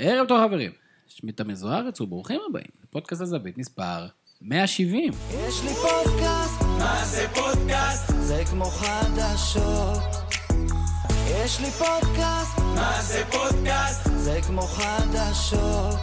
[0.00, 0.72] ערב טוב חברים,
[1.06, 4.06] שמי תמיר זוארץ וברוכים הבאים לפודקאסט הזווית מספר
[4.42, 5.12] 170.
[5.30, 8.12] יש לי פודקאסט, מה זה פודקאסט?
[8.20, 9.98] זה כמו חדשות.
[11.30, 14.08] יש לי פודקאסט, מה זה פודקאסט?
[14.16, 15.98] זה כמו חדשות.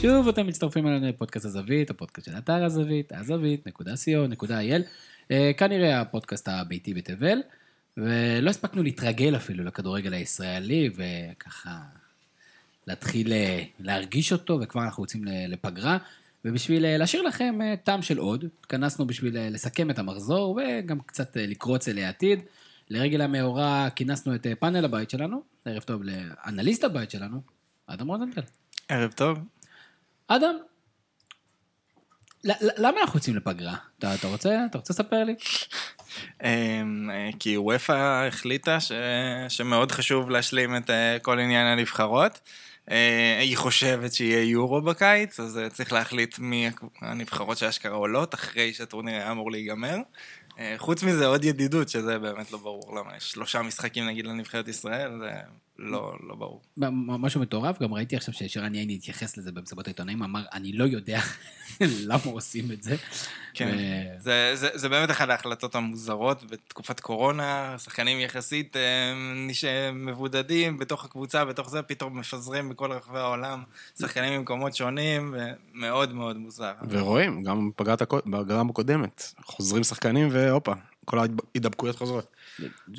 [0.00, 4.82] שוב אתם מצטרפים אלינו לפודקאסט הזווית, הפודקאסט של אתר הזווית, הזווית.co.il.
[5.30, 7.38] אה, כנראה הפודקאסט הביתי בתבל,
[7.96, 11.70] ולא הספקנו להתרגל אפילו לכדורגל הישראלי, וככה
[12.86, 15.98] להתחיל אה, להרגיש אותו, וכבר אנחנו יוצאים לפגרה.
[16.44, 21.36] ובשביל אה, להשאיר לכם אה, טעם של עוד, התכנסנו בשביל לסכם את המחזור, וגם קצת
[21.36, 22.40] לקרוץ אל העתיד.
[22.90, 27.40] לרגל המאורע כינסנו את פאנל הבית שלנו, ערב טוב לאנליסט הבית שלנו,
[27.86, 28.40] אדם רוזנטל.
[28.88, 29.38] ערב טוב.
[30.28, 30.54] אדם,
[32.78, 33.74] למה אנחנו יוצאים לפגרה?
[33.98, 34.64] אתה, אתה רוצה?
[34.70, 35.34] אתה רוצה לספר לי?
[36.42, 38.92] אמ, כי וופא החליטה ש...
[39.48, 40.90] שמאוד חשוב להשלים את
[41.22, 42.40] כל עניין הנבחרות.
[42.90, 48.74] אה, היא חושבת שיהיה יורו בקיץ, אז אה, צריך להחליט מי הנבחרות שאשכרה עולות אחרי
[48.74, 49.96] שהטורניר היה אמור להיגמר.
[50.58, 54.68] אה, חוץ מזה עוד ידידות, שזה באמת לא ברור למה יש שלושה משחקים נגיד לנבחרת
[54.68, 55.30] ישראל, זה
[55.82, 56.60] לא, לא ברור.
[57.18, 61.20] משהו מטורף, גם ראיתי עכשיו ששרן יעני התייחס לזה במסיבות העיתונאים, אמר, אני לא יודע
[62.08, 62.96] למה עושים את זה.
[63.54, 70.78] כן, ו- זה, זה, זה באמת אחת ההחלטות המוזרות בתקופת קורונה, שחקנים יחסית אה, מבודדים
[70.78, 73.62] בתוך הקבוצה, בתוך זה פתאום מפזרים בכל רחבי העולם,
[73.98, 75.34] שחקנים ממקומות שונים,
[75.74, 76.72] ומאוד מאוד מוזר.
[76.88, 80.72] ורואים, גם בפגרת בפגרה הקודמת, חוזרים שחקנים והופה,
[81.04, 82.26] כל ההידבקויות חוזרות.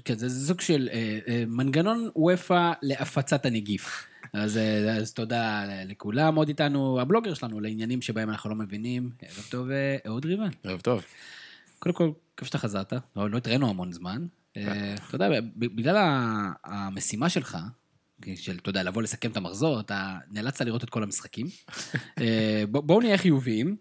[0.06, 4.08] כן, זה זה סוג של אה, אה, מנגנון וופא להפצת הנגיף.
[4.34, 9.10] אז, אה, אז תודה לכולם, עוד איתנו הבלוגר שלנו לעניינים שבהם אנחנו לא מבינים.
[9.22, 10.50] ערב טוב, אה, אהוד ריבן.
[10.64, 11.04] ערב טוב.
[11.80, 14.26] קודם כל, כיף שאתה חזרת, לא, לא התראינו המון זמן.
[14.52, 14.62] אתה
[15.14, 15.96] יודע, ב- בגלל
[16.64, 17.58] המשימה שלך,
[18.36, 21.48] של, אתה יודע, לבוא לסכם את המחזור, אתה נאלצת לראות את כל המשחקים.
[22.72, 23.76] בוא- בואו נהיה חיוביים.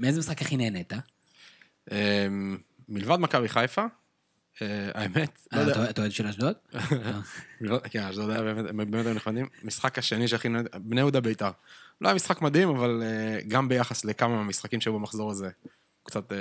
[0.00, 0.92] מאיזה משחק הכי נהנית?
[1.92, 3.84] אמ, מלבד מכבי חיפה,
[4.94, 6.54] האמת, לא אה, יודע, אתה אוהד של אשדוד?
[7.60, 9.48] לא- כן, אשדוד היה באמת, הם באמת היו נחמדים.
[9.62, 11.50] משחק השני שהכי נהניתי, בני יהודה בית"ר.
[12.00, 15.70] לא היה משחק מדהים, אבל אה, גם ביחס לכמה מהמשחקים שהיו במחזור הזה, הוא
[16.04, 16.38] קצת אה,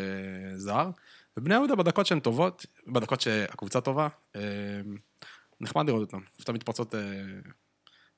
[0.57, 0.90] זר.
[1.38, 4.41] ובני יהודה בדקות שהן טובות, בדקות שהקבוצה טובה, אה,
[5.62, 6.19] נחמד לראות אותם.
[6.35, 7.00] פשוט המתפרצות אה,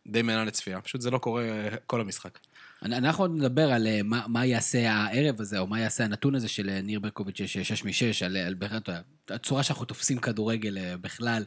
[0.08, 2.40] די מעינה לצפייה, פשוט זה לא קורה אה, כל המשחק.
[2.86, 6.48] אנחנו עוד נדבר על אה, מה, מה יעשה הערב הזה, או מה יעשה הנתון הזה
[6.48, 8.90] של אה, ניר ברקוביץ' שיש 6 מ-6, על, על באמת
[9.30, 11.44] הצורה שאנחנו תופסים כדורגל אה, בכלל,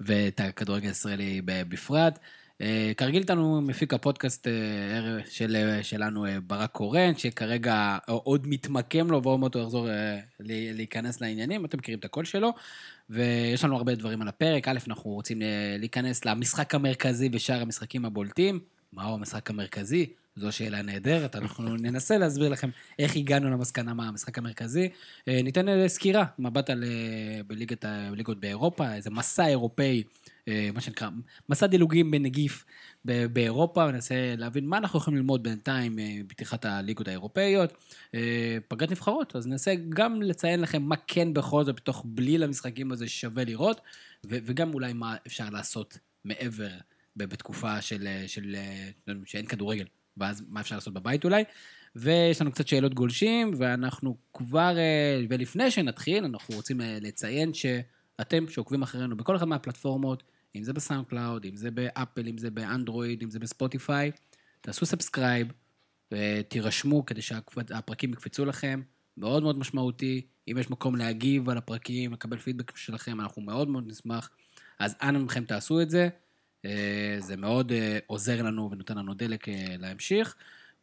[0.00, 2.18] ואת הכדורגל הישראלי בפרט.
[2.62, 4.52] אה, כרגיל איתנו מפיק הפודקאסט אה,
[5.30, 10.18] של, אה, שלנו אה, ברק קורן, שכרגע עוד מתמקם לו ועוד מעט הוא יחזור אה,
[10.40, 12.52] להיכנס לעניינים, אתם מכירים את הקול שלו.
[13.12, 14.68] ויש לנו הרבה דברים על הפרק.
[14.68, 18.60] א', אנחנו רוצים אה, להיכנס למשחק המרכזי ושאר המשחקים הבולטים.
[18.92, 20.06] מהו המשחק המרכזי?
[20.36, 24.88] זו שאלה נהדרת, אנחנו ננסה להסביר לכם איך הגענו למסקנה מה המשחק המרכזי.
[25.28, 30.02] אה, ניתן אה, סקירה, מבט על אה, בליגת, בליגות באירופה, איזה מסע אירופאי,
[30.74, 31.08] מה שנקרא,
[31.48, 32.64] מסע דילוגים בנגיף
[33.04, 37.72] באירופה, וננסה להבין מה אנחנו יכולים ללמוד בינתיים בפתיחת הליגות האירופאיות.
[38.68, 43.08] פגרת נבחרות, אז ננסה גם לציין לכם מה כן בכל זאת בתוך בליל המשחקים הזה
[43.08, 43.80] שווה לראות,
[44.24, 46.68] וגם אולי מה אפשר לעשות מעבר
[47.16, 48.56] בתקופה של, של,
[49.08, 49.84] אה, שאין כדורגל,
[50.16, 51.44] ואז מה אפשר לעשות בבית אולי.
[51.96, 58.48] ויש לנו קצת שאלות גולשים, ואנחנו כבר, אה, ולפני שנתחיל, אנחנו רוצים אה, לציין שאתם
[58.48, 60.22] שעוקבים אחרינו בכל אחת מהפלטפורמות,
[60.56, 64.10] אם זה בסאונד קלאוד, אם זה באפל, אם זה באנדרואיד, אם זה בספוטיפיי,
[64.60, 65.52] תעשו subscribe,
[66.12, 68.82] ותירשמו כדי שהפרקים יקפצו לכם,
[69.16, 70.26] מאוד מאוד משמעותי.
[70.48, 74.30] אם יש מקום להגיב על הפרקים, לקבל פידבק שלכם, אנחנו מאוד מאוד נשמח.
[74.78, 76.08] אז אנא מכם תעשו את זה.
[76.64, 80.34] אה, זה מאוד אה, עוזר לנו ונותן לנו דלק אה, להמשיך.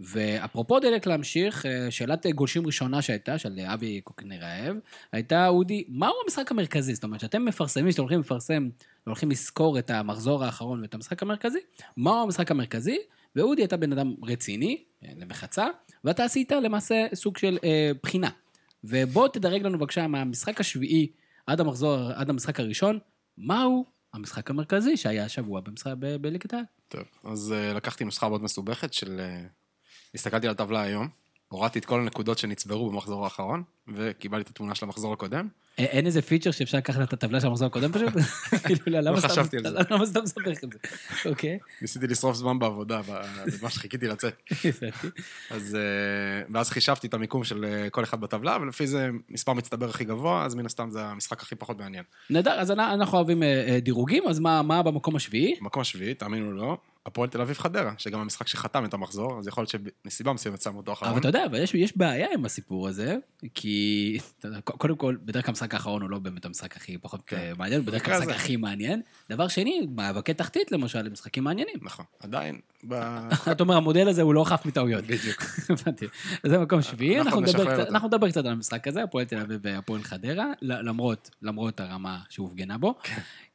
[0.01, 4.75] ואפרופו דלק להמשיך, שאלת גולשים ראשונה שהייתה, של אבי קוקנר רעב,
[5.11, 6.95] הייתה, אודי, מהו המשחק המרכזי?
[6.95, 8.69] זאת אומרת, שאתם מפרסמים, שאתם הולכים לפרסם,
[9.05, 11.59] הולכים לזכור את המחזור האחרון ואת המשחק המרכזי,
[11.97, 12.97] מהו המשחק המרכזי?
[13.35, 14.83] ואודי הייתה בן אדם רציני,
[15.17, 15.67] למחצה,
[16.03, 18.29] ואתה עשית למעשה סוג של אה, בחינה.
[18.83, 21.07] ובוא תדרג לנו בבקשה מהמשחק השביעי
[21.47, 22.99] עד המחזור, עד המשחק הראשון,
[23.37, 26.63] מהו המשחק המרכזי שהיה השבוע במשחק בליגת העל.
[26.87, 29.19] טוב, אז uh, לקחתי נוסחה מאוד מסובכת של...
[29.19, 29.49] Uh,
[30.15, 31.07] הסתכלתי על הטבלה היום,
[31.49, 35.47] הורדתי את כל הנקודות שנצברו במחזור האחרון, וקיבלתי את התמונה של המחזור הקודם.
[35.77, 38.13] אין איזה פיצ'ר שאפשר לקחת את הטבלה של המחזור הקודם פשוט?
[38.65, 39.69] כאילו, לא, חשבתי על זה.
[39.89, 40.79] למה סתם מסבך את זה?
[41.29, 43.01] אוקיי, ניסיתי לשרוף זמן בעבודה,
[43.59, 44.41] במה שחיכיתי לצאת.
[45.49, 45.77] אז...
[45.77, 50.03] uh, ואז חישבתי את המיקום של uh, כל אחד בטבלה, ולפי זה מספר מצטבר הכי
[50.03, 52.03] גבוה, אז מן הסתם זה המשחק הכי פחות מעניין.
[52.29, 55.55] נהדר, אז אנ- אנחנו אוהבים אה, אה, דירוגים, אז מה מה במקום השביעי?
[55.61, 56.77] במקום השביעי, תאמינו או לא,
[57.09, 59.75] הפועל תל אביב חדרה, שגם המשחק שחתם את המחזור, אז יכול להיות
[60.05, 61.11] שמסיבה מסוימת שמו אותו אחרון.
[61.11, 63.17] אבל אתה יודע, אבל יש, יש בעיה עם הסיפור הזה,
[63.53, 64.17] כי
[64.63, 67.37] קודם כל, בדרך כלל המשחק האחרון הוא לא באמת המשחק הכי פחות כן.
[67.37, 67.53] כן.
[67.57, 68.35] מעניין, בדרך כלל המשחק.
[68.35, 69.01] הכי מעניין.
[69.29, 71.75] דבר שני, מאבקי תחתית למשל, הם משחקים מעניינים.
[71.81, 72.59] נכון, עדיין.
[73.51, 75.03] אתה אומר, המודל הזה הוא לא חף מטעויות.
[75.03, 75.43] בדיוק.
[75.69, 76.05] הבנתי.
[76.45, 81.29] זה מקום שביעי, אנחנו נדבר קצת- על המשחק הזה, הפועל תל אביב והפועל חדרה, למרות,
[81.41, 82.95] למרות הרמה שהופגנה בו.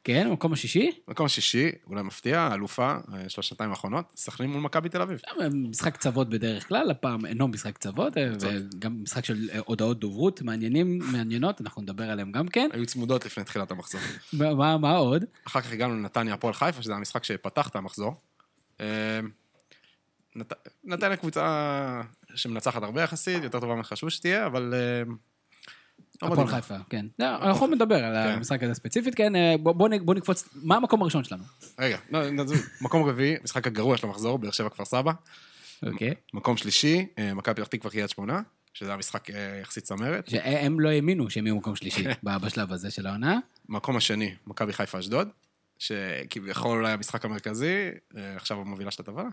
[0.05, 4.89] כן, מקום השישי, מקום שישי, אולי מפתיע, אלופה, אה, של השנתיים האחרונות, סכנין מול מכבי
[4.89, 5.21] תל אביב.
[5.53, 10.41] משחק קצוות בדרך כלל, הפעם אינו משחק קצוות, אה, וגם משחק של אה, הודעות דוברות
[10.41, 12.69] מעניינים, מעניינות, אנחנו נדבר עליהם גם כן.
[12.73, 14.01] היו צמודות לפני תחילת המחזור.
[14.57, 15.25] מה מה עוד?
[15.47, 18.15] אחר כך הגענו לנתניה הפועל חיפה, שזה המשחק שפתח את המחזור.
[18.79, 19.19] אה,
[20.35, 20.53] נת...
[20.83, 22.01] נתניה קבוצה
[22.35, 24.73] שמנצחת הרבה יחסית, יותר טובה מחשבו שתהיה, אבל...
[26.21, 26.47] הפועל.
[26.47, 27.05] חיפה, כן.
[27.19, 28.33] לא, אנחנו נדבר על כן.
[28.33, 31.43] המשחק הזה ספציפית, כן, אה, בוא- בוא נ- בוא נקפוץ, מה המקום הראשון שלנו?
[31.79, 32.19] רגע, לא.
[32.81, 35.11] מקום רביעי, משחק הגרוע של המחזור, באר שבע כפר סבא.
[35.85, 36.13] אוקיי.
[36.33, 38.41] מקום שלישי, אה, מכבי פתח תקווה קריית שמונה,
[38.73, 40.27] שזה היה משחק אה, יחסית צמרת.
[40.29, 43.39] שהם לא האמינו שהם יהיו מקום שלישי ב- בשלב הזה של העונה.
[43.69, 45.27] מקום השני, מכבי חיפה אשדוד,
[45.79, 47.87] שכביכול אולי המשחק המרכזי,
[48.35, 49.29] עכשיו המובילה של הטבלה.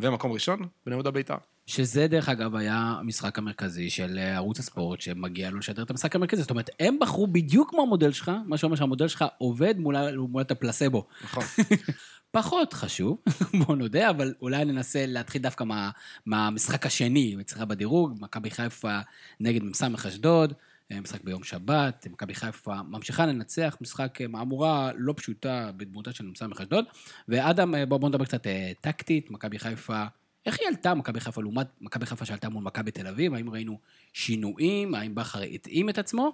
[0.00, 1.36] ומקום ראשון, בני יהודה בית"ר.
[1.66, 6.16] שזה דרך אגב היה המשחק המרכזי של אה, ערוץ הספורט שמגיע לו לשדר את המשחק
[6.16, 6.42] המרכזי.
[6.42, 10.42] זאת אומרת, הם בחרו בדיוק כמו המודל שלך, מה שאומר שהמודל שלך עובד מול מול
[10.50, 11.06] הפלסבו.
[11.24, 11.44] נכון.
[12.30, 13.18] פחות חשוב,
[13.66, 15.90] בוא נודה, אבל אולי ננסה להתחיל דווקא מה,
[16.26, 18.98] מהמשחק השני, אצלך בדירוג, מכבי חיפה
[19.40, 20.52] נגד מ"ס אשדוד,
[20.90, 26.42] משחק ביום שבת, מכבי חיפה ממשיכה לנצח, משחק אה, מהמורה לא פשוטה בדמותה של מ"ס
[26.42, 26.84] אשדוד,
[27.28, 30.04] ואדם, אה, בוא, נדבר קצת אה, טקטית, מכבי חיפה,
[30.46, 33.78] איך היא עלתה, מכבי חיפה לעומת מכבי חיפה שעלתה מול מכבי תל אביב, האם ראינו
[34.12, 36.32] שינויים, האם בכר התאים את עצמו?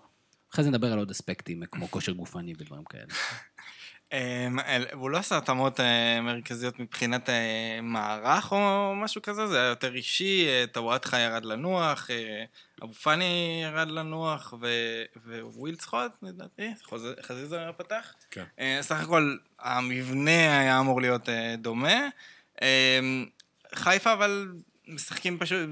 [0.52, 3.06] אחרי זה נדבר על עוד אספקטים, אה, כמו כושר גופני ודברים כאלה.
[4.14, 4.58] אמ,
[4.92, 9.94] הוא לא עשה התאמות אה, מרכזיות מבחינת אה, מערך או משהו כזה, זה היה יותר
[9.94, 12.10] אישי, אה, טוואטחה ירד לנוח,
[12.82, 16.72] אבו פאני ירד לנוח, ו- ווילד סחוט, לדעתי,
[17.22, 18.14] חזיזה פתח.
[18.30, 18.44] כן.
[18.80, 21.28] סך הכל המבנה היה אמור להיות
[21.58, 22.08] דומה.
[22.62, 23.00] אה,
[23.74, 24.52] חיפה אבל
[24.88, 25.68] משחקים פשוט,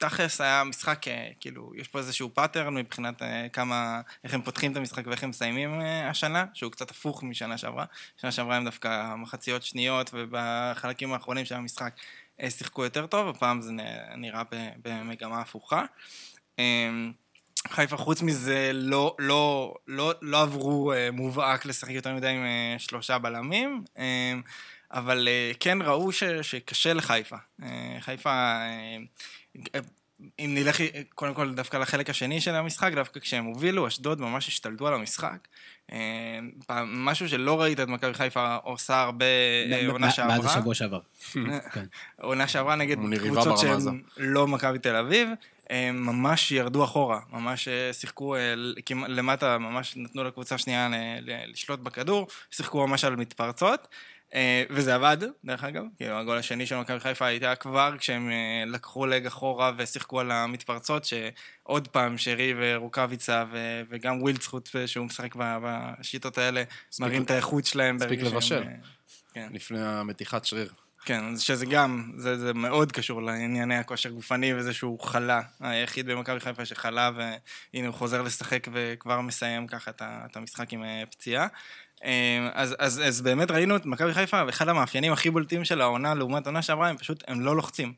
[0.00, 4.72] תכלס היה משחק, אה, כאילו, יש פה איזשהו pattern מבחינת אה, כמה, איך הם פותחים
[4.72, 7.84] את המשחק ואיך הם מסיימים אה, השנה, שהוא קצת הפוך משנה שעברה.
[8.20, 11.94] שנה שעברה הם דווקא מחציות שניות, ובחלקים האחרונים של המשחק
[12.48, 13.72] שיחקו יותר טוב, הפעם זה
[14.16, 14.42] נראה
[14.84, 15.84] במגמה הפוכה.
[16.58, 16.90] אה,
[17.68, 22.44] חיפה חוץ מזה לא, לא, לא, לא עברו אה, מובהק לשחק יותר מדי עם
[22.78, 24.32] שלושה בלמים, אה,
[24.92, 25.28] אבל
[25.60, 27.36] כן ראו ש, שקשה לחיפה.
[28.00, 28.60] חיפה,
[30.38, 34.48] אם נלך אה, קודם כל דווקא לחלק השני של המשחק, דווקא כשהם הובילו, אשדוד ממש
[34.48, 35.48] השתלטו על המשחק.
[35.92, 36.38] אה,
[36.86, 40.50] משהו שלא ראית את מכבי חיפה עושה הרבה אה, עונה מאז שעברה.
[40.50, 41.00] השבוע שעבר.
[41.74, 41.84] כן.
[42.20, 43.58] עונה שעברה נגד קבוצות.
[43.58, 45.28] שהן לא מכבי תל אביב,
[45.70, 48.54] הם ממש ירדו אחורה, ממש אה, שיחקו אה,
[49.08, 50.88] למטה, ממש נתנו לקבוצה שנייה
[51.22, 53.86] לשלוט בכדור, שיחקו ממש על מתפרצות, אה,
[54.70, 59.06] וזה עבד, דרך אגב, כאילו הגול השני של מכבי חיפה הייתה כבר כשהם אה, לקחו
[59.06, 66.38] לג אחורה ושיחקו על המתפרצות, שעוד פעם שרי ורוקאביצה ו- וגם ווילדסחוט שהוא משחק בשיטות
[66.38, 66.62] האלה,
[67.00, 68.62] מראים את האיכות שלהם שהם, לבשל.
[68.62, 68.72] אה,
[69.32, 69.48] כן.
[69.52, 70.72] לפני המתיחת שריר.
[71.04, 76.40] כן, שזה גם, זה, זה מאוד קשור לענייני הכושר גופני וזה שהוא חלה, היחיד במכבי
[76.40, 81.46] חיפה שחלה והנה הוא חוזר לשחק וכבר מסיים ככה את המשחק עם אה, פציעה.
[82.04, 86.14] אה, אז, אז, אז באמת ראינו את מכבי חיפה, ואחד המאפיינים הכי בולטים של העונה
[86.14, 87.92] לעומת עונה שעברה, הם פשוט, הם לא לוחצים.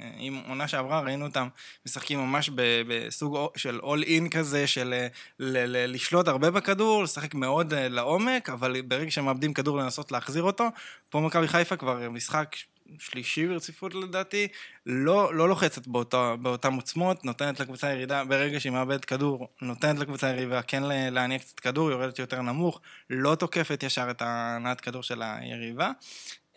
[0.00, 1.48] אה, עם עונה שעברה ראינו אותם
[1.86, 2.50] משחקים ממש
[2.86, 5.06] בסוג של אול אין כזה, של אה,
[5.40, 10.12] ל- ל- לשלוט הרבה בכדור, לשחק מאוד אה, לעומק, אבל ברגע שהם מאבדים כדור לנסות
[10.12, 10.68] להחזיר אותו,
[11.10, 12.56] פה מכבי חיפה כבר משחק
[12.98, 14.48] שלישי ברציפות לדעתי,
[14.86, 20.28] לא, לא לוחצת באותה, באותן עוצמות, נותנת לקבוצה ירידה, ברגע שהיא מאבדת כדור, נותנת לקבוצה
[20.28, 25.22] יריבה כן להניע קצת כדור, יורדת יותר נמוך, לא תוקפת ישר את הנעת כדור של
[25.22, 25.90] היריבה.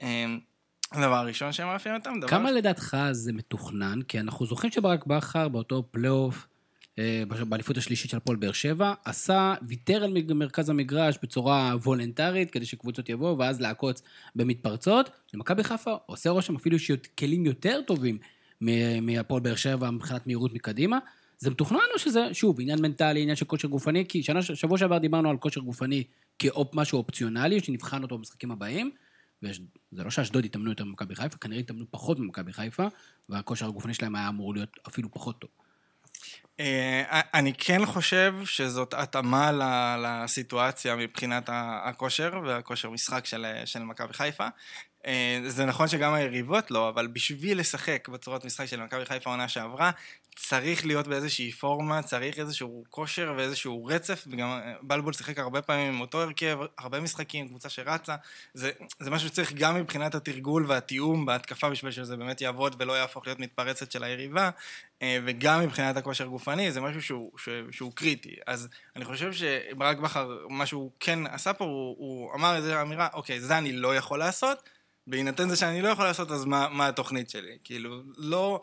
[0.02, 0.40] אמ,
[0.92, 2.28] הדבר הראשון שמאפיין אותם, דבר...
[2.28, 4.02] כמה לדעתך זה מתוכנן?
[4.02, 6.48] כי אנחנו זוכרים שברק בכר באותו פלייאוף,
[7.50, 13.10] באליפות השלישית של הפועל באר שבע, עשה, ויתר על מרכז המגרש בצורה וולנטרית, כדי שקבוצות
[13.10, 14.02] יבואו, ואז לעקוץ
[14.36, 15.10] במתפרצות.
[15.34, 18.18] למכבי חיפה עושה רושם אפילו שיש כלים יותר טובים
[19.02, 21.00] מהפועל באר שבע מבחינת מהירות מקדימה.
[21.38, 24.06] זה מתוכנן או שזה, שוב, עניין מנטלי, עניין של כושר גופני?
[24.06, 26.04] כי שנה, שבוע שעבר דיברנו על כושר גופני
[26.40, 28.92] כמשהו אופציונלי, שנבחן אותו במשחקים הבאים.
[29.44, 29.60] וזה
[29.92, 32.88] לא שאשדוד התאמנו יותר ממכבי חיפה, כנראה התאמנו פחות ממכבי חיפה,
[33.30, 35.50] והכושר הגופני שלהם היה אמור להיות אפילו פחות טוב.
[36.60, 39.52] אה, אני כן חושב שזאת התאמה
[39.98, 44.48] לסיטואציה מבחינת הכושר והכושר משחק של, של מכבי חיפה.
[45.06, 49.48] אה, זה נכון שגם היריבות לא, אבל בשביל לשחק בצורת משחק של מכבי חיפה העונה
[49.48, 49.92] שעברה,
[50.48, 55.94] צריך להיות באיזושהי פורמה, צריך איזשהו כושר ואיזשהו רצף, וגם אה, בלבול שיחק הרבה פעמים
[55.94, 58.16] עם אותו הרכב, הרבה משחקים, קבוצה שרצה,
[58.54, 63.28] זה, זה משהו שצריך גם מבחינת התרגול והתיאום בהתקפה בשביל שזה באמת יעבוד ולא יהפוך
[63.28, 64.50] להיות מתפרצת של היריבה,
[65.02, 68.36] אה, וגם מבחינת הכושר גופני, זה משהו שהוא, שהוא, שהוא קריטי.
[68.48, 73.08] אז אני חושב שברק בכר, מה שהוא כן עשה פה, הוא, הוא אמר איזו אמירה,
[73.14, 74.70] אוקיי, זה אני לא יכול לעשות,
[75.08, 77.58] בהינתן זה שאני לא יכול לעשות, אז מה, מה התוכנית שלי?
[77.64, 78.62] כאילו, לא...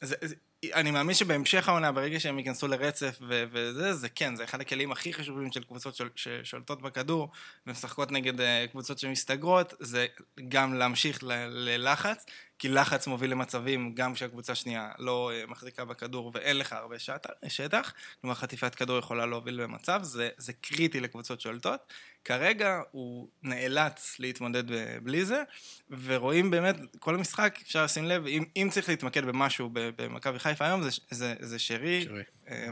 [0.00, 4.44] זה, זה, אני מאמין שבהמשך העונה, ברגע שהם ייכנסו לרצף ו- וזה, זה כן, זה
[4.44, 7.28] אחד הכלים הכי חשובים של קבוצות שול, ששולטות בכדור
[7.66, 10.06] ומשחקות נגד uh, קבוצות שמסתגרות, זה
[10.48, 12.26] גם להמשיך ללחץ,
[12.58, 17.30] כי לחץ מוביל למצבים גם כשהקבוצה השנייה לא uh, מחזיקה בכדור ואין לך הרבה שטח,
[17.48, 21.92] שטח, כלומר חטיפת כדור יכולה להוביל למצב, זה, זה קריטי לקבוצות שולטות.
[22.24, 24.64] כרגע הוא נאלץ להתמודד
[25.02, 25.42] בלי זה,
[25.90, 30.82] ורואים באמת, כל המשחק, אפשר לשים לב, אם, אם צריך להתמקד במשהו במכבי חיפה היום,
[30.82, 32.04] זה, זה, זה שרי.
[32.04, 32.22] שרי.
[32.48, 32.68] אה,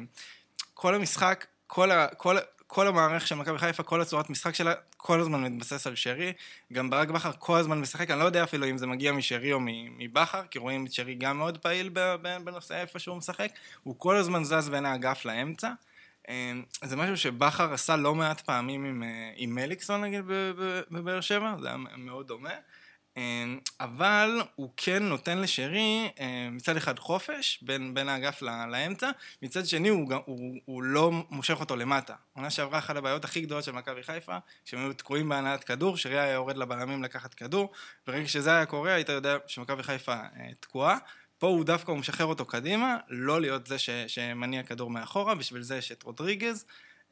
[0.75, 2.37] כל המשחק, כל, ה, כל,
[2.67, 6.33] כל המערכת של מכבי חיפה, כל הצורת משחק שלה, כל הזמן מתבסס על שרי.
[6.73, 9.59] גם ברק בכר כל הזמן משחק, אני לא יודע אפילו אם זה מגיע משרי או
[9.99, 11.91] מבכר, כי רואים את שרי גם מאוד פעיל
[12.45, 13.49] בנושא איפה שהוא משחק.
[13.83, 15.71] הוא כל הזמן זז בין האגף לאמצע.
[16.29, 20.21] אמ, זה משהו שבכר עשה לא מעט פעמים עם, אה, עם מליקסון נגיד
[20.91, 22.55] בבאר שבע, זה היה מאוד דומה.
[23.17, 29.11] אמ, אבל הוא כן נותן לשרי אה, מצד אחד חופש בין, בין האגף לאמצע,
[29.43, 32.15] מצד שני הוא, הוא, הוא לא מושך אותו למטה.
[32.33, 36.19] עונה שעברה אחת הבעיות הכי גדולות של מכבי חיפה, כשהם היו תקועים בהנעת כדור, שרי
[36.19, 37.73] היה יורד לבלמים לקחת כדור,
[38.07, 40.99] ברגע שזה היה קורה היית יודע שמכבי חיפה אה, תקועה.
[41.39, 45.63] פה הוא דווקא, הוא משחרר אותו קדימה, לא להיות זה ש, שמניע כדור מאחורה, בשביל
[45.63, 46.65] זה יש את רודריגז.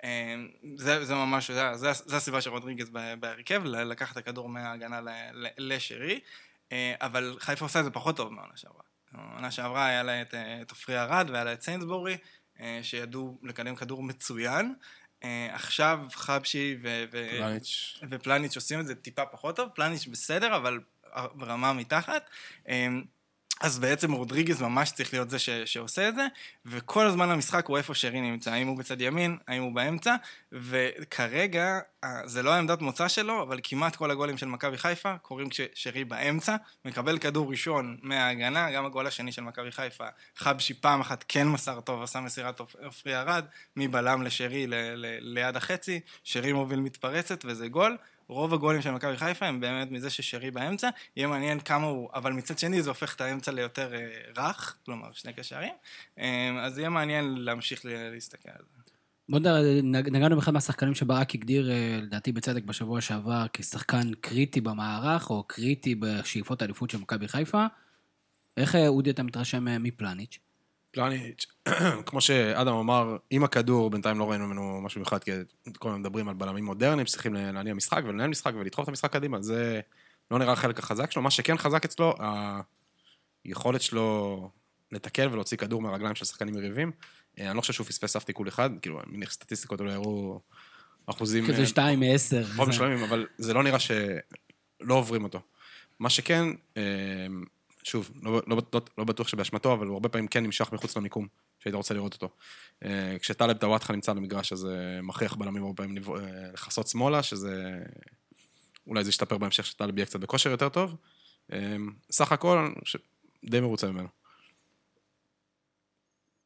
[0.04, 0.34] אה,
[0.76, 2.90] זה, זה ממש, זה, זה, זה הסיבה של רודריגז
[3.20, 5.00] בהרכב, לקחת את הכדור מההגנה
[5.58, 6.20] לשרי,
[6.72, 8.82] אה, אבל חיפה עושה את זה פחות טוב מהעונה שעברה.
[9.12, 12.16] העונה שעברה היה לה את, את עופרי ארד והיה לה את סיינסבורי,
[12.60, 14.74] אה, שידעו לקדם כדור מצוין.
[15.52, 17.28] עכשיו חבשי ו- ו-
[18.10, 20.80] ופלניץ' עושים את זה טיפה פחות טוב, פלניץ' בסדר, אבל
[21.34, 22.30] ברמה מתחת.
[23.60, 26.26] אז בעצם רודריגז ממש צריך להיות זה ש, שעושה את זה,
[26.66, 30.14] וכל הזמן המשחק הוא איפה שרי נמצא, האם הוא בצד ימין, האם הוא באמצע,
[30.52, 31.78] וכרגע
[32.24, 36.56] זה לא העמדת מוצא שלו, אבל כמעט כל הגולים של מכבי חיפה קורים כששרי באמצע,
[36.84, 40.06] מקבל כדור ראשון מההגנה, גם הגול השני של מכבי חיפה,
[40.36, 43.44] חבשי פעם אחת כן מסר טוב, עשה מסירת עופרי ארד,
[43.76, 47.96] מבלם לשרי ל, ל, ליד החצי, שרי מוביל מתפרצת וזה גול.
[48.32, 52.32] רוב הגולים של מכבי חיפה הם באמת מזה ששרי באמצע, יהיה מעניין כמה הוא, אבל
[52.32, 55.74] מצד שני זה הופך את האמצע ליותר אה, רך, כלומר שני קשרים,
[56.18, 58.82] אה, אז יהיה מעניין להמשיך להסתכל על זה.
[59.28, 59.38] בוא
[59.82, 65.94] נגענו באחד מהשחקנים שברק הגדיר, אה, לדעתי בצדק, בשבוע שעבר, כשחקן קריטי במערך, או קריטי
[65.94, 67.66] בשאיפות האליפות של מכבי חיפה.
[68.56, 70.38] איך אודי אתה מתרשם מפלניץ'?
[70.92, 71.46] פלניץ',
[72.06, 75.30] כמו שאדם אמר, עם הכדור, בינתיים לא ראינו ממנו משהו מיוחד, כי
[75.78, 79.42] כל הזמן מדברים על בלמים מודרניים שצריכים להניע משחק ולנהל משחק ולדחוף את המשחק קדימה,
[79.42, 79.80] זה
[80.30, 81.22] לא נראה החלק החזק שלו.
[81.22, 82.14] מה שכן חזק אצלו,
[83.44, 84.50] היכולת שלו
[84.92, 86.90] לתקל ולהוציא כדור מהרגליים של שחקנים יריבים.
[87.38, 90.40] אה, אני לא חושב שהוא פספס אף תיקול אחד, כאילו, אני מניח סטטיסטיקות אולי הראו
[91.06, 91.46] אחוזים...
[91.46, 92.44] כזה שתיים מעשר.
[92.56, 95.40] רוב משלמים, אבל זה לא נראה שלא עוברים אותו.
[95.98, 96.44] מה שכן,
[96.76, 96.82] אה,
[97.82, 101.26] שוב, לא, לא, לא, לא בטוח שבאשמתו, אבל הוא הרבה פעמים כן נמשך מחוץ למיקום,
[101.58, 102.28] שהיית רוצה לראות אותו.
[102.84, 104.68] אה, כשטלב טוואטחה נמצא במגרש, אז
[105.02, 107.82] מכריח בלמים הרבה פעמים אה, לכסות שמאלה, שזה...
[108.86, 110.96] אולי זה ישתפר בהמשך שטלב יהיה קצת בכושר יותר טוב.
[111.52, 111.76] אה,
[112.10, 112.72] סך הכל,
[113.44, 114.08] די מרוצה ממנו.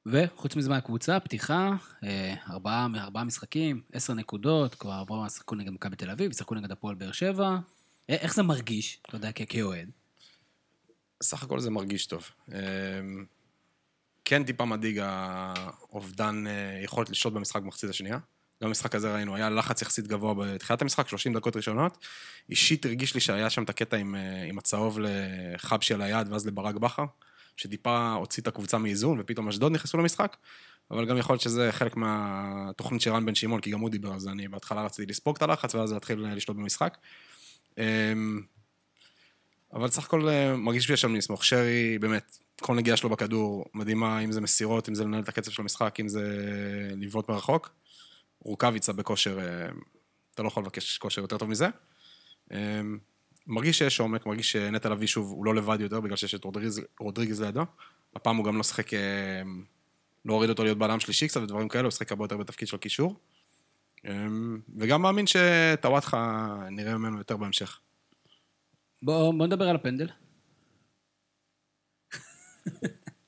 [0.07, 1.71] וחוץ מזה מהקבוצה, פתיחה,
[2.50, 6.95] ארבעה, ארבעה משחקים, עשר נקודות, כבר עברו, שיחקו נגד מכבי תל אביב, שיחקו נגד הפועל
[6.95, 7.59] באר שבע.
[8.09, 9.90] איך זה מרגיש, אתה יודע, כאוהד?
[11.23, 12.31] סך הכל זה מרגיש טוב.
[12.49, 13.25] אמ,
[14.25, 18.19] כן טיפה מדאיג האובדן אה, יכולת לשלוט במשחק במחצית השנייה.
[18.63, 21.99] גם במשחק הזה ראינו, היה לחץ יחסית גבוה בתחילת המשחק, 30 דקות ראשונות.
[22.51, 26.47] אישית הרגיש לי שהיה שם את הקטע עם, אה, עם הצהוב לחבשי על היד ואז
[26.47, 27.05] לברק בכר,
[27.57, 30.37] שטיפה הוציא את הקבוצה מאיזון, ופתאום אשדוד נכנסו למשחק.
[30.91, 34.13] אבל גם יכול להיות שזה חלק מהתוכנית של רן בן שמעון, כי גם הוא דיבר
[34.13, 36.97] על זה, אני בהתחלה רציתי לספוג את הלחץ, ואז להתחיל לשלוט במשחק.
[39.76, 41.45] אבל סך הכל אה, מרגיש לי שם לסמוך.
[41.45, 45.50] שרי, באמת, כל נגיעה שלו בכדור מדהימה, אם זה מסירות, אם זה לנהל את הקצב
[45.50, 46.38] של המשחק, אם זה
[46.97, 47.71] לבעוט מרחוק.
[48.40, 49.68] רוקאביצה בכושר, אה,
[50.35, 51.68] אתה לא יכול לבקש כושר יותר טוב מזה.
[52.52, 52.80] אה,
[53.47, 56.80] מרגיש שיש עומק, מרגיש שנטע לביא שוב, הוא לא לבד יותר, בגלל שיש את רודריגז,
[57.00, 57.62] רודריגז לידו.
[58.16, 58.90] הפעם הוא גם לא שחק,
[60.25, 62.76] לא הוריד אותו להיות בעלם שלישי קצת ודברים כאלה, הוא שחק הרבה יותר בתפקיד של
[62.76, 63.14] קישור.
[64.76, 67.80] וגם מאמין שטוואטחה נראה ממנו יותר בהמשך.
[69.03, 70.09] בוא בוא נדבר על הפנדל.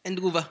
[0.05, 0.43] אין תגובה.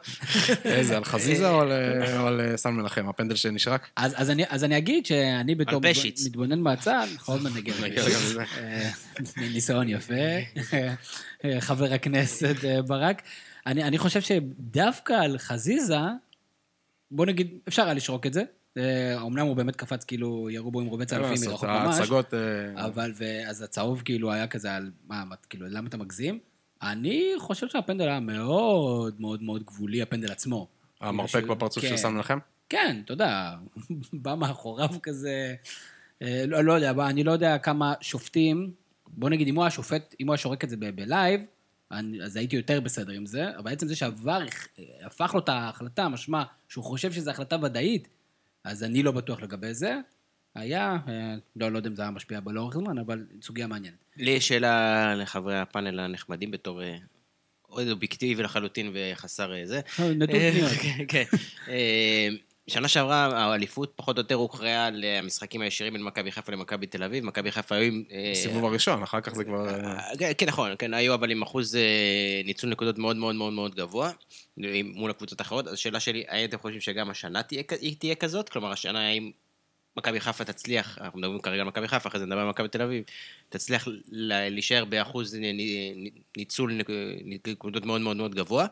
[0.65, 1.71] איזה, על חזיזה או על-
[2.19, 3.09] או על אה, סן מנחם?
[3.09, 3.89] הפנדל שנשרק?
[3.95, 5.81] אז, אז, אני, אז אני אגיד שאני בתור.
[6.25, 7.73] מתבונן מהצד, עוד מעט נגיע
[8.07, 8.43] לזה.
[8.57, 8.91] אה,
[9.53, 10.13] ניסיון יפה,
[11.43, 13.21] אה, חבר הכנסת אה, ברק.
[13.65, 15.97] אני, אני חושב שדווקא על חזיזה,
[17.11, 18.43] בוא נגיד, אפשר היה לשרוק את זה.
[18.77, 21.99] אה, אומנם הוא באמת קפץ כאילו ירו בו עם רובי צלפים מרחוק ממש.
[21.99, 22.33] ההצגות...
[22.33, 26.39] אה, אבל, ואז הצהוב כאילו היה כזה על, מה, כאילו, למה אתה מגזים?
[26.81, 30.67] אני חושב שהפנדל היה מאוד מאוד מאוד גבולי, הפנדל עצמו.
[31.01, 31.89] המרפק כאילו, בפרצוף כן.
[31.89, 32.37] של סן מנחם?
[32.69, 33.55] כן, אתה יודע,
[34.23, 35.55] בא מאחוריו כזה,
[36.21, 38.71] אה, לא, לא יודע, אני לא יודע כמה שופטים,
[39.07, 41.41] בוא נגיד, אם הוא היה שופט, אם הוא היה שורק את זה בלייב,
[42.23, 44.41] אז הייתי יותר בסדר עם זה, אבל בעצם זה שעבר,
[44.79, 48.07] אה, הפך לו את ההחלטה, משמע שהוא חושב שזו החלטה ודאית,
[48.67, 49.95] אז אני לא בטוח לגבי זה.
[50.55, 53.97] היה, אה, לא, לא יודע אם זה היה משפיע בו לאורך זמן, אבל סוגיה מעניינת.
[54.17, 56.97] לי יש שאלה לחברי הפאנל הנחמדים בתור אה,
[57.61, 59.77] עוד אובייקטיבי לחלוטין וחסר אה, זה.
[59.99, 60.71] אה, פניות.
[60.83, 61.23] כן, כן.
[61.67, 62.29] אה,
[62.69, 67.25] שנה שעברה האליפות פחות או יותר הוקראה למשחקים הישירים בין מכבי חיפה למכבי תל אביב.
[67.25, 68.03] מכבי חיפה היו עם...
[68.11, 69.69] אה, בסיבוב הראשון, אחר כך זה כבר...
[69.69, 73.35] אה, אה, כן, כן, נכון, כן, היו אבל עם אחוז אה, ניצול נקודות מאוד מאוד
[73.35, 74.11] מאוד מאוד גבוה
[74.83, 75.67] מול הקבוצות האחרות.
[75.67, 77.41] אז השאלה שלי, האם אתם חושבים שגם השנה
[77.99, 78.49] תהיה כזאת?
[78.49, 79.31] כלומר, השנה האם
[79.97, 82.81] מכבי חיפה תצליח, אנחנו מדברים כרגע על מכבי חיפה, אחרי זה נדבר על מכבי תל
[82.81, 83.03] אביב,
[83.49, 85.37] תצליח להישאר באחוז
[86.37, 86.89] ניצול נק-
[87.47, 88.65] נקודות מאוד מאוד מאוד גבוה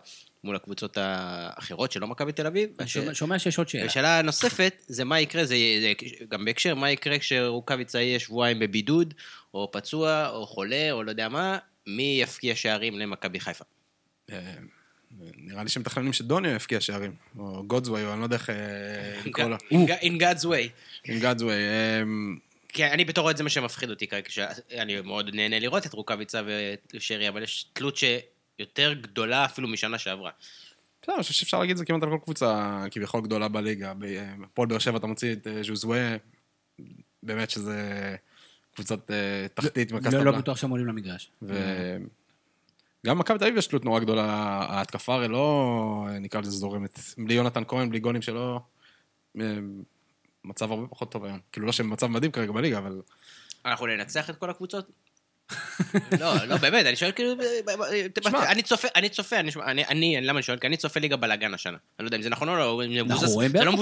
[0.43, 2.69] מול הקבוצות האחרות שלא מכבי תל אביב.
[3.13, 3.85] שומע- שיש עוד שאלה.
[3.85, 5.93] ושאלה נוספת, זה מה יקרה, זה, זה
[6.29, 9.13] גם בהקשר, מה יקרה כשרוקאביצה יהיה שבועיים בבידוד,
[9.53, 13.63] או פצוע, או חולה, או לא יודע מה, מי יפקיע שערים למכבי חיפה?
[15.21, 18.55] אה, נראה לי שמתכננים שדוניו יפקיע שערים, או גודזווי, או אני לא יודע איך אה,
[19.25, 19.55] לקרוא לו.
[19.55, 20.69] In in God's way.
[21.03, 21.53] עם גדזווי.
[21.53, 22.03] אה,
[22.69, 26.41] כי אני בתור אוהד זה מה שמפחיד אותי כרגע, שאני מאוד נהנה לראות את רוקאביצה
[26.93, 30.31] ושרי, אבל יש תלות שיותר גדולה אפילו משנה שעברה.
[31.01, 33.93] בסדר, אני חושב שאפשר להגיד את זה כמעט על כל קבוצה כביכול גדולה בליגה.
[34.41, 36.15] בפועל באר שבע אתה מוציא את אה, ז'וזווה,
[37.23, 38.15] באמת שזה
[38.75, 40.31] קבוצת אה, תחתית מרכז לא, טבלה.
[40.31, 41.31] לא בטוח שהם עולים למגרש.
[43.05, 44.23] וגם מכבי תל אביב יש תלות נורא גדולה,
[44.69, 46.99] ההתקפה הרי לא, אה, נקרא לזה זורמת.
[47.17, 48.59] בלי יונתן כהן, בלי גולים שלו,
[49.39, 49.57] אה,
[50.43, 51.39] מצב הרבה פחות טוב היום.
[51.51, 53.01] כאילו לא שהם במצב מדהים כרגע בליגה, אבל...
[53.65, 54.91] אנחנו ננצח את כל הקבוצות?
[56.19, 57.33] לא, לא, באמת, אני שואל כאילו,
[58.23, 58.51] שמע.
[58.51, 60.57] אני צופה, אני צופה, אני, אני, אני, למה אני שואל?
[60.57, 61.77] כי אני צופה ליגה בלאגן השנה.
[61.99, 63.73] אני לא יודע אם זה נכון או לא, אם זה מבוסס, רואים זה לא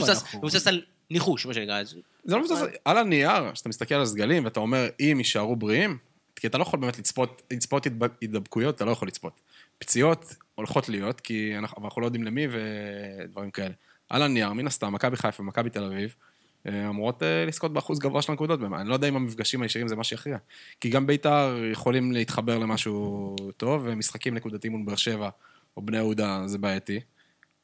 [0.42, 0.82] מבוסס, על
[1.12, 1.84] ניחוש, מה שנקרא.
[1.84, 5.98] זה לא מבוסס, על הנייר, כשאתה מסתכל על הסגלים ואתה אומר, אם יישארו בריאים,
[6.36, 7.88] כי אתה לא יכול באמת לצפות, לצפות
[8.22, 9.42] הידבקויות, אתה לא יכול לצפות.
[9.78, 13.74] פציעות הולכות להיות, כי אנחנו, אנחנו לא יודעים למי ודברים כאלה.
[14.10, 16.16] על הנייר, מן הסתם, מכבי חיפה ומכבי תל אביב,
[16.68, 18.60] אה, אמורות אה, לזכות באחוז גבוה של הנקודות.
[18.64, 20.38] אני לא יודע אם המפגשים הישירים זה מה שיכריע.
[20.82, 25.30] כי גם בית"ר יכולים להתחבר למשהו טוב, ומשחקים נקודתיים מול באר שבע
[25.78, 27.00] או בני יהודה זה בעייתי.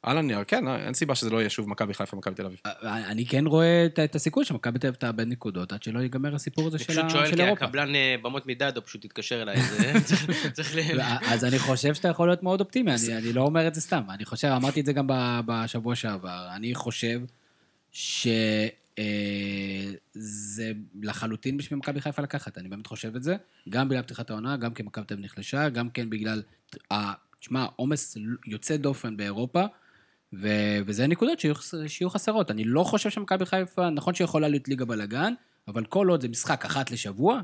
[0.03, 2.59] על הנייר, כן, אין סיבה שזה לא יהיה שוב מכבי חיפה ומכבי תל אביב.
[2.83, 6.77] אני כן רואה את- הסיכוי שמכבי תל אביב תאבד נקודות עד שלא ייגמר הסיפור הזה
[6.77, 7.65] אני של פשוט ה- שואל, של כי אירופה.
[7.65, 9.57] הקבלן אה, במות מדדו פשוט התקשר אליי,
[10.53, 11.01] צריך- ל...
[11.29, 14.01] אז אני חושב שאתה יכול להיות מאוד אופטימי, אני, אני לא אומר את זה סתם.
[14.09, 15.07] אני חושב, אמרתי את זה גם
[15.45, 17.19] בשבוע שעבר, אני חושב
[17.91, 18.71] שזה
[21.01, 23.35] לחלוטין בשביל מכבי חיפה לקחת, אני באמת חושב את זה.
[23.69, 26.41] גם בגלל פתיחת העונה, גם כי מכבי תל אביב נחלשה, גם כן בגלל,
[27.39, 29.63] תשמע, עומס יוצא דופן באירופה,
[30.33, 31.55] ו- וזה נקודות שיהיו,
[31.87, 32.51] שיהיו חסרות.
[32.51, 35.33] אני לא חושב שמכבי חיפה, נכון שיכולה להיות ליגה בלאגן,
[35.67, 37.41] אבל כל עוד זה משחק אחת לשבוע,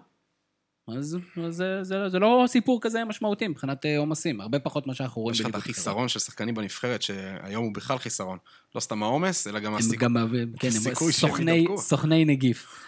[0.87, 4.95] אז, אז זה, זה, זה לא סיפור כזה משמעותי מבחינת אה, עומסים, הרבה פחות ממה
[4.95, 5.69] שאנחנו רואים יש לך את בליגות.
[5.69, 8.37] החיסרון של שחקנים בנבחרת, שהיום הוא בכלל חיסרון.
[8.75, 9.97] לא סתם העומס, אלא גם הם הסיכוי.
[9.97, 10.15] גם
[10.59, 11.65] כן, הסיכוי סוכני.
[11.77, 12.85] סוכני נגיף.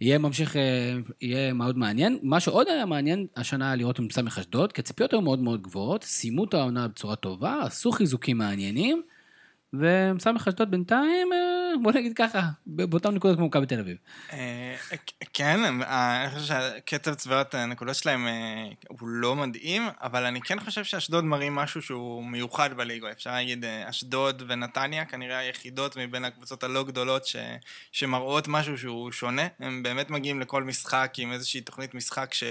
[0.00, 2.18] יהיה ממשיך, אה, יהיה מאוד מעניין.
[2.22, 6.04] מה שעוד היה מעניין השנה לראות עם סמך אשדוד, כי הציפיות היו מאוד מאוד גבוהות,
[6.04, 9.02] סיימו את העונה בצורה טובה, עשו חיזוקים מעניינים,
[9.74, 13.96] וסמך אשדוד בינתיים, אה, בוא נגיד ככה, באותן נקודות כמו מכבי תל אביב.
[14.32, 14.76] אה,
[15.32, 18.26] כן, אה, אני חושב שהקצב צבירת הנקודות שלהם
[18.88, 23.10] הוא לא מדהים, אבל אני כן חושב שאשדוד מראים משהו שהוא מיוחד בליגה.
[23.10, 27.36] אפשר להגיד, אשדוד ונתניה כנראה היחידות מבין הקבוצות הלא גדולות ש,
[27.92, 29.46] שמראות משהו שהוא שונה.
[29.60, 32.44] הם באמת מגיעים לכל משחק עם איזושהי תוכנית משחק ש,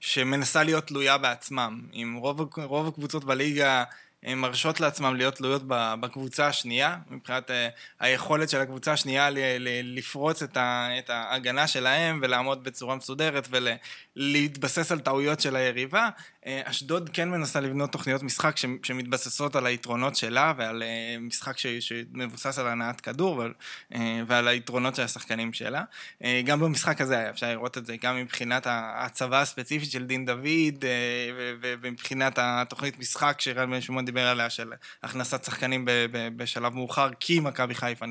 [0.00, 1.80] שמנסה להיות תלויה בעצמם.
[1.92, 3.84] עם רוב, רוב הקבוצות בליגה...
[4.26, 7.68] הן מרשות לעצמם להיות תלויות בקבוצה השנייה, מבחינת אה,
[8.00, 9.28] היכולת של הקבוצה השנייה
[9.82, 13.48] לפרוץ את ההגנה שלהם ולעמוד בצורה מסודרת
[14.16, 16.08] ולהתבסס על טעויות של היריבה.
[16.46, 20.82] אה, אשדוד כן מנסה לבנות תוכניות משחק שמתבססות על היתרונות שלה ועל
[21.20, 23.52] משחק שמבוסס על הנעת כדור ועל,
[24.26, 25.82] ועל היתרונות של השחקנים שלה.
[26.44, 30.84] גם במשחק הזה היה אפשר לראות את זה, גם מבחינת ההצבה הספציפית של דין דוד
[31.60, 35.84] ומבחינת התוכנית משחק שרן בן שמעון דיבר עליה של הכנסת שחקנים
[36.36, 38.06] בשלב מאוחר, כי מכבי חיפה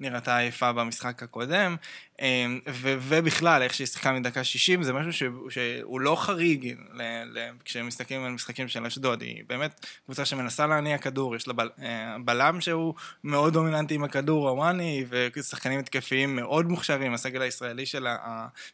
[0.00, 1.76] נראתה עייפה במשחק הקודם.
[2.22, 5.22] אמ, ו- ובכלל, איך שהיא שיחקה מדקה 60, זה משהו ש-
[5.54, 7.02] שהוא לא חריג ל-
[7.38, 11.70] ל- כשמסתכלים על משחקים של אשדוד, היא באמת קבוצה שמנסה להניע כדור, יש לה בל-
[11.82, 15.04] אה, בלם שהוא מאוד דומיננטי עם הכדור, הוואני,
[15.36, 18.16] ושחקנים התקפיים מאוד מוכשרים, הסגל הישראלי שלה,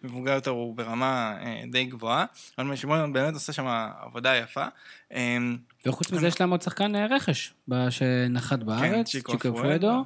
[0.03, 2.25] המבוגר יותר, הוא ברמה אה, די גבוהה,
[2.59, 3.67] אבל שמעון באמת עושה שם
[4.01, 4.67] עבודה יפה.
[5.87, 7.55] וחוץ מזה יש להם עוד שחקן אה, רכש
[7.91, 10.05] שנחת כן, בארץ, צ'יקו פרדו,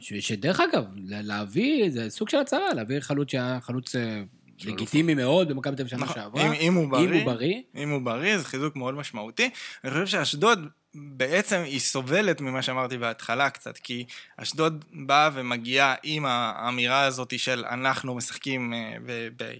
[0.00, 4.22] שדרך אגב, להביא, זה סוג של הצהרה, להביא חלוץ שהיה חלוץ אה,
[4.64, 6.14] לגיטימי מאוד במכבי תל אביב שנה נכון.
[6.14, 6.52] שעברה.
[6.52, 6.88] אם הוא
[7.24, 7.62] בריא.
[7.76, 9.50] אם הוא בריא, זה חיזוק מאוד משמעותי.
[9.84, 10.68] אני חושב שאשדוד...
[10.94, 14.04] בעצם היא סובלת ממה שאמרתי בהתחלה קצת, כי
[14.36, 18.96] אשדוד באה ומגיעה עם האמירה הזאת של אנחנו משחקים אה,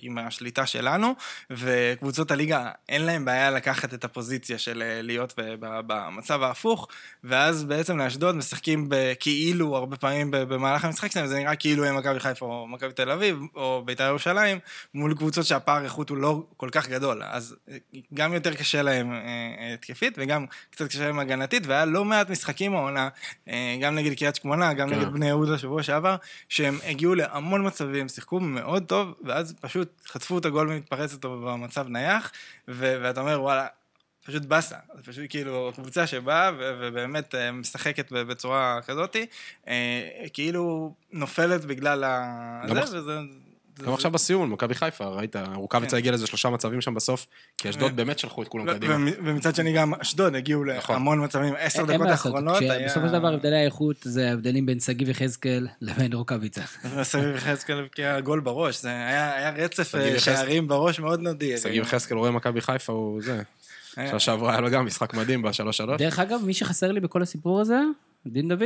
[0.03, 1.15] עם השליטה שלנו,
[1.51, 5.35] וקבוצות הליגה אין להם בעיה לקחת את הפוזיציה של אה, להיות
[5.67, 6.89] במצב ההפוך,
[7.25, 8.89] ואז בעצם לאשדוד משחקים
[9.21, 13.11] כאילו הרבה פעמים במהלך המשחק שלהם, זה נראה כאילו הם מכבי חיפה או מכבי תל
[13.11, 14.59] אביב או בית"ר ירושלים,
[14.95, 17.77] מול קבוצות שהפער איכות הוא לא כל כך גדול, אז אה,
[18.15, 19.13] גם יותר קשה להם
[19.75, 23.09] התקפית וגם קצת קשה להם הגנתית, והיה לא מעט משחקים העונה,
[23.49, 24.99] אה, גם נגד קריית שמונה, גם כן.
[24.99, 26.17] נגד בני יהודה שבוע שעבר,
[26.49, 31.89] שהם הגיעו להמון מצבים, שיחקו מאוד טוב, ואז פשוט חטפו את הגול ומתפרץ אותו במצב
[31.89, 32.33] נייח,
[32.69, 33.67] ו- ואתה אומר, וואלה,
[34.25, 39.27] פשוט באסה, זה פשוט כאילו קבוצה שבאה ובאמת אה, משחקת בצורה כזאתי,
[39.69, 42.63] אה, כאילו נופלת בגלל ה...
[42.85, 43.19] זה, וזה...
[43.87, 45.97] גם עכשיו בסיום, מכבי חיפה, ראית, רוקאביצה כן.
[45.97, 47.27] הגיע לאיזה שלושה מצבים שם בסוף,
[47.59, 48.97] כי אשדוד באמת שלחו את כולם קדימה.
[49.25, 50.95] ומצד שני גם אשדוד הגיעו נכון.
[50.95, 52.87] להמון מצבים, עשר דקות האחרונות היה...
[52.89, 56.63] בסופו של דבר הבדלי האיכות זה הבדלים בין שגיב יחזקאל לבין רוקאביצה.
[57.05, 61.59] שגיב יחזקאל הבקיע גול בראש, זה היה רצף אה, שערים בראש מאוד נדיר.
[61.59, 63.43] שגיב יחזקאל רואה מכבי חיפה, הוא זה.
[63.95, 65.99] שנה שעברה היה לו גם משחק מדהים בשלוש שלוש.
[65.99, 67.79] דרך אגב, מי שחסר לי בכל הסיפור הזה,
[68.27, 68.65] דין דוד?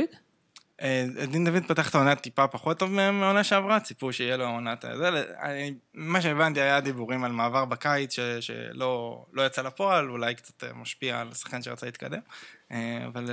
[0.81, 4.85] אה, דין דוד פתח את העונה טיפה פחות טוב מהעונה שעברה, ציפו שיהיה לו עונת...
[5.93, 10.73] מה שהבנתי היה דיבורים על מעבר בקיץ ש, שלא לא יצא לפועל, אולי קצת אה,
[10.73, 12.19] משפיע על השחקן שרצה להתקדם,
[12.71, 13.25] אה, אבל...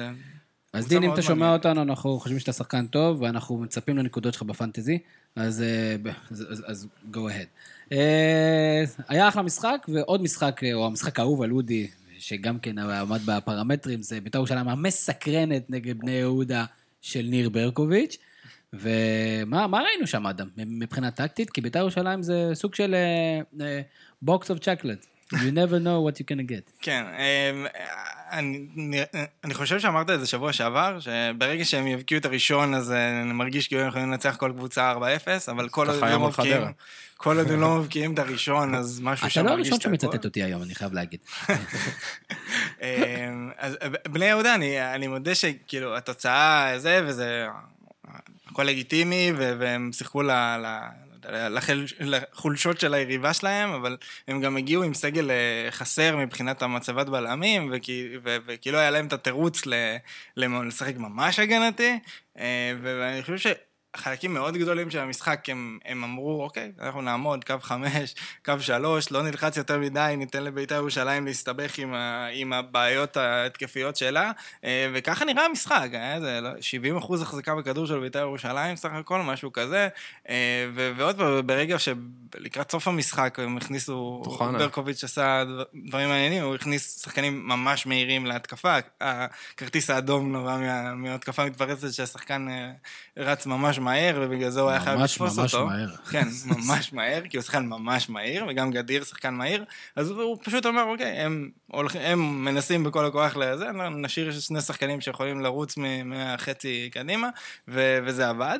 [0.72, 4.42] אז דין, אם אתה שומע אותנו, אנחנו חושבים שאתה שחקן טוב, ואנחנו מצפים לנקודות שלך
[4.42, 4.98] בפנטזי,
[5.36, 5.64] אז,
[6.30, 7.94] אז, אז, אז go ahead.
[9.08, 14.20] היה אחלה משחק, ועוד משחק, או המשחק האהוב על אודי, שגם כן עמד בפרמטרים, זה
[14.20, 16.64] בית"ר ירושלים המסקרנת נגד בני יהודה.
[17.04, 18.16] של ניר ברקוביץ',
[18.72, 21.50] ומה ראינו שם, אדם, מבחינה טקטית?
[21.50, 22.94] כי בית"ר ירושלים זה סוג של
[24.22, 25.06] box of chocolate.
[25.32, 26.70] You never know what you're gonna get.
[26.80, 27.66] כן, אמ,
[28.30, 28.66] אני,
[29.44, 33.32] אני חושב שאמרת את זה שבוע שעבר, שברגע שהם יבקיעו את הראשון, אז אה, אני
[33.32, 34.96] מרגיש כאילו הם יכולים לנצח כל קבוצה 4-0,
[35.50, 36.62] אבל כל עוד לא מבקיעים,
[37.24, 39.76] כל עוד הם לא מבקיעים את הראשון, אז משהו שם מרגיש את הכל.
[39.76, 41.20] אתה לא הראשון שמצטט אותי היום, אני חייב להגיד.
[42.82, 43.76] אמ, אז
[44.08, 47.46] בני יהודה, אני, אני מודה שכאילו התוצאה זה, וזה
[48.46, 50.30] הכל לגיטימי, והם שיחקו ל...
[52.00, 53.96] לחולשות של היריבה שלהם, אבל
[54.28, 57.72] הם גם הגיעו עם סגל אה, חסר מבחינת המצבת בלמים,
[58.46, 59.62] וכאילו היה להם את התירוץ
[60.36, 61.98] לשחק ממש הגנתי,
[62.38, 63.52] אה, ואני חושב.
[63.96, 69.12] חלקים מאוד גדולים של המשחק, הם, הם אמרו, אוקיי, אנחנו נעמוד, קו חמש, קו שלוש,
[69.12, 74.32] לא נלחץ יותר מדי, ניתן לבית"ר ירושלים להסתבך עם, ה, עם הבעיות ההתקפיות שלה,
[74.64, 79.20] אה, וככה נראה המשחק, היה איזה 70 אחוז החזקה בכדור של בית"ר ירושלים, סך הכל,
[79.22, 79.88] משהו כזה,
[80.28, 85.44] אה, ו, ועוד פעם, ברגע שלקראת סוף המשחק הם הכניסו, ברקוביץ' עשה
[85.86, 90.56] דברים מעניינים, הוא הכניס שחקנים ממש מהירים להתקפה, הכרטיס האדום נובע
[90.94, 92.70] מהתקפה מתפרצת שהשחקן אה,
[93.16, 95.40] רץ ממש מהר, ובגלל זה הוא היה חייב לתפוס אותו.
[95.40, 95.96] ממש ממש מהר.
[96.12, 99.64] כן, ממש מהר, כי הוא שחקן ממש מהיר, וגם גדיר שחקן מהיר,
[99.96, 103.66] אז הוא פשוט אמר, אוקיי, הם, הולכים, הם מנסים בכל הכוח לזה,
[103.96, 107.28] נשאיר שני שחקנים שיכולים לרוץ מהחצי קדימה,
[107.68, 108.58] ו- וזה עבד.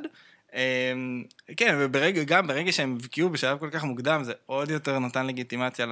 [0.54, 1.24] אמ,
[1.56, 5.86] כן, וברגע, גם ברגע שהם הבקיעו בשלב כל כך מוקדם, זה עוד יותר נתן לגיטימציה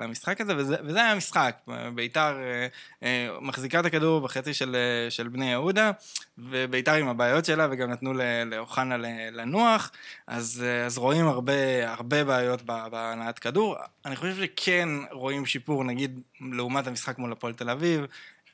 [0.00, 1.56] למשחק הזה, וזה, וזה היה המשחק.
[1.94, 2.66] ביתר אה,
[3.02, 5.90] אה, מחזיקה את הכדור בחצי של, אה, של בני יהודה,
[6.38, 8.12] וביתר עם הבעיות שלה, וגם נתנו
[8.46, 8.96] לאוחנה
[9.32, 9.90] לנוח,
[10.26, 13.76] אז, אז רואים הרבה, הרבה בעיות בהנעת כדור.
[14.04, 18.06] אני חושב שכן רואים שיפור, נגיד, לעומת המשחק מול הפועל תל אביב.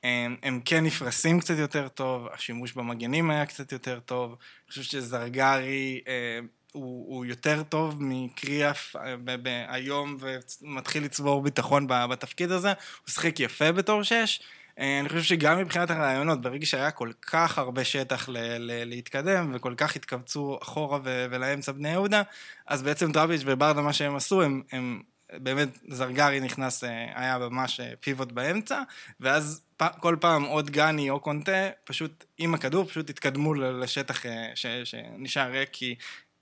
[0.05, 4.83] הם, הם כן נפרסים קצת יותר טוב, השימוש במגנים היה קצת יותר טוב, אני חושב
[4.83, 6.40] שזרגרי אה,
[6.73, 13.73] הוא, הוא יותר טוב מקריאף אה, היום ומתחיל לצבור ביטחון בתפקיד הזה, הוא שיחק יפה
[13.73, 14.40] בתור שש.
[14.79, 19.53] אה, אני חושב שגם מבחינת הרעיונות, ברגע שהיה כל כך הרבה שטח ל- ל- להתקדם,
[19.55, 22.23] וכל כך התכווצו אחורה ו- ולאמצע בני יהודה,
[22.67, 25.03] אז בעצם דראביץ' וברדה, מה שהם עשו, הם, הם
[25.42, 28.83] באמת, זרגרי נכנס, אה, היה ממש אה, פיבוט באמצע,
[29.20, 34.51] ואז פ- כל פעם עוד גני או קונטה, פשוט עם הכדור, פשוט התקדמו לשטח אה,
[34.55, 35.94] ש- שנשאר ריק, כי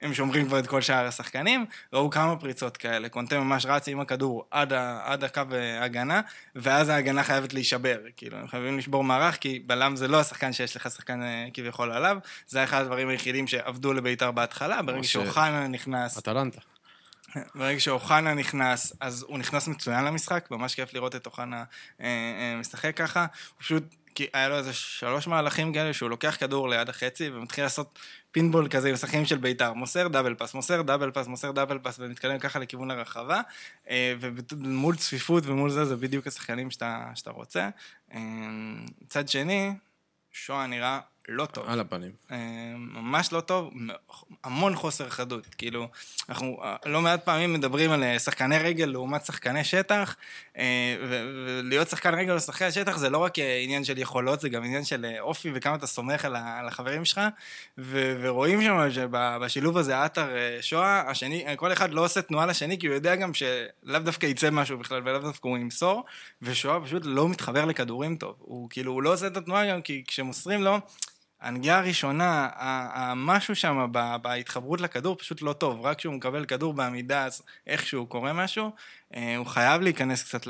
[0.03, 4.01] הם שומרים כבר את כל שאר השחקנים, ראו כמה פריצות כאלה, קונטה ממש רץ עם
[4.01, 5.43] הכדור עד, ה, עד הקו
[5.81, 6.21] ההגנה,
[6.55, 10.77] ואז ההגנה חייבת להישבר, כאילו, הם חייבים לשבור מערך, כי בלם זה לא השחקן שיש
[10.77, 11.21] לך שחקן
[11.55, 16.61] כביכול עליו, זה אחד הדברים היחידים שעבדו לבית"ר בהתחלה, ברגע שאוחנה נכנס, אטלנטה.
[17.55, 21.65] ברגע שאוחנה נכנס, אז הוא נכנס מצוין למשחק, ממש כיף לראות את אוחנה
[22.01, 23.21] אה, אה, משחק ככה.
[23.21, 23.83] הוא פשוט,
[24.15, 27.99] כי היה לו איזה שלוש מהלכים כאלה שהוא לוקח כדור ליד החצי ומתחיל לעשות
[28.31, 29.73] פינבול כזה עם שחקנים של בית"ר.
[29.73, 33.41] מוסר דאבל פס, מוסר דאבל פס, מוסר דאבל פס, ומתקדם ככה לכיוון הרחבה.
[33.91, 37.69] אה, ומול צפיפות ומול זה, זה בדיוק השחקנים שאתה, שאתה רוצה.
[38.15, 38.21] אה,
[39.03, 39.73] מצד שני,
[40.33, 41.69] שואה נראה לא טוב.
[41.69, 42.11] על הפנים.
[42.31, 42.37] אה,
[42.77, 43.71] ממש לא טוב,
[44.45, 45.47] המון חוסר חדות.
[45.59, 45.89] כאילו,
[46.29, 50.17] אנחנו אה, לא מעט פעמים מדברים על אה, שחקני רגל לעומת שחקני שטח,
[51.09, 54.85] ולהיות שחקן רגל או שחקן שטח זה לא רק עניין של יכולות, זה גם עניין
[54.85, 57.21] של אופי וכמה אתה סומך על החברים שלך,
[57.79, 62.79] ו- ורואים שם שבשילוב הזה עטר אה, שואה, השני, כל אחד לא עושה תנועה לשני,
[62.79, 66.05] כי הוא יודע גם שלאו דווקא יצא משהו בכלל, ולאו דווקא הוא ימסור,
[66.43, 68.35] ושואה פשוט לא מתחבר לכדורים טוב.
[68.39, 70.79] הוא כאילו, הוא לא עושה את התנועה גם כי כשמוסרים לו,
[71.43, 72.49] הנגיעה הראשונה,
[72.95, 73.87] המשהו שם
[74.23, 75.87] בהתחברות לכדור פשוט לא טוב.
[75.87, 78.71] רק כשהוא מקבל כדור בעמידה, אז איכשהו קורה משהו,
[79.17, 80.43] אה, הוא חייב להיכנס קצת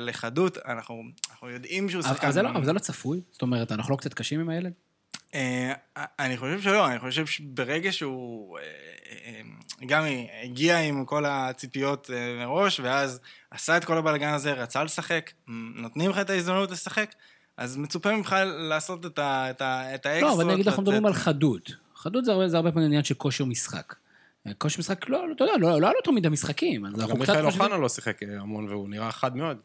[0.00, 0.58] לחדות.
[0.66, 2.26] אנחנו, אנחנו יודעים שהוא שחקן...
[2.26, 3.20] אבל זה לא- אבל זה לא צפוי?
[3.32, 4.72] זאת אומרת, אנחנו לא קצת קשים עם הילד?
[5.34, 8.62] אה, אני חושב שלא, אני חושב שברגע שהוא אה,
[9.26, 9.40] אה,
[9.86, 10.04] גם
[10.42, 13.20] הגיע עם כל הציפיות אה, מראש, ואז
[13.50, 15.30] עשה את כל הבלאגן הזה, רצה לשחק,
[15.74, 17.14] נותנים לך את ההזדמנות לשחק,
[17.58, 18.36] אז מצופה ממך
[18.68, 20.36] לעשות את, ה, את, ה, את האקסטרות.
[20.38, 20.82] לא, אבל נגיד אנחנו.
[20.82, 21.70] מדברים על חדות.
[21.96, 23.94] חדות זה הרבה- זה הרבה פעמים עניין של כושר משחק.
[24.58, 26.86] כושר משחק, לא, אתה יודע, לא לא היה לו תמיד המשחקים.
[26.86, 29.56] אבל גם מיכאל אוחנה לא שיחק אה, המון והוא נראה חד מאוד.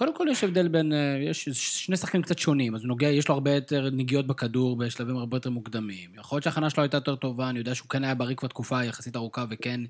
[0.00, 3.28] קודם כל יש הבדל בין, אה, יש שני שחקנים קצת שונים, אז הוא נוגע, יש
[3.28, 6.10] לו הרבה יותר נגיעות בכדור בשלבים הרבה יותר מוקדמים.
[6.14, 8.84] יכול להיות שההכנה שלו הייתה יותר טובה, אני יודע שהוא כן היה בריא כבר תקופה
[8.84, 9.80] יחסית ארוכה וכן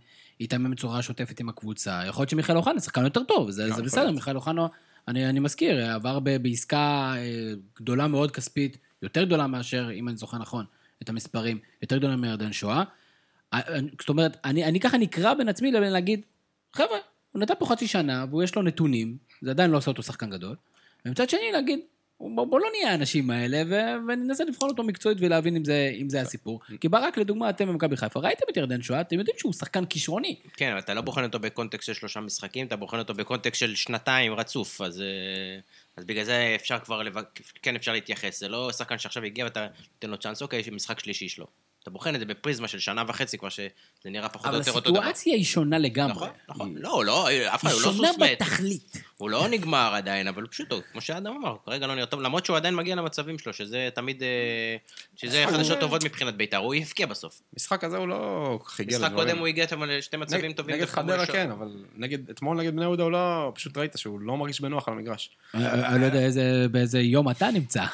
[0.40, 2.02] התאמן בצורה שוטפת עם הקבוצה.
[2.06, 4.10] יכול להיות שמיכאל אוחנה שחקן יותר טוב, זה, גם זה בסדר.
[4.10, 4.66] מיכאל אוחנה,
[5.08, 10.16] אני, אני מזכיר, עבר ב, בעסקה אה, גדולה מאוד כספית, יותר גדולה מאשר, אם אני
[10.16, 10.64] זוכר נכון,
[11.02, 12.82] את המספרים, יותר גדולה מירדן שואה.
[13.52, 13.60] אה,
[14.00, 16.20] זאת אומרת, אני, אני ככה נקרא בין עצמי לבין להגיד,
[16.72, 16.98] חבר'ה,
[17.32, 20.56] הוא נתן פה חצי שנה, ויש לו נתונים, זה עדיין לא עושה אותו שחקן גדול.
[21.06, 21.78] ומצד שני, להגיד,
[22.20, 26.20] בוא, לא נהיה האנשים האלה, ו- וננסה לבחון אותו מקצועית ולהבין אם זה, אם זה
[26.20, 26.60] הסיפור.
[26.80, 30.36] כי ברק, לדוגמה, אתם במכבי חיפה, ראיתם את ירדן שואה, אתם יודעים שהוא שחקן כישרוני.
[30.56, 33.74] כן, אבל אתה לא בוחן אותו בקונטקסט של שלושה משחקים, אתה בוחן אותו בקונטקסט של
[33.74, 35.06] שנתיים רצוף, אז, אה,
[35.96, 37.14] אז בגלל זה אפשר כבר, לב...
[37.62, 38.40] כן אפשר להתייחס.
[38.40, 41.46] זה לא שחקן שעכשיו הגיע ואתה נותן לו צ'אנס, אוקיי, משחק שלישי שלו.
[41.82, 43.68] אתה בוחן את זה בפריזמה של שנה וחצי כבר, שזה
[44.04, 44.98] נראה פחות או אבל יותר אותו דבר.
[45.00, 46.12] הסיטואציה היא שונה לגמרי.
[46.14, 46.68] נכון, נכון.
[46.76, 48.30] היא- לא, לא, אף אחד, היא לא שונה סוס מת.
[48.42, 48.96] בתכלית.
[49.20, 52.46] הוא לא נגמר עדיין, אבל פשוט, הוא, כמו שאדם אמר, כרגע לא נראה טוב, למרות
[52.46, 54.28] שהוא עדיין מגיע למצבים שלו, שזה תמיד, אה,
[55.16, 57.40] שזה חדשות טובות מבחינת בית"ר, הוא יבקיע בסוף.
[57.56, 59.28] משחק הזה הוא לא כל כך הגיע משחק לדברים.
[59.28, 60.76] קודם הוא הגיע לשתי מצבים טובים.
[60.76, 61.26] נגד חדרה.
[61.26, 64.88] כן, אבל נגד, אתמול נגד בני יהודה הוא לא, פשוט ראית שהוא לא מרגיש בנוח
[64.88, 65.30] על המגרש.
[65.54, 67.84] אני לא יודע איזה- באיזה יום אתה נמצא.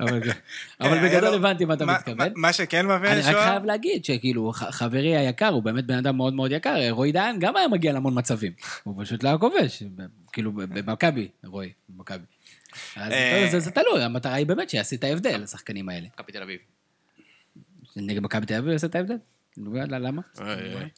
[0.00, 0.20] אבל-
[0.80, 2.28] היה בגדול לו- הבנתי מה אתה מתכוון.
[2.36, 6.16] מה- שכן מביא אני רק חייב להגיד שכאילו, ח- חברי היקר, הוא באמת בן אדם
[6.16, 8.52] מאוד מאוד יקר, רועי דיין גם היה מגיע להמון מצבים.
[8.88, 9.82] הוא פשוט לא היה כובש,
[10.32, 12.24] כאילו במכבי, רועי, במכבי.
[12.96, 16.06] אז אה, זה- זה תלוי, המטרה היא באמת שיעשה את ההבדל, השחקנים האלה.
[16.14, 16.58] מכבי תל אביב.
[17.96, 19.16] נגד מכבי תל אביב יעשה את ההבדל?
[19.56, 20.22] לא למה?
[20.40, 20.88] אוי.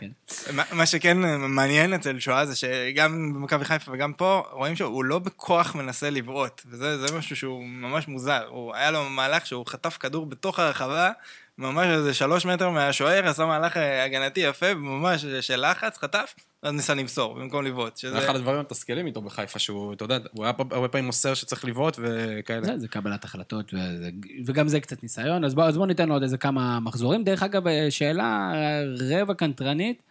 [0.00, 0.10] כן.
[0.56, 1.16] מה- מה שכן
[1.48, 6.62] מעניין אצל שואה זה שגם במכבי חיפה וגם פה, רואים שהוא לא בכוח מנסה לבעוט,
[6.66, 8.46] וזה זה משהו שהוא ממש מוזר.
[8.48, 11.10] הוא, היה לו מהלך שהוא חטף כדור בתוך הרחבה,
[11.58, 16.72] ממש איזה שלוש מטר מהשוער, עשה מהלך אה, הגנתי יפה, ממש של לחץ, חטף, אז
[16.72, 17.96] ניסה למסור במקום לבעוט.
[17.96, 18.18] זה שזה...
[18.18, 21.64] אחד הדברים המתסכלים איתו בחיפה, שהוא, אתה יודע, הוא היה פה הרבה פעמים מוסר שצריך
[21.64, 22.66] לבעוט וכאלה.
[22.66, 24.10] זה, זה קבלת החלטות, וזה,
[24.46, 27.24] וגם זה קצת ניסיון, אז בואו בוא ניתן לו עוד איזה כמה מחזורים.
[27.24, 28.82] דרך אגב, אה, שאלה אה,
[29.20, 30.02] רבע קנטרנית,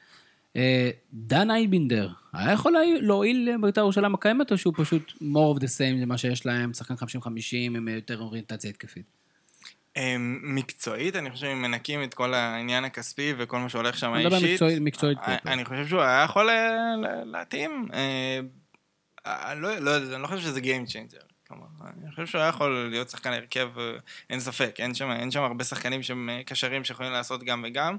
[0.56, 5.62] אה, דן אייבינדר, היה יכול להועיל- להועיל לבית"ר ירושלים הקיימת, או שהוא פשוט more of
[5.62, 6.98] the same למה שיש להם, שחקן 50-50
[7.76, 9.25] עם יותר אוריינטציה התקפית?
[9.98, 14.24] אמ, מקצועית, אני חושב, אם מנקים את כל העניין הכספי וכל מה שהולך שם אני
[14.26, 15.38] מדבר אישית, מקצועית- מקצועית אה.
[15.54, 17.88] אני חושב שהוא היה יכול אה, להתאים.
[17.94, 18.40] אה,
[19.52, 21.26] אני לא, לא יודע, אני לא חושב שזה Game Changer.
[21.48, 23.92] כלומר, אני חושב שהוא היה יכול להיות שחקן הרכב, אה,
[24.30, 27.98] אין ספק, אין שם, אין שם הרבה שחקנים שהם אה, קשרים שיכולים לעשות גם וגם.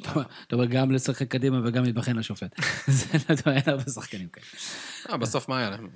[0.00, 0.12] אתה
[0.52, 2.54] אומר, גם לשחק קדימה וגם להתבחן לשופט.
[2.86, 4.46] זה, אתה יודע, אין הרבה שחקנים כאלה.
[5.10, 5.88] אה, בסוף מה היה להם?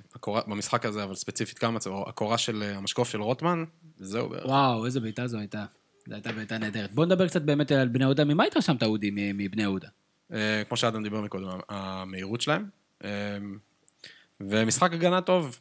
[0.47, 3.63] במשחק הזה, אבל ספציפית כמה הקורה של אה, המשקוף של רוטמן,
[3.97, 4.45] זהו בערך.
[4.45, 5.65] וואו, איזה בעיטה זו הייתה.
[6.07, 6.91] זו הייתה בעיטה נהדרת.
[6.91, 8.23] בוא נדבר קצת באמת על בני יהודה.
[8.25, 9.87] ממה התרשמת, אודי, מ- מבני יהודה?
[10.33, 12.65] אה, כמו שאדם דיבר מקודם, המהירות שלהם.
[14.41, 15.59] ומשחק הגנה טוב,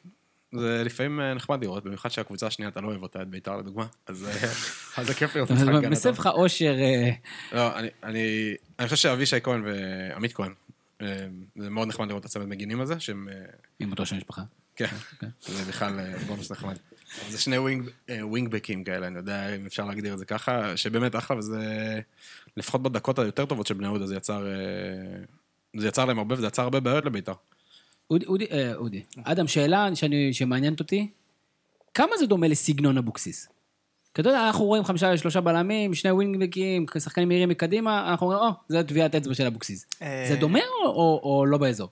[0.59, 3.87] זה לפעמים אה, נחמד לראות, במיוחד שהקבוצה השנייה, אתה לא אוהב אותה, את בית"ר לדוגמה,
[4.07, 4.29] אז
[4.99, 6.11] אה, זה כיף לראות משחק הגנה מסב.
[6.11, 6.77] לך אושר...
[6.79, 7.11] אה,
[7.53, 10.53] לא, אני, חושב שאבישי כהן ועמית כהן,
[11.57, 13.29] זה מאוד נחמד לראות את הצוות מגינים הזה, שהם,
[13.79, 14.43] עם אותו שם משפחה.
[14.77, 14.87] כן,
[15.47, 16.77] זה בכלל בונוס נחמד.
[17.29, 17.91] זה שני wing,
[18.21, 22.01] ווינגבקים כאלה, אני יודע אם אפשר להגדיר את זה ככה, שבאמת אחלה, וזה,
[22.57, 24.47] לפחות בדקות היותר טובות של בני יהודה, זה יצר,
[25.77, 27.35] זה יצר להם הרבה, וזה יצר הרבה בעיות לבית"ר.
[28.11, 29.03] אודי, אודי, אה, אודי.
[29.25, 31.11] אדם, שאלה שאני, שמעניינת אותי,
[31.95, 33.49] כמה זה דומה לסגנון אבוקסיס?
[34.15, 38.49] כי אתה יודע, אנחנו רואים חמישה, שלושה בלמים, שני ווינגבקים, שחקנים מהירים מקדימה, אנחנו אומרים,
[38.49, 39.87] או, זה טביעת אצבע של אבוקסיס.
[40.03, 41.91] אה, זה דומה או, או, או לא באזור?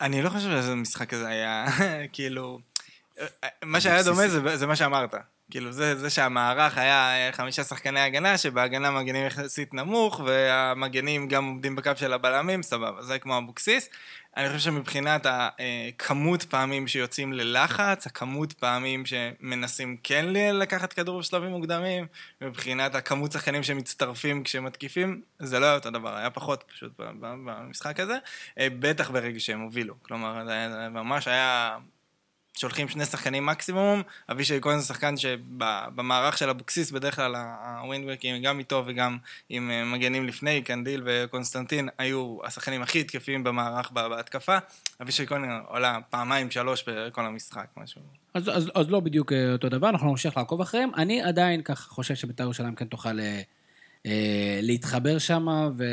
[0.00, 1.66] אני לא חושב שזה משחק הזה היה,
[2.12, 2.58] כאילו,
[3.64, 5.14] מה שהיה דומה זה, זה מה שאמרת.
[5.50, 11.44] כאילו, זה, זה שהמערך היה אה, חמישה שחקני הגנה, שבהגנה מגנים יחסית נמוך, והמגנים גם
[11.44, 13.88] עומדים בקו של הבלמים, סבבה, זה כמו אבוקסיס.
[14.36, 22.06] אני חושב שמבחינת הכמות פעמים שיוצאים ללחץ, הכמות פעמים שמנסים כן לקחת כדור בשלבים מוקדמים,
[22.40, 28.16] מבחינת הכמות שחקנים שמצטרפים כשמתקיפים, זה לא היה אותו דבר, היה פחות פשוט במשחק הזה,
[28.58, 29.94] אה, בטח ברגע שהם הובילו.
[30.02, 31.78] כלומר, זה ממש היה...
[32.58, 37.36] שולחים שני שחקנים מקסימום, אבישי כהן זה שחקן שבמערך של אבוקסיס בדרך כלל
[37.82, 39.18] הווינגבקים גם איתו וגם
[39.48, 44.58] עם אה, מגנים לפני, קנדיל וקונסטנטין היו השחקנים הכי התקפיים במערך בה- בהתקפה,
[45.02, 48.00] אבישי כהן עולה פעמיים שלוש בכל המשחק, משהו.
[48.34, 50.90] אז, אז, אז לא בדיוק אה, אותו דבר, אנחנו נמשיך לעקוב אחריהם.
[50.96, 53.40] אני עדיין ככה חושב שבית"ר ירושלים כן תוכל אה,
[54.06, 55.84] אה, להתחבר שם, ו...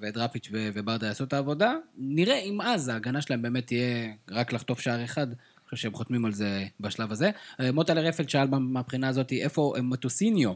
[0.00, 0.48] ודראפיץ'.
[0.52, 1.74] וברדה יעשו את העבודה.
[1.98, 5.26] נראה אם אז ההגנה שלהם באמת תהיה רק לחטוף שער אחד.
[5.68, 7.30] חושב שהם חותמים על זה בשלב הזה.
[7.60, 10.52] אה, מוטלה רפלד שאל מהבחינה הזאת, איפה אה, מטוסיניו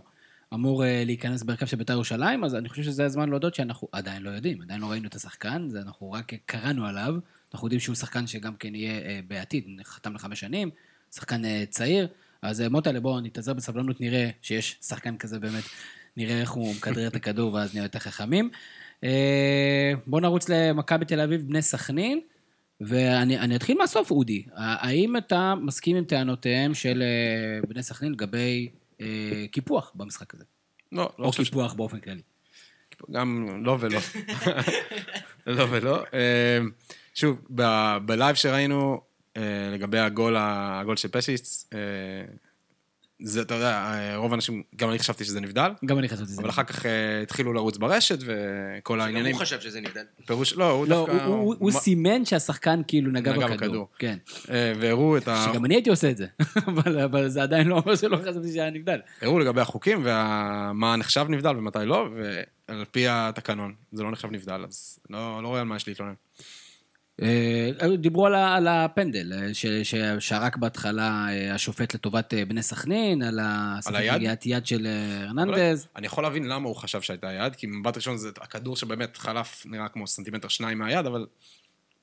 [0.54, 4.22] אמור אה, להיכנס בהרכב של בית"ר ירושלים, אז אני חושב שזה הזמן להודות שאנחנו עדיין
[4.22, 7.14] לא יודעים, עדיין לא ראינו את השחקן, זה אנחנו רק קראנו עליו.
[7.54, 10.70] אנחנו יודעים שהוא שחקן שגם כן יהיה בעתיד, חתם לחמש שנים,
[11.14, 12.08] שחקן צעיר.
[12.42, 15.64] אז מוטלה, בואו נתאזר בסבלנות, נראה שיש שחקן כזה באמת,
[16.16, 18.50] נראה איך הוא מכדרר את הכדור ואז נהיה יותר חכמים.
[20.06, 22.20] בואו נרוץ למכבי תל אביב, בני סכנין,
[22.86, 24.42] ואני אני אתחיל מהסוף, אודי.
[24.54, 28.68] האם אתה מסכים עם טענותיהם של אה, בני סכנין לגבי
[29.00, 30.44] אה, קיפוח במשחק הזה?
[30.92, 31.48] לא, לא או חושב ש...
[31.48, 32.22] קיפוח באופן כללי.
[33.10, 34.00] גם לא ולא.
[35.46, 36.04] לא ולא.
[36.14, 36.58] אה,
[37.14, 39.00] שוב, ב- בלייב שראינו
[39.36, 39.42] אה,
[39.72, 41.68] לגבי הגול, הגול של פשיץ,
[43.24, 46.40] זה, אתה יודע, אה, רוב האנשים, גם אני חשבתי שזה נבדל, גם אני חשבתי שזה.
[46.42, 49.32] אבל אחר כך אה, התחילו לרוץ ברשת וכל גם העניינים.
[49.34, 50.04] הוא חשב שזה נבדל.
[50.26, 51.24] פירוש, לא, הוא לא, דווקא...
[51.24, 53.56] הוא- הוא- הוא מה- סימן שהשחקן כאילו נגע נגע בכדור.
[53.56, 53.88] בכדור.
[53.98, 54.18] כן.
[54.50, 55.46] אה, והראו את ה...
[55.52, 56.26] שגם אני הייתי עושה את זה,
[56.68, 58.98] אבל אבל זה עדיין לא אומר שלא חשבתי שהיה נבדל.
[59.22, 62.08] הראו לגבי החוקים ומה נחשב נבדל ומתי לא,
[62.68, 66.14] ועל פי התקנון זה לא נחשב נבדל, אז לא לא רואה על מה יש להתלונן.
[67.22, 73.38] אה, דיברו על הפנדל, אה, ש- ששרק בהתחלה אה, השופט לטובת בני סכנין, על?
[73.42, 74.86] הספקת יד של
[75.26, 75.86] הרננדז.
[75.96, 79.66] אני יכול להבין למה הוא חשב שהייתה יד, כי מבט ראשון זה הכדור שבאמת חלף
[79.66, 81.26] נראה כמו סנטימטר שניים מהיד, אבל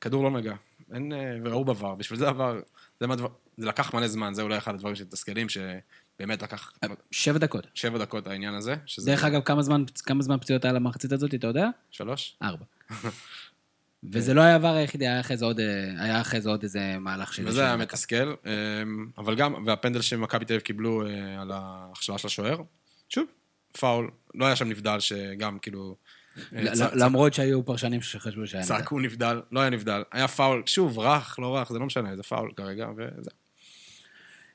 [0.02, 0.54] כדור לא נגע.
[0.94, 1.12] אין,
[1.44, 2.60] וראו בעבר, בשביל זה עבר,
[3.00, 3.28] זה, מהדבר,
[3.58, 6.72] זה לקח מלא זמן, זה אולי אחד הדברים שמתסכלים, שבאמת לקח
[7.12, 7.68] שבע דקות.
[7.74, 8.76] שבע דקות העניין הזה.
[8.86, 11.68] שזה דרך אגב, כמה זמן- כמה זמן פציעות היה למחצית הזאת, אתה יודע?
[11.92, 12.36] שלוש?
[12.44, 12.66] ארבע.
[14.04, 15.60] וזה לא היה העבר היחידי, היה אחרי זה עוד,
[15.98, 17.48] היה אחרי זה עוד איזה מהלך של...
[17.48, 18.54] וזה היה מתסכל, אה,
[19.18, 22.62] אבל גם, והפנדל שמכבי תל אביב קיבלו אה, על ההכשלה של השוער,
[23.10, 23.26] שוב,
[23.80, 25.96] פאול, לא היה שם נבדל שגם כאילו...
[26.56, 28.78] אה, למרות שהיו פרשנים שחשבו שהיה נבדל.
[28.78, 32.24] צעקו נבדל, לא היה נבדל, היה פאול, שוב, רך, לא רך, זה לא משנה, זה
[32.24, 33.32] פאול כרגע, וזה.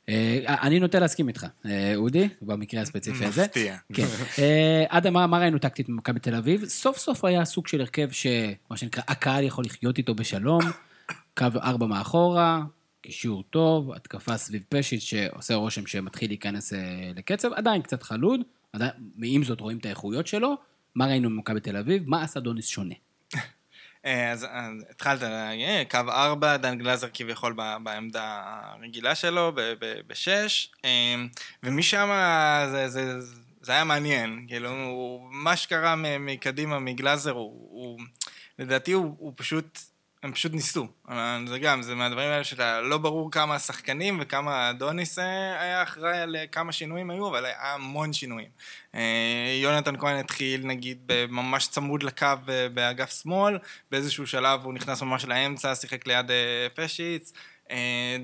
[0.09, 3.43] אה, אני נוטה להסכים איתך, אה, אודי, במקרה הספציפי הזה.
[3.43, 3.77] מפתיע.
[3.93, 4.07] כן.
[4.39, 6.65] אה, אדם, מה- ראינו טקטית במכבי תל אביב?
[6.65, 10.61] סוף סוף היה סוג של הרכב שמה שנקרא, הקהל יכול לחיות איתו בשלום,
[11.37, 12.63] קו ארבע מאחורה,
[13.03, 16.73] קישור טוב, התקפה סביב פשיט שעושה רושם שמתחיל להיכנס
[17.17, 18.41] לקצב, עדיין קצת חלוד,
[18.73, 18.91] עדיין,
[19.25, 20.55] עם זאת רואים את האיכויות שלו.
[20.95, 22.03] מה ראינו במכבי תל אביב?
[22.07, 22.95] מה עשה דוניס שונה?
[24.05, 29.53] אה, אז, אז התחלת, אה, קו ארבע, דן גלזר כביכול בעמדה הרגילה שלו,
[30.07, 31.15] בשש, אה,
[31.63, 32.11] ומשם
[32.71, 33.21] זה, זה,
[33.61, 34.71] זה היה מעניין, כאילו,
[35.31, 38.01] מה שקרה מקדימה, מגלזר, הוא, הוא
[38.59, 39.79] לדעתי הוא, הוא פשוט
[40.25, 40.87] הם פשוט ניסו.
[41.47, 46.19] זה גם, זה מהדברים האלה שאתה לא ברור כמה שחקנים וכמה אדוניס אה, היה אחראי
[46.19, 48.49] על אה, כמה שינויים היו, אבל היה המון שינויים.
[48.95, 52.27] אה, יונתן כהן התחיל נגיד ממש צמוד לקו
[52.75, 53.59] באגף שמאל,
[53.91, 56.31] באיזשהו שלב הוא נכנס ממש לאמצע, שיחק ליד
[56.75, 57.33] פשיץ.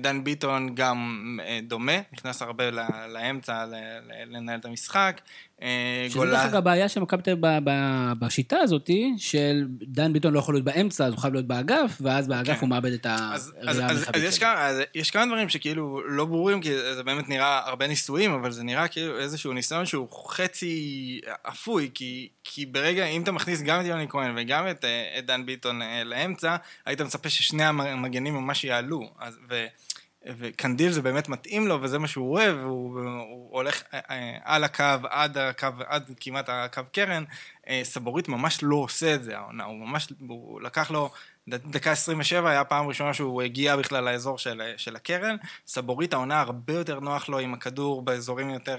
[0.01, 2.63] דן ביטון גם דומה, נכנס הרבה
[3.07, 3.65] לאמצע
[4.27, 5.21] לנהל את המשחק.
[5.61, 7.63] אה, שזה דרך אגב הבעיה של מכבי תל אביב
[8.19, 12.27] בשיטה הזאת, של דן ביטון לא יכול להיות באמצע, אז הוא חייב להיות באגף, ואז
[12.27, 12.59] באגף כן.
[12.61, 14.47] הוא מאבד את הראייה המרחבית שלו.
[14.47, 18.63] אז יש כמה דברים שכאילו לא ברורים, כי זה באמת נראה הרבה ניסויים, אבל זה
[18.63, 23.85] נראה כאילו איזשהו ניסיון שהוא חצי אפוי, כי, כי ברגע, אם אתה מכניס גם את
[23.85, 26.55] יוני כהן וגם את, אה, את דן ביטון אה, לאמצע,
[26.85, 29.09] היית מצפה ששני המגנים ממש יעלו.
[29.19, 29.65] אז, ו...
[30.25, 34.63] וקנדיל זה באמת מתאים לו, וזה מה שהוא אוהב, הוא, הוא הולך אה, אה, על
[34.63, 37.23] הקו, עד הקו, עד כמעט הקו קרן.
[37.67, 41.09] אה, סבורית ממש לא עושה את זה, העונה, הוא ממש, הוא לקח לו
[41.57, 45.35] דקה 27 היה פעם ראשונה שהוא הגיע בכלל לאזור של, של הקרן.
[45.67, 48.77] סבורית העונה הרבה יותר נוח לו עם הכדור באזורים יותר,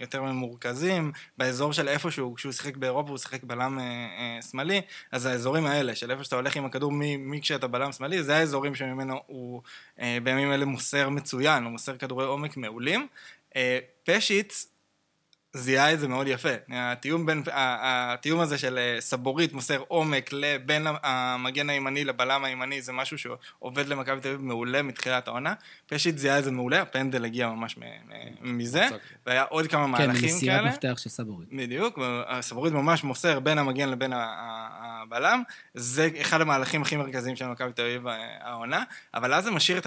[0.00, 4.80] יותר ממורכזים, באזור של איפה שהוא, כשהוא שיחק באירופה הוא שיחק בלם אה, אה, שמאלי,
[5.12, 9.20] אז האזורים האלה של איפה שאתה הולך עם הכדור מכשאתה בלם שמאלי, זה האזורים שממנו
[9.26, 9.62] הוא
[10.00, 13.06] אה, בימים אלה מוסר מצוין, הוא מוסר כדורי עומק מעולים.
[13.56, 14.75] אה, פשיץ
[15.56, 16.48] זיהה את זה מאוד יפה.
[16.68, 22.92] התיאום, בין, התיאום הזה של אה, סבורית מוסר עומק לבין המגן הימני לבלם הימני זה
[22.92, 25.54] משהו שעובד למכבי תל אביב מעולה מתחילת העונה.
[25.86, 27.78] פשיט זיהה את זה מעולה, הפנדל הגיע ממש
[28.40, 28.88] מזה,
[29.26, 30.30] והיה עוד כמה כן, מהלכים כאלה.
[30.30, 31.48] כן, מסירת מפתח של סבורית.
[31.52, 31.98] בדיוק,
[32.40, 34.12] סבורית ממש מוסר בין המגן לבין
[35.06, 35.42] הבלם,
[35.74, 38.84] זה אחד המהלכים הכי מרכזיים של מכבי תל אביב אה, העונה,
[39.14, 39.86] אבל אז זה משאיר את,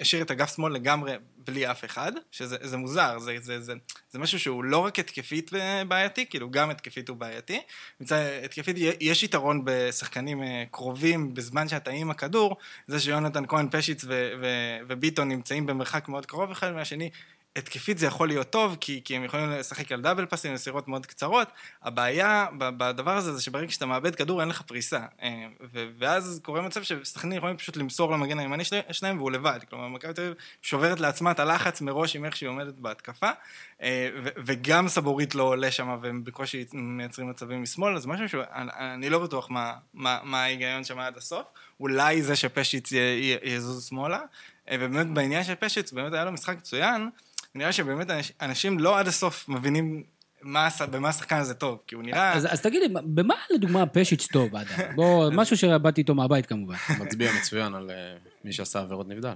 [0.00, 1.12] השאיר את אגף שמאל לגמרי
[1.46, 3.72] בלי אף אחד, שזה מוזר, זה, זה, זה,
[4.10, 5.50] זה משהו שהוא לא רק התקפית
[5.88, 7.60] בעייתי, כאילו גם התקפית הוא בעייתי.
[8.44, 14.04] התקפית יש יתרון בשחקנים אה, קרובים בזמן שאתה עם הכדור, זה שיונתן כהן, פשיץ
[14.88, 17.10] וביטון נמצאים במרחק מאוד קרוב אחד מהשני,
[17.56, 21.06] התקפית זה יכול להיות טוב, כי, כי הם יכולים לשחק על דאבל פאסים, מסירות מאוד
[21.06, 21.48] קצרות.
[21.82, 25.00] הבעיה בדבר הזה זה שברגע שאתה מאבד כדור אין לך פריסה.
[25.22, 25.46] אה,
[25.98, 29.60] ואז קורה מצב שסכנין יכולים פשוט למסור למגן הימני שלהם והוא לבד.
[29.70, 33.30] כלומר, מכבי תל אביב שוברת לעצמה את הלחץ מראש עם איך שהיא עומדת בהתקפה,
[33.82, 34.08] אה,
[34.44, 39.50] וגם סבורית לא עולה שם והם בקושי מייצרים מצבים משמאל, אז משהו שאני לא בטוח
[39.50, 41.46] מה, מה, מה ההיגיון שם עד הסוף.
[41.80, 42.92] אולי זה שפשיץ
[43.42, 44.20] יזוז שמאלה.
[44.70, 47.10] אה, ובאמת בעניין של פשיץ, באמת היה לו משחק מצוין.
[47.54, 48.06] נראה שבאמת
[48.40, 50.02] אנשים לא עד הסוף מבינים
[50.42, 52.32] מה, במה השחקן הזה טוב, כי הוא נראה...
[52.32, 54.66] אז, אז תגיד לי, במה לדוגמה פשיץ' טוב, אדם?
[54.96, 56.74] בוא, משהו שבאתי איתו מהבית כמובן.
[56.98, 59.32] מצביע מצוין על uh, מי שעשה עבירות נבדל.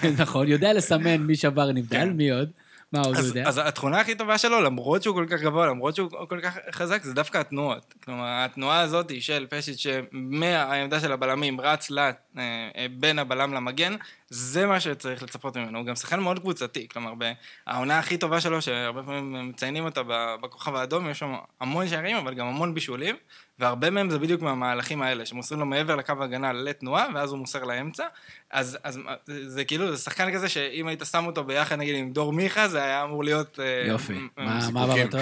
[0.00, 2.10] כן, נכון, יודע לסמן מי שעבר נבדל, כן.
[2.10, 2.50] מי עוד?
[2.92, 3.48] מה עוד הוא יודע?
[3.48, 7.02] אז התכונה הכי טובה שלו, למרות שהוא כל כך גבוה, למרות שהוא כל כך חזק,
[7.02, 7.94] זה דווקא התנועות.
[8.04, 12.31] כלומר, התנועה הזאת של פשיט שמהעמדה של הבלמים רץ לה, אה, אה,
[12.90, 13.94] בין הבלם למגן,
[14.30, 15.78] זה מה שצריך לצפות ממנו.
[15.78, 17.12] הוא גם שחקן מאוד קבוצתי, כלומר,
[17.66, 20.00] העונה הכי טובה שלו, שהרבה פעמים מציינים אותה
[20.40, 23.16] בכוכב האדום, יש שם המון שערים, אבל גם המון בישולים,
[23.58, 27.64] והרבה מהם זה בדיוק מהמהלכים האלה, שמוסרים לו מעבר לקו ההגנה לתנועה, ואז הוא מוסר
[27.64, 28.04] לאמצע.
[28.50, 32.12] אז, אז זה, זה כאילו, זה שחקן כזה שאם היית שם אותו ביחד נגיד עם
[32.12, 33.60] דור מיכה, זה היה אמור להיות...
[33.60, 35.20] אה, יופי, מה הבא בתור?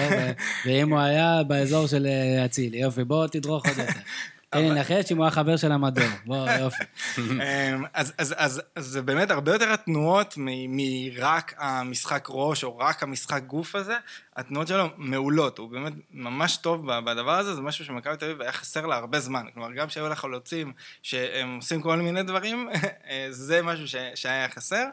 [0.65, 3.99] ואם הוא היה באזור של אה, אצילי, יופי, בוא תדרוך עוד יותר.
[4.51, 6.83] תן לי לנחש אם הוא היה חבר של המדור, בוא, יופי.
[7.17, 10.33] אמ, אז זה באמת הרבה יותר התנועות
[10.69, 13.95] מרק המשחק ראש או רק המשחק גוף הזה,
[14.35, 18.51] התנועות שלו מעולות, הוא באמת ממש טוב בדבר הזה, זה משהו שמכבי תל אביב היה
[18.51, 20.73] חסר לה הרבה זמן, כלומר גם כשהיו לה חלוצים
[21.03, 22.69] שהם עושים כל מיני דברים,
[23.29, 24.85] זה משהו שהיה חסר.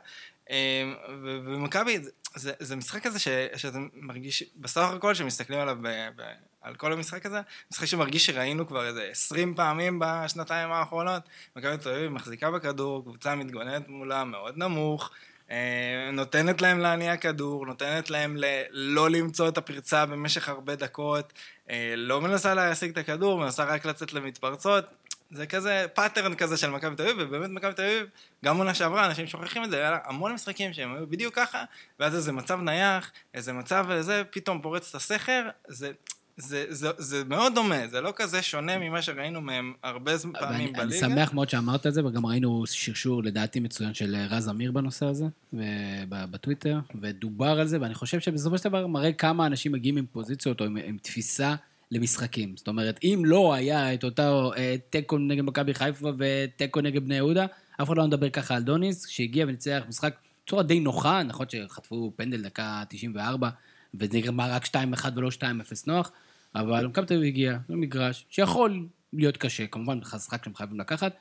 [0.50, 1.98] אמ, ומכבי,
[2.34, 6.22] זה, זה משחק כזה ש, שאתה מרגיש, בסך הכל שמסתכלים עליו ב, ב,
[6.68, 7.40] על כל המשחק הזה,
[7.72, 11.22] משחק שמרגיש שראינו כבר איזה 20 פעמים בשנתיים האחרונות.
[11.56, 15.10] מכבי תל אביב מחזיקה בכדור, קבוצה מתגוננת מולה מאוד נמוך,
[15.50, 18.36] אה, נותנת להם להניע כדור, נותנת להם
[18.70, 21.32] לא למצוא את הפרצה במשך הרבה דקות,
[21.70, 24.84] אה, לא מנסה להשיג את הכדור, מנסה רק לצאת למתפרצות.
[25.30, 28.06] זה כזה pattern כזה של מכבי תל אביב, ובאמת מכבי תל אביב,
[28.44, 31.64] גם עונה שעברה, אנשים שוכחים את זה, היה לה המון משחקים שהם היו בדיוק ככה,
[32.00, 35.92] ואז איזה מצב נייח, איזה מצב וזה, פתאום פורץ את הסכר, זה,
[36.40, 40.82] זה, זה, זה מאוד דומה, זה לא כזה שונה ממה שראינו מהם הרבה פעמים בליגה.
[40.82, 45.06] אני שמח מאוד שאמרת את זה, וגם ראינו שרשור לדעתי מצוין של רז אמיר בנושא
[45.06, 45.24] הזה,
[46.08, 50.60] בטוויטר, ודובר על זה, ואני חושב שבסופו של דבר מראה כמה אנשים מגיעים עם פוזיציות
[50.60, 51.54] או עם, עם תפיסה
[51.90, 52.56] למשחקים.
[52.56, 57.14] זאת אומרת, אם לא היה את אותו אה, תיקו נגד מכבי חיפה ותיקו נגד בני
[57.14, 57.46] יהודה,
[57.82, 60.14] אף אחד לא מדבר ככה על דוניס, שהגיע וניצח משחק
[60.44, 63.48] בצורה די נוחה, נכון שחטפו פנדל דקה 94,
[63.94, 64.68] וזה נגמר רק 2-1
[65.16, 65.42] ולא 2-0
[65.86, 66.12] נוח,
[66.58, 71.12] אבל מכבי תל אביב הגיע למגרש שיכול להיות קשה, כמובן, משחק שהם חייבים לקחת,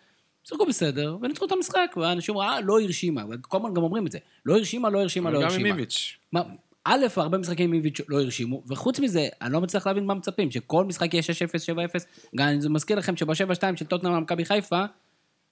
[0.43, 4.11] שיחקו בסדר, וניצחו את המשחק, ואנשים אמרו, אה, לא הרשימה, וכל הזמן גם אומרים את
[4.11, 5.69] זה, לא הרשימה, לא הרשימה, לא גם עם הרשימה.
[5.69, 6.17] איביץ'.
[6.31, 6.41] מה,
[6.83, 10.51] א', הרבה משחקים עם איביץ' לא הרשימו, וחוץ מזה, אני לא מצליח להבין מה מצפים,
[10.51, 14.83] שכל משחק יהיה 6-0, 7-0, גם אני מזכיר לכם שב-7-2 של טוטנאם מכבי חיפה,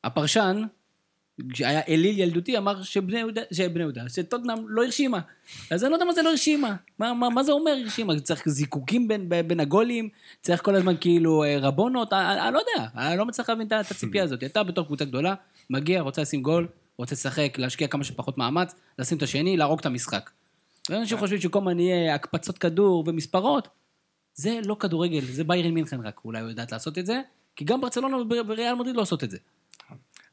[0.04, 0.64] הפרשן,
[1.54, 5.20] שהיה אליל ילדותי, אמר שבני יהודה, שבני יהודה, שטוטנאם לא הרשימה.
[5.72, 6.76] אז אני לא יודע מה זה לא הרשימה.
[7.00, 8.20] מה, מה, מה זה אומר הרשימה?
[8.20, 10.10] צריך זיקוקים בין, בין הגולים,
[10.42, 13.68] צריך כל הזמן כאילו אה, רבונות, אני, אני, אני לא יודע, אני לא מצליח להבין
[13.68, 14.44] את הציפייה הזאת.
[14.44, 15.36] אתה בתור קבוצה גדולה,
[15.70, 16.68] מגיע, רוצה לשים גול,
[16.98, 20.30] רוצה לשחק, להשקיע כמה שפחות מאמץ, לשים את השני, להרוג את המשחק.
[20.90, 23.68] ואנשים חושבים שכל הזמן יהיה הקפצות כדור ומספרות,
[24.34, 27.22] זה לא כדורגל, זה ביירן מינכן רק אולי יודעת לעשות את זה,
[27.56, 28.18] כי גם ברצלונה
[28.48, 29.38] וריאל מדריד לא עושות את זה.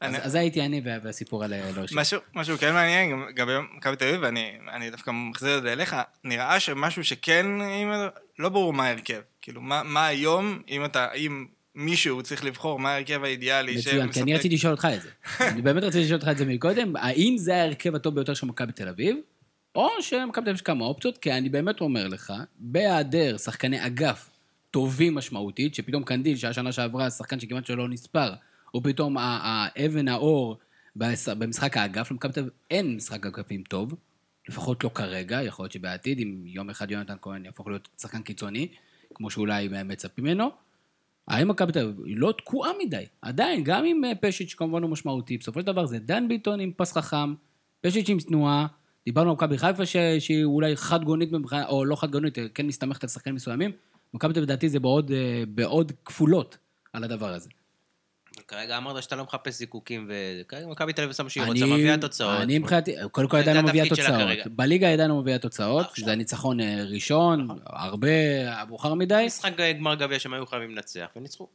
[0.03, 1.83] אז, אני- אז זה הייתי אני והסיפור על לא.
[1.95, 5.73] משהו, משהו כן מעניין, גם- ביום מכבי תל אביב, ואני אני דווקא מחזיר את זה
[5.73, 7.91] אליך, נראה שמשהו שכן, אם,
[8.39, 9.21] לא ברור מה ההרכב.
[9.41, 11.45] כאילו, מה, מה היום, אם אתה, אם
[11.75, 15.09] מישהו צריך לבחור מה ההרכב האידיאלי מצוין, כי אני רציתי לשאול אותך את זה.
[15.47, 18.71] אני באמת רציתי לשאול אותך את זה מקודם, האם זה ההרכב הטוב ביותר של מכבי
[18.71, 19.17] תל אביב,
[19.75, 24.29] או שמכבי תל אביב יש כמה אופציות, כי אני באמת אומר לך, בהיעדר שחקני אגף
[24.71, 28.33] טובים משמעותית, שפתאום קנדיל, שהיה שנה שעברה שחקן שכמעט שלא נספר,
[28.73, 30.57] או פתאום האבן האור
[30.95, 33.95] במשחק האגף, למכבי תל אביב אין משחק אגפים טוב,
[34.49, 38.67] לפחות לא כרגע, יכול להיות שבעתיד, אם יום אחד יונתן כהן יהפוך להיות שחקן קיצוני,
[39.13, 40.49] כמו שאולי מצפים ממנו,
[41.27, 43.03] האם מכבי תל אביב לא תקועה מדי?
[43.21, 46.71] עדיין, גם עם אה, פשיץ' שכמובן הוא משמעותי, בסופו של דבר זה דן ביטון עם
[46.77, 47.33] פס חכם,
[47.81, 48.67] פשיץ' עם תנועה,
[49.05, 49.97] דיברנו על מכבי חיפה ש...
[50.19, 51.29] שהיא אולי חד גונית,
[51.69, 53.71] או לא חד גונית, אה, כן מסתמכת על שחקנים מסוימים,
[54.13, 56.57] מכבי תל אביב לדעתי זה בעוד, אה, בעוד כפולות
[56.93, 57.49] על הדבר הזה.
[58.53, 62.41] כרגע אמרת שאתה לא מחפש זיקוקים, וכרגע מכבי תל אביב מה שהיא רוצה, מביאה תוצאות.
[62.41, 64.47] אני מבחינתי, קודם כל זה עדיין לא מביאה תוצאות.
[64.47, 65.87] בליגה עדיין לא מביאה תוצאות.
[65.97, 68.09] זה ניצחון אה, ראשון, הרבה,
[68.67, 69.23] מאוחר מדי.
[69.25, 71.47] משחק גמר גביע שהם היו חייבים לנצח, וניצחו.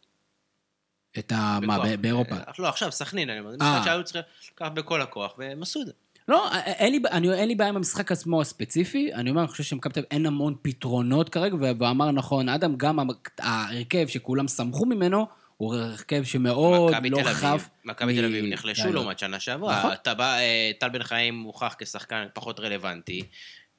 [1.19, 1.59] את ה...
[1.63, 2.35] מה, באירופה?
[2.35, 3.73] אה, לא, עכשיו, סכנין, אני אומר, זה אה.
[3.73, 4.23] משחק שהיו צריכים
[4.55, 5.93] לקחת בכל הכוח, והם עשו את זה.
[6.29, 9.63] לא, אין לי, אני, אין לי בעיה עם המשחק עצמו הספציפי, אני אומר, אני חושב
[9.65, 12.99] שמכבי תל אביב אין המון פתרונות כרגע, ואמר נכון אדם, גם
[13.39, 15.27] ההרכב שכולם שמחו ממנו,
[15.59, 17.69] הוא הרכב שמאוד לא חף.
[17.85, 18.93] מכבי תל אביב נחלשו.
[18.93, 19.79] לעומת שנה שעברה.
[19.79, 20.21] נכון.
[20.21, 23.23] אה, טל בן חיים מוכח כשחקן פחות רלוונטי,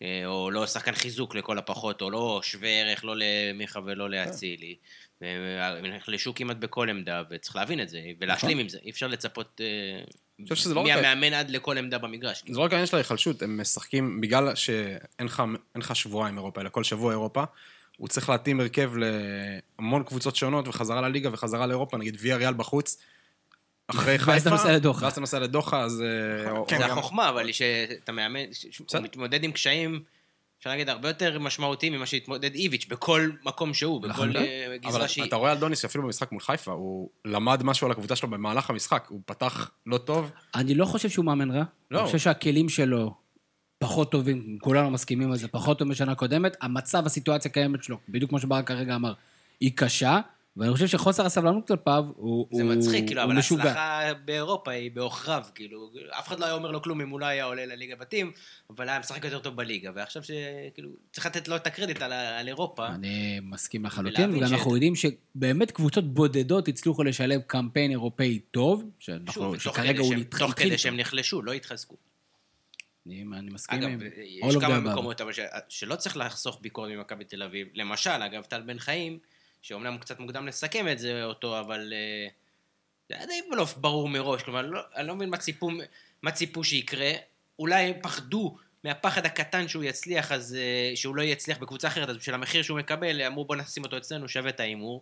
[0.02, 4.76] אה, או לא שחקן חיזוק לכל הפחות, או לא שווה ערך לא למיכה ולא לאצילי.
[5.22, 8.62] הם נחלשו כמעט בכל עמדה, וצריך להבין את זה, ולהשלים נכון.
[8.62, 8.78] עם זה.
[8.84, 10.04] אי אפשר לצפות אה,
[10.44, 12.44] חושב שזה לא מהמאמן עד לכל עמדה במגרש.
[12.48, 15.44] זה לא רק העניין של ההיחלשות, הם משחקים, בגלל שאין לך,
[15.76, 17.44] אין לך שבועיים אירופה, אלא כל שבוע אירופה,
[18.00, 22.98] הוא צריך להתאים הרכב להמון קבוצות שונות, וחזרה לליגה וחזרה לאירופה, נגיד ויה ריאל בחוץ,
[23.88, 25.04] אחרי ואז חיפה, אתה נוסע לדוחה.
[25.04, 26.02] ואז אתה נוסע לדוחה, אז...
[26.02, 28.88] אה, כן, זה החוכמה, אבל היא שאתה מאמן, שהוא.
[29.02, 30.04] מתמודד עם קשיים,
[30.60, 34.38] אפשר להגיד, הרבה יותר משמעותיים ממה שהתמודד איביץ' בכל מקום שהוא, בכל.
[34.38, 35.26] אה, אבל גזרה שהיא.
[35.26, 38.70] אתה רואה על דוניס, אפילו במשחק מול חיפה, הוא למד משהו על הקבוצה שלו במהלך
[38.70, 41.64] המשחק, הוא פתח לא טוב, אני לא חושב שהוא מאמן רע.
[41.92, 42.00] לא.
[42.00, 43.14] אני חושב שהכלים שלו
[43.80, 46.58] פחות טובים, כולנו מסכימים על זה, פחות טוב משנה קודמת.
[46.62, 49.14] המצב, הסיטואציה הקיימת שלו, בדיוק כמו שברק כרגע אמר,
[49.60, 50.20] היא קשה,
[50.58, 53.64] ואני חושב שחוסר הסבלנות כלפיו הוא זה הוא- מצחיק, כאילו, אבל משוגע.
[53.64, 57.26] ההצלחה באירופה היא בעוכריו, כאילו, אף אחד לא היה אומר לו כלום אם הוא לא
[57.26, 58.32] היה עולה לליגה בתים,
[58.70, 62.48] אבל היה משחק יותר טוב בליגה, ועכשיו שכאילו, צריך לתת לו את הקרדיט על, על
[62.48, 62.88] אירופה.
[62.88, 69.34] אני מסכים לחלוטין, וגם אנחנו יודעים שבאמת קבוצות בודדות הצליחו לשלב קמפיין אירופאי טוב, שאנחנו-
[69.34, 70.40] שוב, שכרגע הוא נתחיל.
[70.48, 71.96] תוך כדי שהם נחלשו, לא התחזקו.
[73.08, 74.00] אני אני מסכים אגב, עם...
[74.18, 74.80] יש all of כמה.
[74.80, 75.40] מקומות אבל ש...
[75.70, 77.68] שלא צריך לחסוך ביקורת ממכבי תל אביב.
[77.74, 79.20] למשל, אגב, טל בן חיים,
[79.62, 82.28] שאומנם קצת מוקדם לסכם את זה אותו, אבל אה,
[83.10, 84.44] זה היה די בלוף ברור מראש.
[84.44, 85.70] כלומר, לא, אני לא מבין מה ציפו,
[86.22, 87.12] מה ציפו שיקרה.
[87.60, 92.18] אולי הם פחדו מהפחד הקטן שהוא יצליח, אז אה, שהוא לא יצליח בקבוצה אחרת, אז
[92.18, 95.02] בשביל המחיר שהוא מקבל, אמרו בוא נשים אותו אצלנו, שווה את ההימור.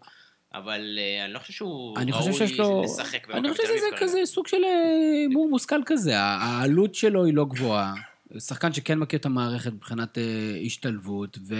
[0.53, 2.83] אבל אה, אני לא חושב שהוא אני חושב ראוי שיש לו...
[2.83, 4.01] לשחק אני במכבי חושב תל אביב שזה כרגע.
[4.01, 6.17] כזה סוג של אה, הימור מושכל כזה.
[6.19, 7.93] העלות שלו היא לא גבוהה.
[8.39, 10.23] שחקן שכן מכיר את המערכת מבחינת אה,
[10.65, 11.55] השתלבות, ו...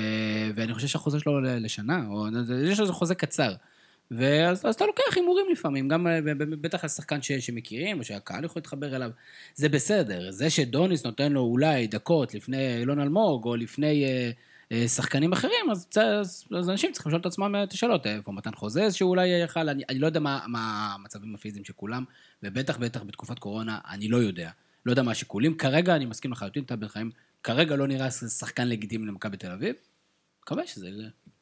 [0.56, 2.28] ואני חושב שהחוזה שלו לשנה, או
[2.64, 3.54] יש לו חוזה קצר.
[4.12, 6.08] ואז אז אתה לוקח הימורים לפעמים, גם
[6.62, 9.12] בטח על שחקן ש, שמכירים, או שהקהל יכול להתחבר אליו,
[9.56, 10.32] זה בסדר.
[10.32, 14.32] זה שדוניס נותן לו אולי דקות לפני אילון אלמוג, או לפני אה,
[14.88, 18.56] שחקנים אחרים, אז, צ- אז, אז אנשים צריכים לשאול את עצמם את השאלות, איפה מתן
[18.56, 22.04] חוזה שאולי יכל, אני, אני לא יודע מה, מה המצבים הפיזיים של כולם,
[22.44, 24.50] ובטח בטח בתקופת קורונה, אני לא יודע.
[24.86, 25.58] לא יודע מה השיקולים.
[25.58, 27.12] כרגע, אני מסכים לחלוטין, טל בן חיים,
[27.44, 29.76] כרגע לא נראה שחקן לגיטימי למכבי תל אביב.
[30.42, 30.90] מקווה שזה...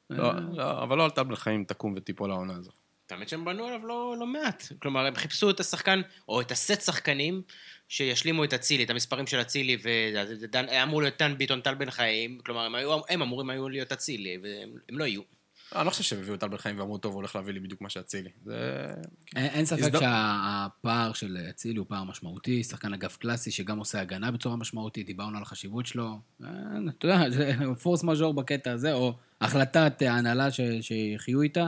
[0.09, 2.71] לא, לא, אבל לא על טל בן חיים תקום ותיפול העונה הזו.
[3.11, 4.63] האמת שהם בנו עליו לא, לא מעט.
[4.81, 7.41] כלומר, הם חיפשו את השחקן, או את הסט שחקנים,
[7.89, 9.77] שישלימו את אצילי, את המספרים של אצילי,
[10.53, 13.91] והיה אמור להיות טן ביטון, טל בן חיים, כלומר, הם, היו, הם אמורים היו להיות
[13.91, 15.21] אצילי, והם הם לא יהיו.
[15.75, 17.59] אני לא חושב שהם הביאו את טל בן חיים ואמרו, טוב, הוא הולך להביא לי
[17.59, 18.29] בדיוק מה שאצילי.
[18.45, 18.87] זה...
[19.35, 24.31] אין, אין ספק שהפער של אצילי הוא פער משמעותי, שחקן אגף קלאסי שגם עושה הגנה
[24.31, 26.19] בצורה משמעותית, דיברנו על החשיבות שלו.
[26.43, 26.47] אה,
[26.97, 30.47] אתה יודע, זה פורס מז'ור בקטע הזה, או החלטת ההנהלה
[30.81, 31.67] שיחיו איתה.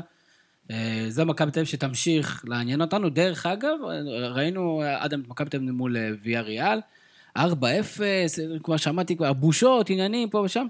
[0.72, 3.09] אה, זה מכבי תל אביב שתמשיך לעניין אותנו.
[3.09, 3.78] דרך אגב,
[4.36, 6.80] ראינו אדם את מכבי תל אביב מול ויה ריאל,
[7.38, 7.41] 4-0,
[8.63, 10.68] כבר שמעתי כבר בושות, עניינים פה ושם.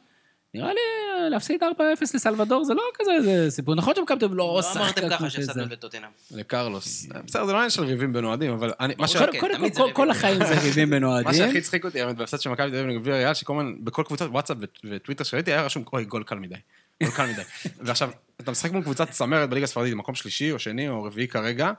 [0.54, 0.80] נראה לי
[1.24, 1.68] אה, להפסיד 4-0
[2.02, 3.76] לסלבדור זה לא כזה איזה סיפור.
[3.76, 5.30] נכון שמכבי תל אביב לא לא שחקן אמרתם כמו ככה.
[5.30, 6.10] שהפסדנו בטוטנאם.
[6.32, 7.06] לקרלוס.
[7.26, 10.12] בסדר, זה לא עניין של ריבים בין אוהדים, אבל ברור קודם כל, כל-.
[10.12, 11.28] החיים זה ריבים בין אוהדים.
[11.28, 14.04] מה שהכי הצחיק אותי, האמת, בהפסד של מכבי תל אביב נגד ריאל, שכל הזמן, בכל
[14.04, 16.56] קבוצות וואטסאפ וטוויטר שראיתי, היה רשום, אוי, גול קל מדי.
[17.04, 17.42] גול קל מדי.
[17.80, 18.10] ועכשיו,
[18.42, 21.72] אתה משחק מול קבוצת צמרת בליגה הספרדית, מקום שלישי או שני או רביעי כרגע,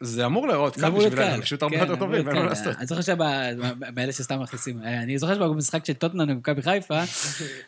[0.00, 1.42] זה אמור להיראות קל בשבילנו, קל.
[1.42, 2.44] פשוט הרבה כן, יותר טובים, אין מה.
[2.44, 2.76] לעשות.
[2.76, 7.02] אני זוכר שבאלה שסתם מכניסים, אה, אני זוכר שבמשחק של טוטנאם ומכבי חיפה,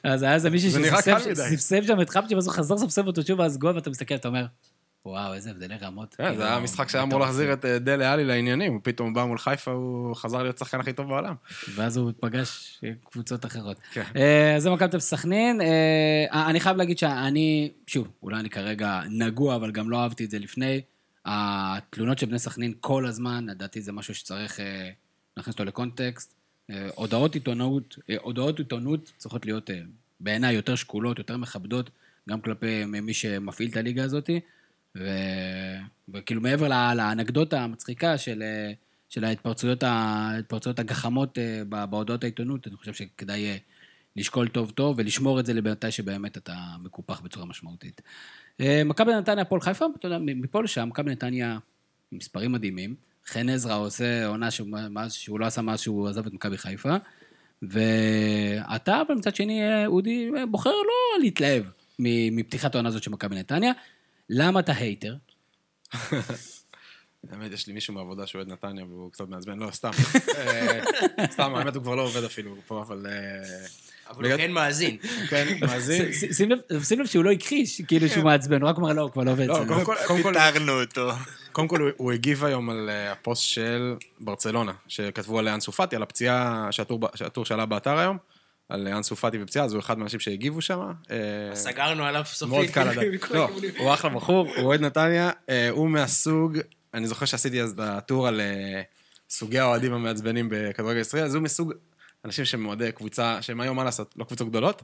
[0.05, 3.59] אז היה איזה מישהו שספסף שם את חפצ'י, ואז הוא חזר לספסף אותו שוב, אז
[3.59, 4.47] גול, ואתה מסתכל, אתה אומר,
[5.07, 6.15] וואו, איזה הבדלי רמות.
[6.15, 9.15] כן, כאילו, זה היה משחק שהיה אמור להחזיר את אה, דלה עלי לעניינים, הוא פתאום
[9.15, 11.35] בא מול חיפה, הוא חזר להיות השחקן הכי טוב בעולם.
[11.75, 13.77] ואז הוא פגש קבוצות אחרות.
[13.93, 14.03] כן.
[14.17, 15.61] אה, זה מכבי תל סכנין.
[15.61, 20.31] אה, אני חייב להגיד שאני, שוב, אולי אני כרגע נגוע, אבל גם לא אהבתי את
[20.31, 20.81] זה לפני.
[21.25, 24.91] התלונות של בני סכנין כל הזמן, לדעתי זה משהו שצריך אה,
[25.37, 26.35] להכניס אותו לקונטקסט.
[26.71, 29.81] אה, הודעות עיתונות, אה, הודעות עיתונות צריכות להיות אה,
[30.21, 31.91] בעיניי יותר שקולות, יותר מכבדות,
[32.29, 34.31] גם כלפי מי שמפעיל את הליגה הזאת.
[34.99, 35.09] ו...
[36.09, 38.73] וכאילו מעבר לה- לאנקדוטה המצחיקה של, אה,
[39.09, 43.57] של ההתפרצויות, ההתפרצויות הגחמות אה, בהודעות העיתונות, אני חושב שכדאי אה,
[44.17, 48.01] לשקול טוב טוב ולשמור את זה למתי שבאמת אתה מקופח בצורה משמעותית.
[48.85, 51.59] מכבי נתניה, הפועל חיפה, אתה יודע, מפה לשם, מכבי נתניה
[52.13, 52.95] מספרים מדהימים.
[53.27, 54.69] חן עזרא עושה עונה שהוא,
[55.09, 56.97] שהוא לא עשה מאז שהוא עזב את מכבי חיפה.
[57.63, 61.65] ואתה, אבל מצד שני, אודי, בוחר לא להתלהב
[61.99, 63.73] מפתיחת העונה הזאת של מכבי נתניה.
[64.31, 65.15] למה אתה הייטר?
[67.31, 69.91] האמת, יש לי מישהו מהעבודה שאוהד נתניה והוא קצת מעצבן, לא, סתם.
[70.37, 70.81] אה,
[71.31, 73.07] סתם, האמת, הוא כבר לא עובד אפילו פה, אבל...
[73.07, 73.67] אה,
[74.11, 74.97] אבל הוא כן מאזין.
[75.31, 76.13] כן, מאזין.
[76.83, 79.31] שים לב- שהוא לא הכחיש, כאילו שהוא מעצבן, הוא רק אמר, לא, הוא כבר לא
[79.31, 79.47] עובד.
[79.47, 81.11] לא, אצלנו." קודם כל- פיטרנו אותו.
[81.53, 86.03] קודם כל, הוא- הגיב היום על אה, הפוסט של ברצלונה, שכתבו על אנסו פאטי, על
[86.03, 86.69] הפציעה
[87.15, 88.19] שהטור שעלה באתר היום,
[88.69, 90.93] על אנסו פאטי ופציעה, אז הוא אחד מהאנשים שהגיבו שם.
[91.11, 91.17] אה,
[91.55, 92.55] סגרנו עליו סופית.
[92.55, 93.31] מאוד קל לדעת.
[93.31, 93.49] לא.
[93.79, 96.59] הוא אחלה בחור, הוא אוהד נתניה, אה, הוא מהסוג,
[96.95, 98.83] אני זוכר שעשיתי אז את הטור על אה,
[99.31, 101.73] סוגי האוהדים המעצבנים בכדורגל ישראלי, אז הוא מסוג
[102.25, 104.83] אנשים שהם אוהדי קבוצה, שהם היום מה לעשות, לא קבוצות גדולות.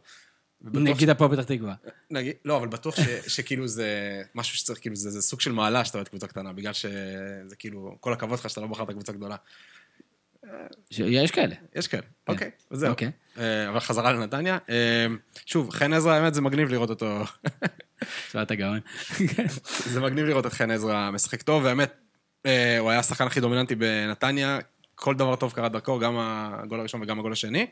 [0.63, 1.75] נגיד הפועל פתח תקווה.
[2.11, 3.01] נגיד, לא, אבל בטוח ש,
[3.35, 6.73] שכאילו זה משהו שצריך, כאילו, זה, זה סוג של מעלה שאתה אוהד קבוצה קטנה, בגלל
[6.73, 9.37] שזה כאילו, כל הכבוד לך שאתה לא בחרת קבוצה גדולה.
[10.91, 11.55] ש- יש כאלה.
[11.77, 12.91] יש כאלה, אוקיי, וזהו.
[12.91, 13.11] אוקיי.
[13.39, 14.59] אה, אבל חזרה לנתניה.
[14.69, 15.07] אה,
[15.47, 17.25] שוב, חן עזרא, האמת, זה מגניב לראות אותו,
[18.31, 18.81] צבעת הגאון.
[19.93, 21.93] זה מגניב לראות את חן עזרא משחק טוב, והאמת,
[22.47, 24.59] אה, הוא היה השחקן הכי דומיננטי בנתניה,
[24.95, 27.67] כל דבר טוב קרה דרכו, גם הגול הראשון וגם הגול השני.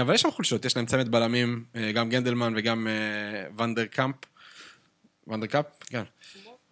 [0.00, 2.86] אבל יש שם חולשות, יש להם צמד בלמים, גם גנדלמן וגם
[3.58, 4.16] ונדר קאמפ.
[5.26, 5.66] ונדר קאמפ?
[5.86, 6.02] כן.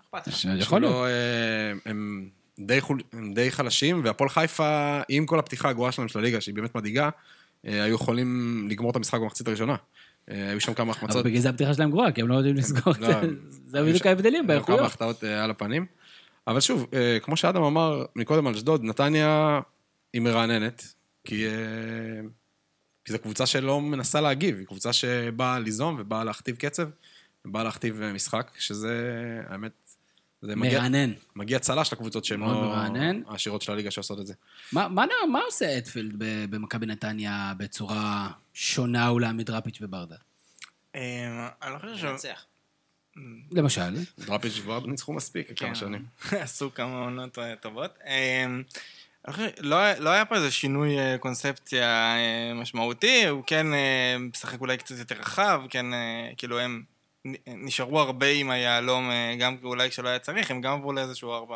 [0.01, 0.35] אכפת לך.
[0.35, 1.85] יכול שהוא להיות.
[2.59, 3.01] די, חול,
[3.35, 7.11] די חלשים, והפועל חיפה, עם כל הפתיחה הגרועה שלהם של הליגה, שהיא באמת מדאיגה,
[7.67, 9.77] אה, היו יכולים לגמור את המשחק במחצית הראשונה.
[10.31, 11.25] אה, היו שם כמה אבל החמצות.
[11.25, 13.13] בגלל זה הפתיחה שלהם גרועה, כי הם לא יודעים לסגור את זה.
[13.67, 14.81] זה בדיוק ההבדלים היו כמה באיכויות.
[14.81, 15.87] החטאות אה, על הפנים.
[16.47, 16.87] אבל שוב,
[17.23, 19.61] כמו שאדם אמר מקודם על אשדוד, נתניה
[20.13, 20.95] היא מרעננת,
[21.25, 21.45] כי,
[23.05, 26.89] כי זו קבוצה שלא מנסה להגיב, היא קבוצה שבאה ליזום ובאה להכתיב קצב,
[27.45, 28.97] ובאה להכתיב משחק, שזה,
[29.49, 29.84] האמת,
[30.47, 31.13] זה מגיע, מרענן.
[31.37, 33.21] מגיע צל"ש לקבוצות שהן מאוד לא מרענן.
[33.29, 34.35] העשירות של הליגה שעושות את זה.
[34.73, 40.17] מה- מה מה עושה אטפילד ב- במכבי נתניה בצורה שונה אולי מדראפיץ' וברדה?
[40.95, 42.05] אה, אני לא חושב ש...
[42.05, 42.45] מנצח.
[43.53, 43.95] למשל.
[44.19, 45.55] דראפיץ' כבר ניצחו מספיק כן.
[45.67, 46.05] כמה שנים.
[46.43, 47.99] עשו כמה עונות אה, טובות.
[48.07, 48.47] אה,
[49.61, 50.91] לא היה- לא היה פה איזה שינוי
[51.21, 52.15] קונספציה
[52.55, 53.67] משמעותי, הוא כן
[54.21, 55.87] משחק אולי קצת יותר רחב, כן,
[56.37, 56.83] כאילו הם
[57.47, 61.51] נשארו הרבה עם היהלום, אה, גם אולי כשלא היה צריך, הם גם עברו לאיזשהו 4-4-2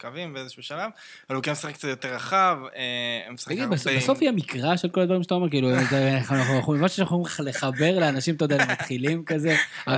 [0.00, 0.90] קווים באיזשהו שלב,
[1.28, 2.82] אבל הוא כן משחק קצת יותר רחב, אה,
[3.26, 3.76] הם משחקים תגיד, הרבה...
[3.76, 7.48] בסוף- בסוף היא המקרא של כל הדברים שאתה אומר, כאילו, זה- אנחנו משהו שאנחנו יכולים
[7.48, 9.56] לחבר לאנשים, אתה יודע, למתחילים כזה,
[9.88, 9.90] 4-4-2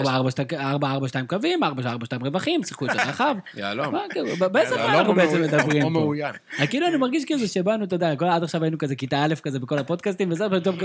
[1.26, 1.66] קווים, 4-4-2
[2.24, 3.34] רווחים, שיחקו יותר רחב.
[3.54, 3.94] יהלום.
[4.10, 5.98] כאילו, באיזה מה אנחנו בעצם מדברים פה?
[6.60, 9.34] אה, כאילו אני מרגיש כזה שבאנו, אתה יודע, כל- עד עכשיו היינו כזה כיתה א'
[9.42, 10.76] כזה בכל הפודקאסטים, וזה פתאום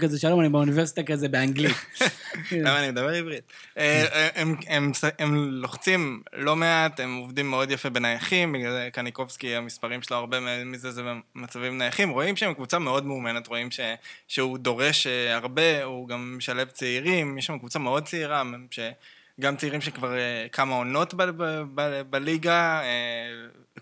[0.00, 1.76] כזה שלום, אני באוניברסיטה כזה באנגלית.
[2.52, 3.42] למה אני מדבר עברית?
[3.82, 9.56] אה, הם- הם- הם לוחצים לא מעט, הם עובדים מאוד יפה בנייחים, בגלל זה קניקובסקי,
[9.56, 11.02] המספרים שלו, הרבה מזה זה
[11.34, 12.10] במצבים נייחים.
[12.10, 13.80] רואים שהם קבוצה מאוד מאומנת, רואים ש-
[14.28, 18.42] שהוא דורש אה, הרבה, הוא גם משלב צעירים, יש שם קבוצה מאוד צעירה,
[19.42, 22.88] גם צעירים שכבר אה, כמה עונות ב- ב- ב- בליגה, אה,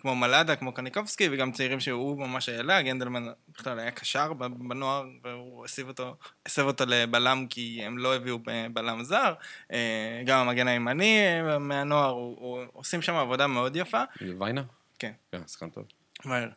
[0.00, 5.04] כמו מלאדה, כמו קניקובסקי, וגם צעירים שהוא ממש העלה, גנדלמן בכלל היה קשר ב- בנוער,
[5.24, 8.38] והוא הסב אותו, הסב אותו לבלם כי הם לא הביאו
[8.72, 9.32] בלם זר.
[9.72, 11.18] אה, גם המגן הימני
[11.60, 14.02] מהנוער, הוא, הוא, עושים שם עבודה מאוד יפה.
[14.38, 14.62] ויינה?
[14.98, 15.12] כן.
[15.32, 15.84] כן, שחקן טוב.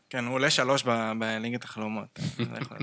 [0.10, 2.20] כן, הוא עולה שלוש ב- בליגת החלומות.
[2.62, 2.78] יכול-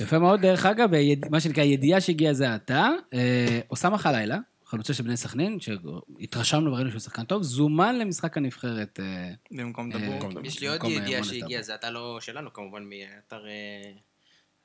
[0.00, 0.88] יפה מאוד, דרך אגב,
[1.30, 4.36] מה שנקרא, ידיעה שהגיעה זה עתה, אה, אוסאמה חלילה,
[4.68, 9.00] חלוצה של בני סכנין, שהתרשמנו וראינו שהוא שחקן טוב, זומן למשחק הנבחרת.
[9.02, 10.46] אה, במקום אה, דבור.
[10.46, 11.24] יש לי עוד אה, ידיעה.
[11.24, 13.44] שהגיעה, זה אתה לא שלנו כמובן, מאתר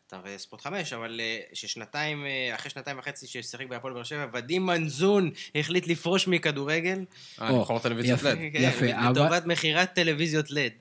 [0.07, 1.21] אתר ספורט 5, אבל
[1.53, 2.25] ששנתיים,
[2.55, 7.05] אחרי שנתיים וחצי ששיחק בהפועל באר שבע, ודים מנזון החליט לפרוש מכדורגל.
[7.41, 8.29] אה, טלוויזיית יפה.
[8.33, 8.37] לד.
[8.53, 10.71] יפה, אבל- לטובת מכירת טלוויזיות לד.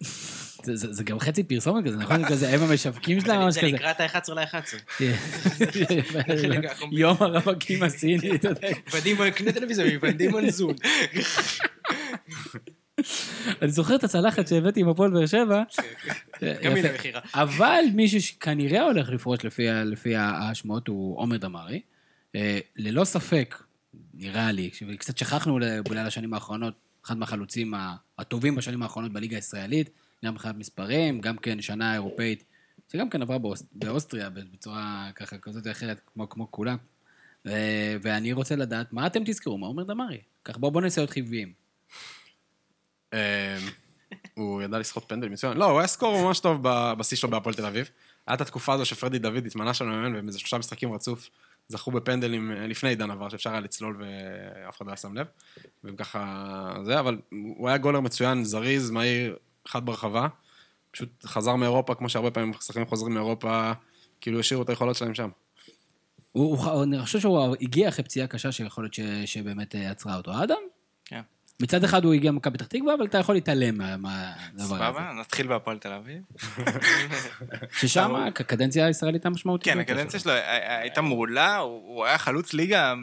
[0.00, 2.24] זה- זה זה גם חצי פרסומת כזה, נכון?
[2.24, 3.70] כזה, הם המשווקים שלהם, ממש זה כזה.
[3.70, 4.78] לקראת ה-11 ל-11.
[4.98, 5.12] כן.
[6.92, 8.68] יום הרווקים הסיני, אתה יודע.
[8.94, 10.74] ודים, קנה טלוויזיה מודים מנזון.
[13.62, 15.62] אני זוכר את הצלחת שהבאתי עם הפועל באר שבע.
[16.62, 16.82] גם היא.
[16.84, 17.20] למכירה.
[17.34, 19.38] אבל מישהו שכנראה הולך לפרוש
[19.84, 21.80] לפי השמועות הוא עומר דמארי.
[22.34, 23.62] אה, ללא ספק,
[24.14, 25.52] נראה לי, קצת שכחנו
[25.88, 26.74] אולי לשנים האחרונות,
[27.06, 27.74] אחד מהחלוצים
[28.18, 29.90] הטובים בשנים האחרונות בליגה הישראלית,
[30.24, 32.44] גם מבחינת מספרים, גם כן שנה אירופאית,
[32.92, 36.76] שגם כן עברה באוס, באוסטריה בצורה ככה כזאת או אחרת, כמו, כמו כולם.
[37.46, 40.18] ו- ואני רוצה לדעת, מה אתם תזכרו מעומר דמארי?
[40.44, 41.52] כך בואו בוא ננסה להיות חיוביים.
[43.12, 43.58] אה,
[44.34, 45.56] הוא ידע לסחוט פנדל מצוין.
[45.56, 46.62] לא, הוא היה סקור ממש טוב
[46.98, 47.90] בשיא שלו בהפועל תל אביב.
[48.26, 51.30] היה את התקופה הזו שפרדי דוד התמנה שם למאמן, והם איזה שלושה משחקים רצוף
[51.68, 55.26] זכו בפנדלים אה, לפני עידן עבר, שאפשר היה לצלול ואף אחד לא שם לב.
[55.84, 56.72] והם ככה...
[56.84, 59.36] זה, אבל הוא היה גולר מצוין, זריז, מהיר,
[59.66, 60.28] אחד ברחבה.
[60.90, 63.72] פשוט חזר מאירופה, כמו שהרבה פעמים שחקנים חוזרים מאירופה,
[64.20, 65.28] כאילו השאירו את היכולות שלהם שם.
[66.32, 70.42] הוא, הוא, אני חושב שהוא הגיע אחרי פציעה קשה שיכול להיות שבאמת אה, עצרה אותו.
[70.42, 70.60] אדם?
[71.62, 74.64] מצד אחד הוא הגיע ממכבי פתח תקווה, אבל אתה יכול להתעלם מה- מהדבר הזה.
[74.66, 76.22] סבבה, נתחיל בהפועל תל אביב.
[77.72, 79.72] ששם הקדנציה הישראלית המשמעותית.
[79.72, 80.32] כן, הקדנציה שלו.
[80.32, 80.40] שלו הי-
[80.80, 82.94] הייתה מעולה, הוא היה חלוץ ליגה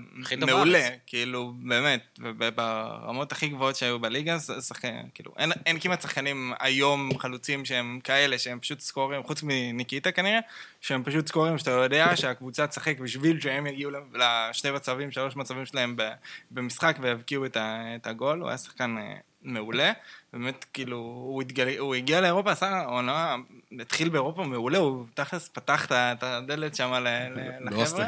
[0.47, 0.89] מעולה.
[1.05, 2.19] כאילו, באמת,
[2.55, 5.33] ברמות הכי גבוהות שהיו בליגה, שחקן, כאילו,
[5.65, 10.39] אין- כמעט שחקנים היום חלוצים שהם כאלה, שהם פשוט סקורים, חוץ מניקיטה כנראה,
[10.81, 15.95] שהם פשוט סקורים שאתה יודע שהקבוצה תשחק בשביל שהם יגיעו לשני מצבים, שלוש מצבים שלהם
[16.51, 19.91] במשחק ויבקיעו את הגול, הוא היה שחקן אה, מעולה.
[20.33, 21.77] באמת, כאילו, הוא, התגל...
[21.79, 23.35] הוא הגיע לאירופה, עשה עונה,
[23.79, 28.07] התחיל באירופה מעולה, הוא תכלס פתח את הדלת שם ל- ל- באוסטריה.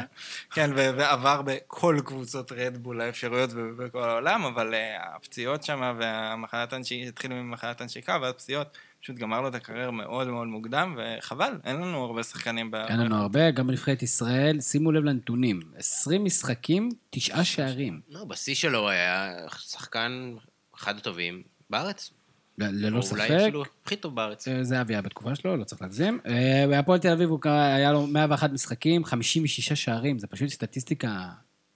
[0.50, 4.76] כן, ו- ועבר בכל קבוצות רדבול האפשרויות בכל העולם, אבל uh,
[5.16, 10.28] הפציעות שם והמחלת הנשיקה, התחילו ממחלת הנשיקה, ואז פציעות, פשוט גמר לו את הקריירה מאוד
[10.28, 12.70] מאוד מוקדם, וחבל, אין לנו הרבה שחקנים.
[12.70, 15.60] ב- אין לנו הרבה, גם בנבחרת ישראל, שימו לב לנתונים.
[15.76, 18.00] 20 משחקים, תשעה שערים.
[18.08, 20.34] לא, בשיא שלו היה שחקן
[20.74, 22.10] אחד הטובים בארץ.
[22.58, 23.12] ללא ספק.
[23.12, 24.48] אולי אפילו הכי טוב בארץ.
[24.48, 26.20] אה, זה אבי היה בתקופה שלו, לא צריך להגזים.
[26.26, 31.28] אה, בהפועל תל אביב היה לו 101 משחקים, 56 שערים, זה פשוט סטטיסטיקה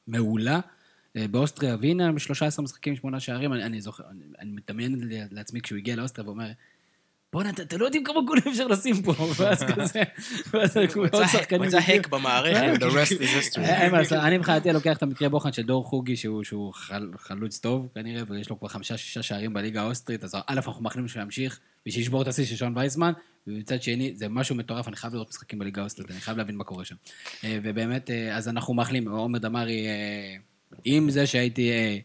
[0.07, 0.61] מעולה.
[1.17, 5.01] אה, באוסטריה ווינה, ב-13 משחקים, 8 שערים, אני, אני זוכר, אני, אני מדמיין
[5.31, 6.51] לעצמי כשהוא הגיע לאוסטריה ואומר,
[7.33, 10.03] בואנה, אתם לא יודעים כמה גולים אפשר לשים פה, ואז כזה,
[10.53, 10.77] ואז
[11.13, 11.63] עוד שחקנים.
[11.63, 12.83] מצא האק במערכת.
[12.83, 13.93] The rest is history.
[13.93, 17.89] לעשות, אני מבחינתי לוקח את המקרה בוחן של דור חוגי, שהוא, שהוא חל, חלוץ טוב
[17.95, 22.23] כנראה, ויש לו כבר חמישה-שישה שערים בליגה האוסטרית, אז א', אנחנו מאחלים לו שימשיך, ושישבור
[22.23, 23.13] את השיא של שון וייסמן,
[23.47, 26.65] ומצד שני, זה משהו מטורף, אני חייב לראות משחקים בליגה האוסטרית, אני חייב להבין מה
[26.65, 26.95] קורה שם.
[27.45, 30.37] אה, ובאמת, אה, אז אנחנו מאחלים, עומר דמארי, אה,
[30.85, 31.99] עם זה שהייתי אה,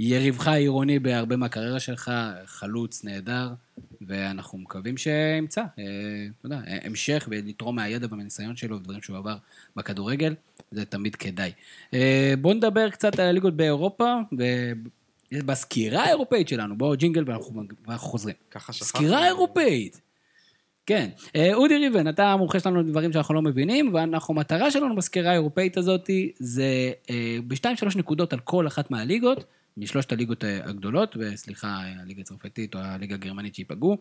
[0.00, 2.12] יריבך העירוני בהרבה מהקריירה שלך,
[2.46, 3.48] חלוץ נהדר,
[4.00, 5.84] ואנחנו מקווים שימצא, אה,
[6.38, 9.36] אתה יודע, המשך ולתרום מהידע ומהניסיון שלו ודברים שהוא עבר
[9.76, 10.34] בכדורגל,
[10.70, 11.52] זה תמיד כדאי.
[11.94, 14.14] אה, בואו נדבר קצת על הליגות באירופה,
[15.32, 18.34] ובסקירה האירופאית שלנו, בואו ג'ינגל ואנחנו, ואנחנו חוזרים.
[18.50, 18.88] ככה שכחנו.
[18.88, 20.00] סקירה אירופאית.
[20.86, 21.08] כן.
[21.36, 25.76] אה, אודי ריבן, אתה המומחה שלנו לדברים שאנחנו לא מבינים, ואנחנו, המטרה שלנו בסקירה האירופאית
[25.76, 29.44] הזאת זה אה, בשתיים שלוש נקודות על כל אחת מהליגות,
[29.78, 33.98] משלושת הליגות הגדולות, וסליחה, הליגה הצרפתית או הליגה הגרמנית שייפגעו.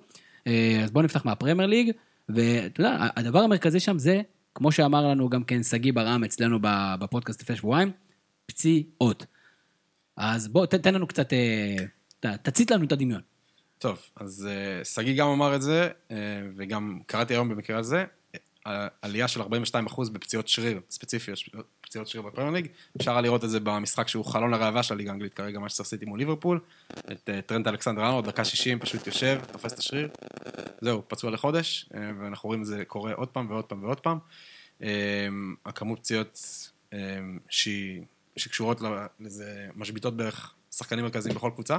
[0.47, 1.91] אה, אז בואו נפתח מהפרמייר ליג,
[2.29, 4.21] ואתה יודע, הדבר המרכזי שם זה,
[4.55, 6.59] כמו שאמר לנו גם כן שגיא ברעם אצלנו
[6.99, 7.91] בפודקאסט לפני שבועיים,
[8.45, 9.25] פציעות.
[10.17, 11.75] אז בוא, ת- תן לנו קצת, אה,
[12.19, 13.21] ת- תצית לנו את הדמיון.
[13.79, 15.89] טוב, אז אה, שגיא גם אמר את זה,
[16.55, 18.05] וגם קראתי היום במקרה הזה,
[19.01, 19.45] עלייה של 42%
[20.11, 21.39] בפציעות שריר ספציפיות,
[21.81, 22.67] פציעות שריר בפרמייר ליג.
[22.97, 26.19] אפשר לראות את זה במשחק שהוא חלון הראווה של הליגה האנגלית כרגע, מה שצריך מול
[26.19, 26.59] ליברפול.
[27.11, 30.09] את אה, טרנט אלכסנדר ארנולד, דקה 60, פשוט יושב, תופס את השריר.
[30.81, 34.17] זהו, פצוע לחודש, אה, ואנחנו רואים את זה קורה עוד פעם ועוד פעם ועוד פעם.
[34.83, 35.27] אה,
[35.65, 36.39] הכמות פציעות
[38.35, 38.81] שקשורות
[39.19, 41.77] לזה, משביתות בערך שחקנים מרכזיים בכל קבוצה.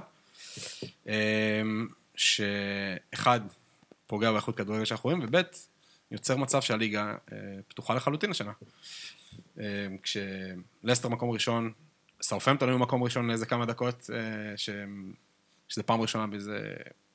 [2.15, 3.41] שאחד,
[4.07, 5.43] פוגע באיכות כדורגל שאנחנו רואים, וב',
[6.11, 7.37] יוצר מצב שהליגה אה,
[7.69, 8.53] פתוחה לחלוטין השנה.
[9.61, 9.65] אה,
[10.03, 11.73] כשלסטר מקום ראשון,
[12.23, 14.19] סאופמפטון היו מקום ראשון לאיזה כמה דקות, אה,
[14.57, 15.13] שהם-
[15.69, 16.59] שזה פעם ראשונה באיזה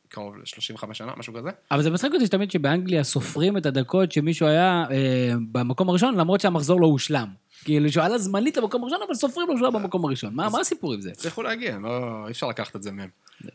[0.07, 1.49] קרוב ל-35 שנה, משהו כזה.
[1.71, 6.41] אבל זה מצחיק אותי שתמיד שבאנגליה סופרים את הדקות שמישהו היה אה, במקום הראשון, למרות
[6.41, 7.27] שהמחזור לא הושלם.
[7.63, 10.35] כאילו שהוא עלה זמנית למקום הראשון, אבל סופרים לו שהוא היה במקום הראשון.
[10.35, 11.11] מה הסיפור עם זה?
[11.11, 13.09] הצליחו להגיע, לא, אי אפשר לקחת את זה מהם.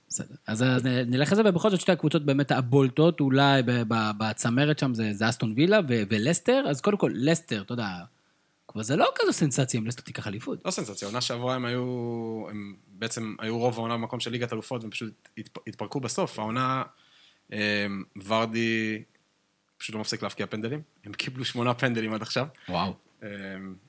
[0.09, 0.34] בסדר.
[0.46, 0.64] אז
[1.06, 3.62] נלך לזה, ובכל זאת שתי הקבוצות באמת הבולטות, אולי
[4.18, 7.88] בצמרת שם זה אסטון וילה ולסטר, אז קודם כל, לסטר, אתה יודע,
[8.68, 10.59] כבר זה לא כזו סנסציה אם לסטר תיקח אליפות.
[10.64, 11.82] לא סנסציה, עונה שעברה הם היו,
[12.50, 16.38] הם בעצם היו רוב העונה במקום של ליגת אלופות, והם פשוט התפ, התפרקו בסוף.
[16.38, 16.82] העונה,
[17.52, 17.86] אה,
[18.26, 19.02] ורדי
[19.78, 20.82] פשוט לא מפסיק להפקיע פנדלים.
[21.04, 22.94] הם קיבלו שמונה פנדלים עד עכשיו, וואו.
[23.23, 23.29] אה,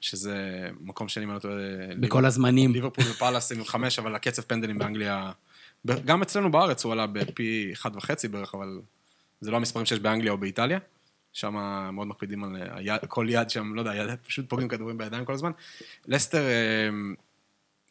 [0.01, 1.55] שזה מקום שני, אם אני לא טועה.
[1.99, 2.73] בכל הזמנים.
[2.73, 5.31] ליברפול ופאלאס עם חמש, אבל הקצב פנדלים באנגליה,
[5.85, 8.81] גם אצלנו בארץ הוא עלה בפי אחד וחצי בערך, אבל
[9.41, 10.79] זה לא המספרים שיש באנגליה או באיטליה.
[11.33, 11.53] שם
[11.93, 15.25] מאוד מקפידים על אה, היד, כל יד שם, לא יודע, יד, פשוט פוגעים כדורים בידיים
[15.25, 15.51] כל הזמן.
[16.07, 16.89] לסטר, אה,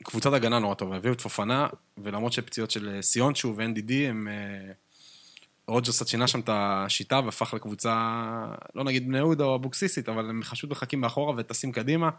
[0.03, 1.67] קבוצת הגנה נורא טובה, הביאו את פופנה,
[1.99, 4.29] ולמרות שפציעות של אה, סיונצ'ו ו-NDD, הם...
[5.69, 7.95] אה, רוג'רס קצת שינה שם את השיטה והפך לקבוצה,
[8.75, 12.11] לא נגיד בני יהודה או אבוקסיסית, אבל הם פשוט מחכים מאחורה וטסים קדימה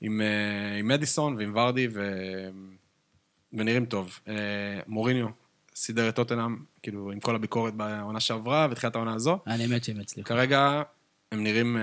[0.00, 2.10] עם, אה, עם מדיסון ועם ורדי ו...
[3.52, 4.18] ונראים טוב.
[4.28, 4.34] אה,
[4.86, 5.26] מוריניו
[5.74, 9.38] סידר את טוטנאם, כאילו, עם כל הביקורת בעונה שעברה ותחילת העונה הזו.
[9.46, 10.28] אני מת שהם הצליחו.
[10.28, 10.82] כרגע
[11.32, 11.76] הם נראים...
[11.76, 11.82] אה,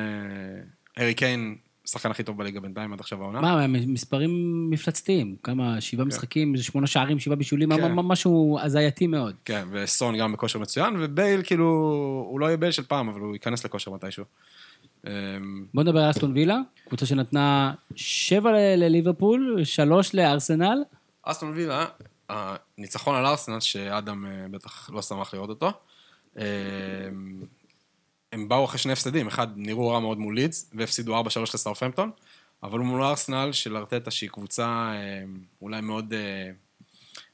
[0.98, 1.56] הארי קיין,
[1.86, 3.42] השחקן הכי טוב בליגה בינתיים עד עכשיו העונה.
[3.42, 4.32] מה, מספרים
[4.70, 5.36] מפלצתיים.
[5.44, 7.94] כמה, שבעה משחקים, איזה שמונה שערים, שבעה בישולים, כן.
[7.96, 9.36] משהו הזייתי מאוד.
[9.46, 11.66] כן, וסון גם בכושר מצוין, ובייל, כאילו,
[12.30, 14.24] הוא לא יהיה בייל של פעם, אבל הוא ייכנס לכושר מתישהו.
[15.08, 15.12] אה,
[15.74, 16.58] בוא נדבר על אסטון וילה,
[16.88, 20.84] קבוצה שנתנה שבע לליברפול, שלוש לארסנל.
[21.24, 21.86] אסטון וילה,
[22.30, 25.72] הניצחון על ארסנל, שאדם אה, בטח לא שמח לראות אותו,
[26.38, 26.44] אה,
[28.34, 32.12] הם באו אחרי שני הפסדים, אחד נראו רע מאוד מול לידס, והפסידו 4-3 לסאופמפטון,
[32.64, 35.24] אבל מול ארסנל של ארטטה, שהיא קבוצה אה,
[35.62, 36.52] אולי מאוד אה,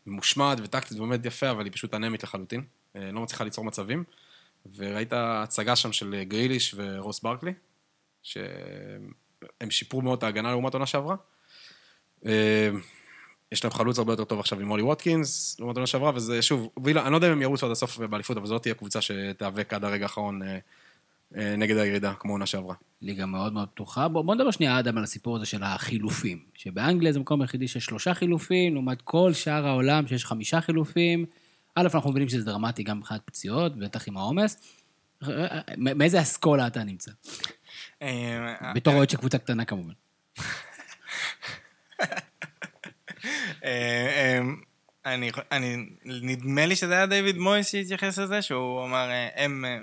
[0.06, 2.64] ממושמעת וטקטית ועומדת יפה, אבל היא פשוט אנמית לחלוטין,
[2.96, 4.04] אה, לא מצליחה ליצור מצבים,
[4.76, 7.54] וראית הצגה שם של גריליש ורוס ברקלי,
[8.24, 11.16] שהם שיפרו מאוד את ההגנה לעומת עונה שעברה.
[13.52, 16.70] יש להם חלוץ הרבה יותר טוב עכשיו עם אולי ווטקינס, לעומת עונה שעברה, וזה שוב,
[16.84, 19.74] וילה, אני לא יודע אם הם ירוצו עד הסוף באליפות, אבל לא תהיה קבוצה שתיאבק
[19.74, 20.42] עד הרגע האחרון
[21.32, 22.76] נגד הירידה, כמו עונה שעברה.
[23.02, 24.08] ליגה מאוד מאוד פתוחה.
[24.08, 26.40] בוא, בוא נדבר שנייה, אדם, על הסיפור הזה של החילופים.
[26.54, 31.26] שבאנגליה זה המקום היחידי שיש שלושה חילופים, לעומת כל שאר העולם שיש חמישה חילופים.
[31.76, 34.76] א', אנחנו מבינים שזה דרמטי גם מבחינת פציעות, בטח עם העומס.
[35.78, 37.12] מ- מאיזה אסכולה אתה נמצא?
[38.02, 39.94] אה, בתור אוהד של קבוצה קטנה כמובן.
[45.06, 49.78] אני, אני, נדמה לי שזה היה דיוויד מויס שהתייחס לזה, שהוא אמר, אה, הם, אה,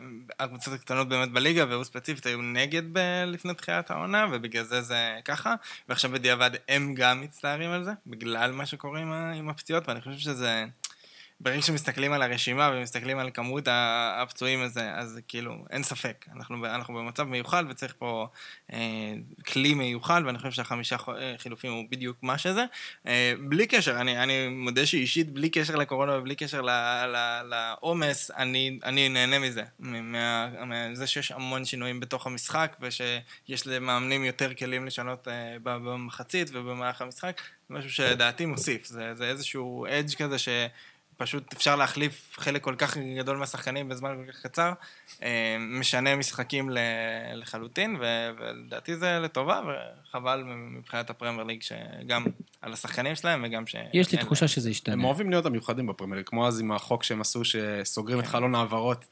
[0.44, 5.18] הקבוצות הקטנות באמת בליגה, והוא ספציפית היו נגד ב- לפני תחילת העונה, ובגלל זה זה
[5.24, 5.54] ככה,
[5.88, 10.18] ועכשיו בדיעבד הם גם מצטערים על זה, בגלל מה שקורה עם, עם הפציעות, ואני חושב
[10.18, 10.64] שזה...
[11.40, 16.26] ברגע שמסתכלים על הרשימה ומסתכלים על כמות הפצועים הזה, אז כאילו, אין ספק.
[16.36, 18.28] אנחנו, אנחנו במצב מיוחד וצריך פה
[18.72, 18.78] אה,
[19.46, 22.64] כלי מיוחד, ואני חושב שהחמישה אה, חילופים הוא בדיוק מה שזה.
[23.06, 26.62] אה, בלי קשר, אני, אני מודה שאישית, בלי קשר לקורונה ובלי קשר
[27.44, 29.62] לעומס, אני, אני נהנה מזה.
[29.78, 37.02] מה- מזה שיש המון שינויים בתוך המשחק, ושיש למאמנים יותר כלים לשנות אה, במחצית ובמהלך
[37.02, 38.86] המשחק, משהו שלדעתי מוסיף.
[38.86, 40.48] זה, זה איזשהו אדג' כזה ש...
[41.16, 44.72] פשוט אפשר להחליף חלק כל כך גדול מהשחקנים בזמן כל כך קצר,
[45.22, 46.78] אה, משנה משחקים ל-
[47.34, 52.24] לחלוטין, ו- ולדעתי זה לטובה, וחבל מבחינת הפרמייר ליג שגם
[52.62, 53.76] על השחקנים שלהם וגם ש...
[53.92, 54.48] יש לי תחושה.
[54.48, 55.04] שזה הם ישתנה.
[55.04, 59.04] אוהבים להיות המיוחדים בפרמייר ליג, כמו אז עם החוק שהם עשו, שסוגרים את חלון העברות.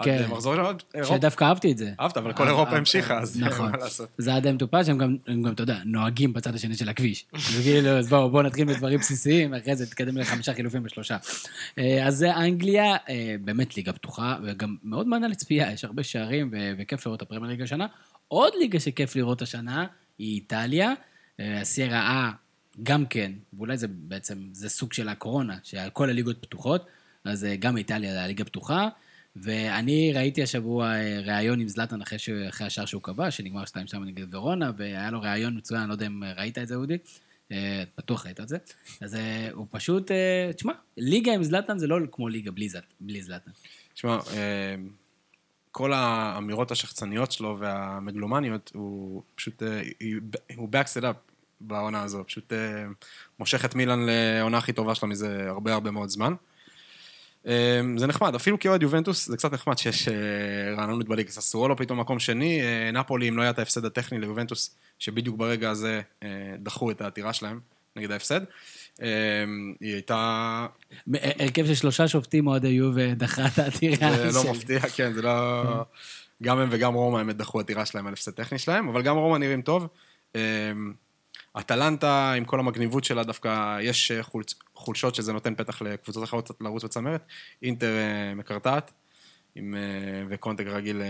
[0.00, 0.22] עד כן.
[0.22, 1.14] אה, מחזור ראשון, אירופה.
[1.14, 1.92] שדווקא אהבתי את זה.
[2.00, 3.72] אהבת, אבל כל אה, אירופה אה, המשיכה, אז נכון.
[3.72, 4.08] מה לעשות.
[4.18, 5.16] זה היה די מטופש, הם גם,
[5.52, 7.26] אתה יודע, נוהגים בצד השני של הכביש.
[7.58, 11.16] וכאילו, אז בואו, בואו נתחיל בדברים בסיסיים, אחרי זה תתקדם לחמישה חילופים בשלושה.
[11.78, 16.50] אה, אז זה אנגליה, אה, באמת ליגה פתוחה, וגם מאוד מענה לצפייה, יש הרבה שערים,
[16.78, 17.86] וכיף לראות את הפרמייר ליגה השנה.
[18.28, 19.86] עוד ליגה שכיף לראות השנה,
[20.18, 20.92] היא איטליה.
[21.40, 22.34] אה, הסיירה A
[22.82, 26.86] גם כן, ואולי זה בעצם, זה סוג של הקורונה, שכל הליגות פתוחות,
[27.24, 28.88] אז אה, גם איטליה זה הליגה פתוחה.
[29.36, 32.28] ואני ראיתי השבוע אה, ראיון עם זלאטן אחרי, ש...
[32.28, 36.22] אחרי השער שהוא קבע, שנגמר 2-2 נגד ורונה, והיה לו ראיון מצוין, לא יודע אם
[36.36, 36.98] ראית את זה, אודי.
[37.52, 38.58] אה, בטוח ראית את זה.
[39.00, 42.80] אז אה, הוא פשוט, אה, תשמע, ליגה עם זלאטן זה לא כמו ליגה בלי, זל...
[43.00, 43.50] בלי זלאטן.
[43.94, 44.74] תשמע, אה,
[45.70, 49.82] כל האמירות השחצניות שלו והמגלומניות, הוא פשוט, אה,
[50.56, 51.30] הוא backed it up.
[51.60, 52.24] בעונה הזו.
[52.26, 52.84] פשוט אה,
[53.38, 56.34] מושך את מילאן לעונה הכי טובה שלה מזה הרבה הרבה מאוד זמן.
[57.46, 60.14] אה, זה נחמד, אפילו כאוהד יובנטוס זה קצת נחמד שיש אה,
[60.76, 61.30] רעננות בליגה.
[61.30, 65.70] ססוולו פתאום מקום שני, אה, נפולי, אם לא היה את ההפסד הטכני ליובנטוס, שבדיוק ברגע
[65.70, 66.28] הזה אה,
[66.58, 67.60] דחו את העתירה שלהם
[67.96, 68.40] נגד ההפסד.
[69.02, 69.08] אה,
[69.80, 70.66] היא הייתה...
[71.14, 75.62] הרכב של שלושה שופטים אוהדי יובה דחה את העתירה זה לא מפתיע, כן, זה לא...
[76.42, 79.38] גם הם וגם רומא, האמת, דחו עתירה שלהם על הפסד טכני שלהם, אבל גם רומא
[79.38, 79.88] נראים טוב.
[81.58, 86.50] אטלנטה, עם כל המגניבות שלה, דווקא יש אה, חולצ- חולשות שזה נותן פתח לקבוצות אחרות
[86.60, 87.22] לרוץ בצמרת.
[87.62, 88.92] אינטר אה, מקרטעת,
[89.54, 89.80] עם, אה,
[90.28, 91.02] וקונטג רגיל,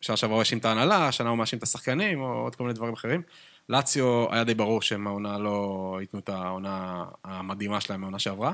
[0.00, 2.74] שנה שעברה הוא האשים את ההנהלה, השנה הוא מאשים את השחקנים, או עוד כל מיני
[2.74, 3.22] דברים אחרים.
[3.68, 8.52] לאציו, היה די ברור שהם העונה לא ייתנו את העונה המדהימה שלהם מהעונה שעברה.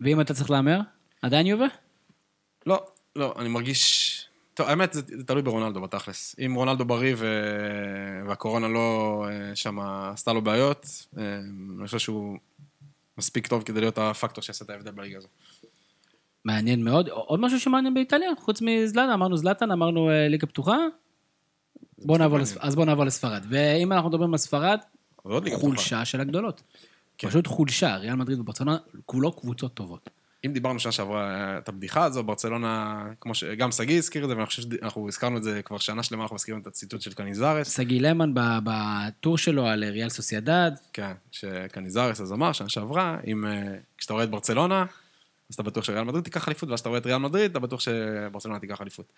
[0.00, 0.80] ואם אתה צריך להמר?
[1.22, 1.66] עדיין יובה?
[2.66, 2.86] לא,
[3.16, 4.18] לא, אני מרגיש...
[4.54, 6.36] טוב, האמת, זה, זה תלוי ברונלדו בתכלס.
[6.46, 7.26] אם רונלדו בריא ו...
[8.28, 11.38] והקורונה לא אה, שם עשתה לו בעיות, אה,
[11.78, 12.38] אני חושב שהוא
[13.18, 15.28] מספיק טוב כדי להיות הפקטור שיעשה את ההבדל בליגה הזו.
[16.44, 17.08] מעניין מאוד.
[17.08, 18.28] עוד משהו שמעניין באיטליה?
[18.38, 20.76] חוץ מזלטן, אמרנו זלטן, אמרנו אה, ליגה פתוחה?
[21.98, 22.56] בוא נעבור לספ...
[22.60, 23.44] אז בואו נעבור לספרד.
[23.48, 24.78] ואם אנחנו מדברים על ספרד.
[25.54, 26.62] חולשה של הגדולות.
[27.18, 27.28] כן.
[27.28, 28.76] פשוט חולשה, ריאל מדריד וברצלונה,
[29.06, 30.10] כולו קבוצות טובות.
[30.46, 34.34] אם דיברנו שנה שעברה אה, את הבדיחה הזו, ברצלונה, כמו שגם שגיא הזכיר את זה,
[34.34, 37.76] ואני חושב שאנחנו הזכרנו את זה כבר שנה שלמה, אנחנו מזכירים את הציטוט של קניזרס.
[37.76, 43.74] שגיא למן בטור שלו על ריאל סוסיידד, כן, שקניזרס אז אמר, שנה שעברה, אם אה,
[43.98, 44.84] כשאתה רואה את ברצלונה,
[45.50, 47.80] אז אתה בטוח שריאל מדריד תיקח אליפות, ואז כשאתה רואה את ריאל מדריד, אתה בטוח
[47.80, 49.12] שברצלונה תיקח אליפות.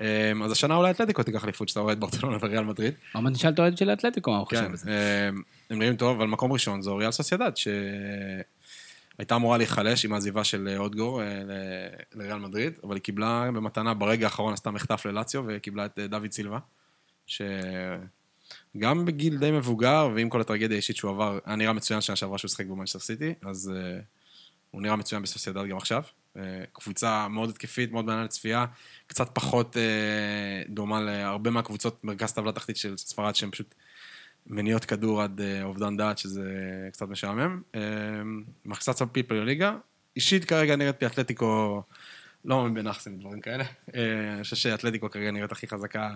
[0.00, 2.94] אה, אז השנה אולי אתלטיקו תיקח אליפות, כשאתה רואה את ברצלונה וריאל מדריד.
[3.14, 4.90] אבל נשאל את האוהד של האתלטיקו, מה הוא חושב כן, על זה.
[4.90, 5.28] אה,
[5.70, 7.56] הם נראים טוב, אבל מקום ראשון זו ריאל סוסיידד,
[9.16, 11.42] שהייתה אמורה להיחלש עם העזיבה של אה, אודגור אה,
[12.14, 16.32] לריאל מדריד, אבל היא קיבלה במתנה ברגע האחרון, עשתה מחטף ללאציו, וקיבלה את אה, דוד
[16.32, 16.58] סילבה,
[17.26, 22.38] שגם בגיל די מבוגר, ועם כל הטרגדיה האישית שהוא עבר, היה נראה מצוין שנה שעברה
[22.38, 23.72] שהוא שיחק במנצ'סטר סיטי, אז
[24.70, 26.02] הוא נראה מצוין בסוסיידד גם עכשיו.
[26.72, 28.66] קבוצה מאוד התקפית, מאוד מעניינת לצפייה,
[29.06, 29.76] קצת פחות
[30.68, 33.74] דומה להרבה מהקבוצות מרכז טבלה תחתית של ספרד, שהן פשוט
[34.46, 36.42] מניעות כדור עד אה, אובדן דעת, שזה
[36.92, 37.62] קצת משעמם.
[37.74, 37.80] אה,
[38.64, 39.76] מחצת סלפית בליגה.
[40.16, 41.82] אישית כרגע נראית לי אתלטיקו,
[42.44, 43.64] לא מאמין בנאחסים ודברים כאלה.
[43.94, 46.10] אה, אני חושב שאתלטיקו כרגע נראית הכי חזקה,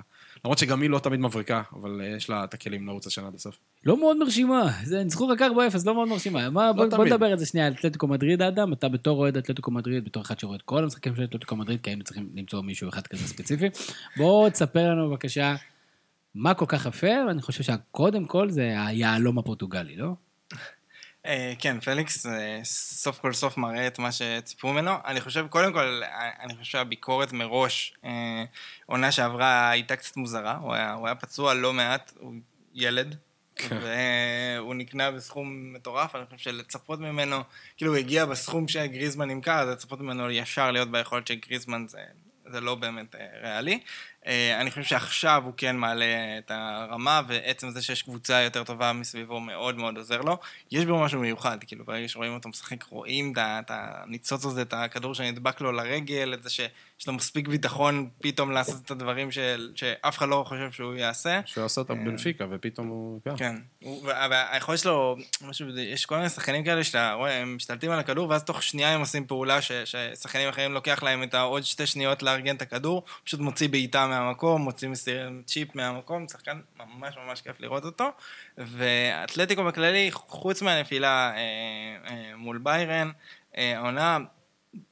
[0.45, 3.59] למרות שגם היא לא תמיד מבריקה, אבל יש לה את הכלים לרוץ השנה עד הסוף.
[3.87, 5.45] לא מאוד מרשימה, זה ניצחו רק 4-0,
[5.87, 6.51] לא מאוד מרשימה.
[6.51, 7.13] מה, בוא, בוא תמיד.
[7.13, 10.39] נדבר על זה שנייה, על אתלטיקו מדריד, אדם, אתה בתור אוהד אתלטיקו מדריד, בתור אחד
[10.39, 13.67] שרואה את כל המשחקים של אתלטיקו מדריד, כי היינו צריכים למצוא מישהו אחד כזה ספציפי.
[14.17, 15.55] בוא תספר לנו בבקשה
[16.37, 20.13] מה כל כך יפה, ואני חושב שקודם כל זה היהלום הפורטוגלי, לא?
[21.27, 24.91] אה, כן, פליקס אה, סוף כל סוף מראה את מה שציפו ממנו.
[25.05, 27.95] אני חושב, קודם כל, אה, אני חושב שהביקורת מראש,
[28.87, 30.57] עונה שעברה הייתה קצת מוזרה.
[30.57, 32.35] הוא היה, הוא היה פצוע לא מעט, הוא
[32.75, 33.17] ילד.
[33.71, 37.37] והוא נקנה בסכום מטורף, אני חושב שלצפות ממנו,
[37.77, 41.99] כאילו הוא הגיע בסכום שגריזמן נמכר, אז לצפות ממנו ישר להיות ביכולת של גריזמן זה,
[42.47, 43.81] זה לא באמת ריאלי.
[44.27, 48.93] אה, אני חושב שעכשיו הוא כן מעלה את הרמה, ועצם זה שיש קבוצה יותר טובה
[48.93, 50.39] מסביבו מאוד מאוד עוזר לו.
[50.71, 55.15] יש בו משהו מיוחד, כאילו ברגע שרואים אותו משחק, רואים את הניצוץ הזה, את הכדור
[55.15, 56.51] שנדבק לו לרגל, את זה
[56.99, 61.41] שיש לו מספיק ביטחון פתאום לעשות את הדברים של, שאף אחד לא חושב שהוא יעשה.
[61.45, 63.21] שהוא עשה אותה בנפיקה, ופתאום הוא...
[63.25, 63.37] כן.
[63.37, 63.55] כן,
[64.05, 68.45] והיכולת שלו, משהו, יש כל מיני שחקנים כאלה שאתה רואה, הם משתלטים על הכדור, ואז
[68.45, 72.57] תוך שנייה הם עושים פעולה ש- ששחקנים אחרים לוקח להם את העוד שתי שניות לארגן
[72.57, 77.85] את הכדור, פשוט מוציא בעיטה מהמקום, מוציא מסיר צ'יפ מהמקום, שחקן ממש ממש כיף לראות
[77.85, 78.11] אותו.
[78.59, 81.37] ואתלטיקו בכללי, חוץ מהנפילה אה,
[82.09, 83.11] אה, מול ביירן,
[83.57, 84.19] אה, העונה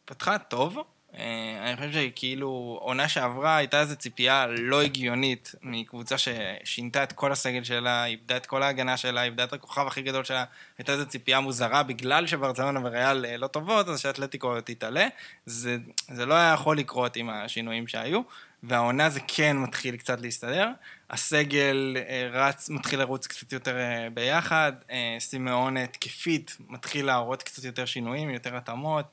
[0.04, 0.78] פתחה טוב.
[1.18, 7.32] אה, אני חושב שכאילו עונה שעברה הייתה איזו ציפייה לא הגיונית מקבוצה ששינתה את כל
[7.32, 10.44] הסגל שלה, איבדה את כל ההגנה שלה, איבדה את הכוכב הכי גדול שלה,
[10.78, 15.06] הייתה איזו ציפייה מוזרה בגלל שברצלונה וריאל אה, לא טובות, אז שאתלטיקו תתעלה.
[15.46, 15.76] זה,
[16.08, 18.20] זה לא היה יכול לקרות עם השינויים שהיו,
[18.62, 20.68] והעונה זה כן מתחיל קצת להסתדר.
[21.10, 23.76] הסגל אה, רץ, מתחיל לרוץ קצת יותר
[24.14, 24.72] ביחד,
[25.18, 29.04] סימאון התקפית מתחיל להראות קצת יותר שינויים, יותר התאמות.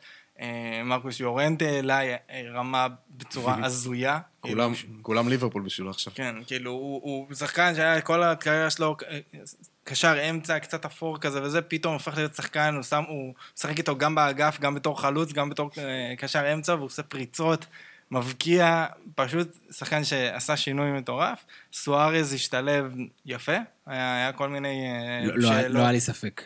[0.42, 2.18] אה, מרקוס יורנטה העלה אה,
[2.54, 2.88] רמה
[3.18, 4.20] בצורה הזויה.
[4.39, 6.14] כולם- כאילו, כולם ליברפול בשבילו עכשיו.
[6.16, 9.20] כן, כאילו, הוא, הוא שחקן שהיה כל הקריירה שלו אה,
[9.84, 13.98] קשר אמצע, קצת אפור כזה וזה, פתאום הופך להיות שחקן, הוא, שם, הוא משחק איתו
[13.98, 17.66] גם באגף, גם בתור חלוץ, גם בתור אה, קשר אמצע, והוא עושה פריצות,
[18.12, 18.86] מבקיע,
[19.16, 21.46] פשוט שחקן שעשה שינוי מטורף.
[21.74, 22.94] סוארז השתלב
[23.26, 23.52] יפה,
[23.86, 24.84] היה, היה כל מיני
[25.24, 26.42] לא, לא, לא היה לי ספק.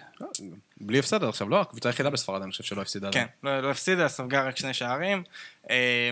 [0.82, 3.12] בלי הפסד עד עכשיו, לא, הקבוצה היחידה בספרד, אני חושב שלא הפסידה.
[3.12, 5.24] כן, לא, לא הפסידה, ספגה רק שני שערים.
[5.70, 6.10] אה,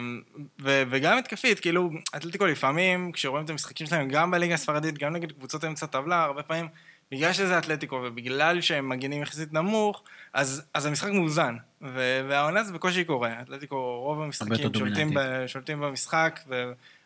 [0.61, 5.31] ו- וגם התקפית, כאילו, אתלטיקו לפעמים, כשרואים את המשחקים שלהם, גם בליגה הספרדית, גם נגד
[5.31, 6.67] קבוצות אמצע טבלה, הרבה פעמים,
[7.11, 10.03] בגלל שזה אתלטיקו ובגלל שהם מגינים יחסית נמוך,
[10.33, 11.55] אז, אז המשחק מאוזן.
[11.81, 13.41] ו- והעונה זה בקושי קורה.
[13.41, 16.39] אתלטיקו, רוב המשחקים שולטים, ב- שולטים במשחק,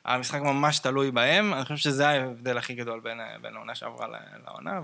[0.05, 1.53] והמשחק ממש תלוי בהם.
[1.53, 4.08] אני חושב שזה ההבדל הכי גדול בין, בין העונה שעברה
[4.45, 4.80] לעונה,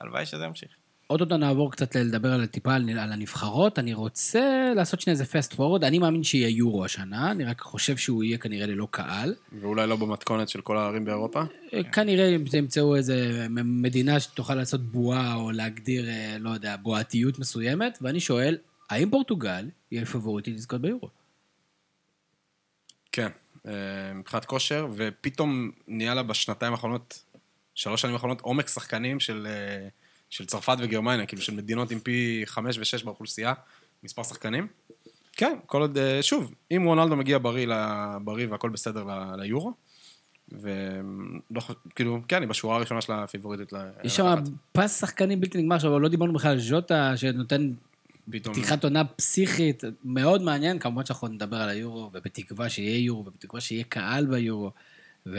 [0.00, 0.68] והלוואי שזה ימשיך.
[1.06, 3.78] עוד נעבור קצת לדבר על טיפה על, על הנבחרות.
[3.78, 5.84] אני רוצה לעשות שנייה איזה פסט פורוד.
[5.84, 9.34] אני מאמין שיהיה יורו השנה, אני רק חושב שהוא יהיה כנראה ללא קהל.
[9.60, 11.42] ואולי לא במתכונת של כל הערים באירופה?
[11.74, 17.38] אה, כנראה אם תמצאו איזה מדינה שתוכל לעשות בועה או להגדיר, אה, לא יודע, בועתיות
[17.38, 18.58] מסוימת, ואני שואל,
[18.90, 21.08] האם פורטוגל יהיה פבוריטית לזכות ביורו?
[23.12, 23.28] כן,
[23.66, 23.72] אה,
[24.14, 27.24] מבחינת כושר, ופתאום נהיה לה בשנתיים האחרונות,
[27.74, 29.46] שלוש שנים האחרונות, עומק שחקנים של...
[30.36, 33.52] של צרפת וגרמניה, כאילו של מדינות עם פי חמש ושש באוכלוסייה,
[34.04, 34.66] מספר שחקנים.
[35.32, 37.66] כן, כל עוד, אה, שוב, אם רונלדו מגיע בריא,
[38.24, 39.72] בריא והכל בסדר ל, ליורו,
[40.52, 41.60] ולא,
[41.94, 43.72] כאילו, כן, היא בשורה הראשונה של הפיבוריטית.
[44.04, 44.34] יש שם
[44.72, 47.72] פס שחקנים בלתי נגמר, עכשיו לא דיברנו בכלל על ז'וטה, שנותן
[48.30, 48.54] פתאום...
[48.54, 53.84] פתיחת עונה פסיכית, מאוד מעניין, כמובן שאנחנו נדבר על היורו, ובתקווה שיהיה יורו, ובתקווה שיהיה
[53.84, 54.70] קהל ביורו.
[55.26, 55.38] ו...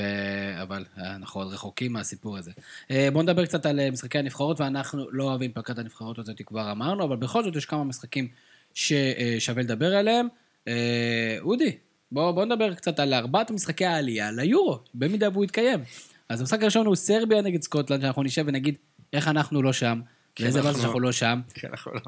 [0.62, 2.52] אבל אה, אנחנו עוד רחוקים מהסיפור הזה.
[2.92, 6.72] אה, בואו נדבר קצת על אה, משחקי הנבחרות, ואנחנו לא אוהבים פלקת הנבחרות הזאת, כבר
[6.72, 8.28] אמרנו, אבל בכל זאת יש כמה משחקים
[8.74, 10.28] ששווה לדבר עליהם.
[11.42, 11.78] אודי,
[12.12, 15.80] בואו בוא נדבר קצת על ארבעת משחקי העלייה ליורו, במידה והוא יתקיים.
[16.30, 18.76] אז המשחק הראשון הוא סרביה נגד סקוטלנד, שאנחנו נשב ונגיד
[19.14, 20.02] איך אנחנו לא שם,
[20.36, 21.42] כן, ואיזה באסה שאנחנו לא שם.
[21.54, 22.02] כן, אנחנו לא.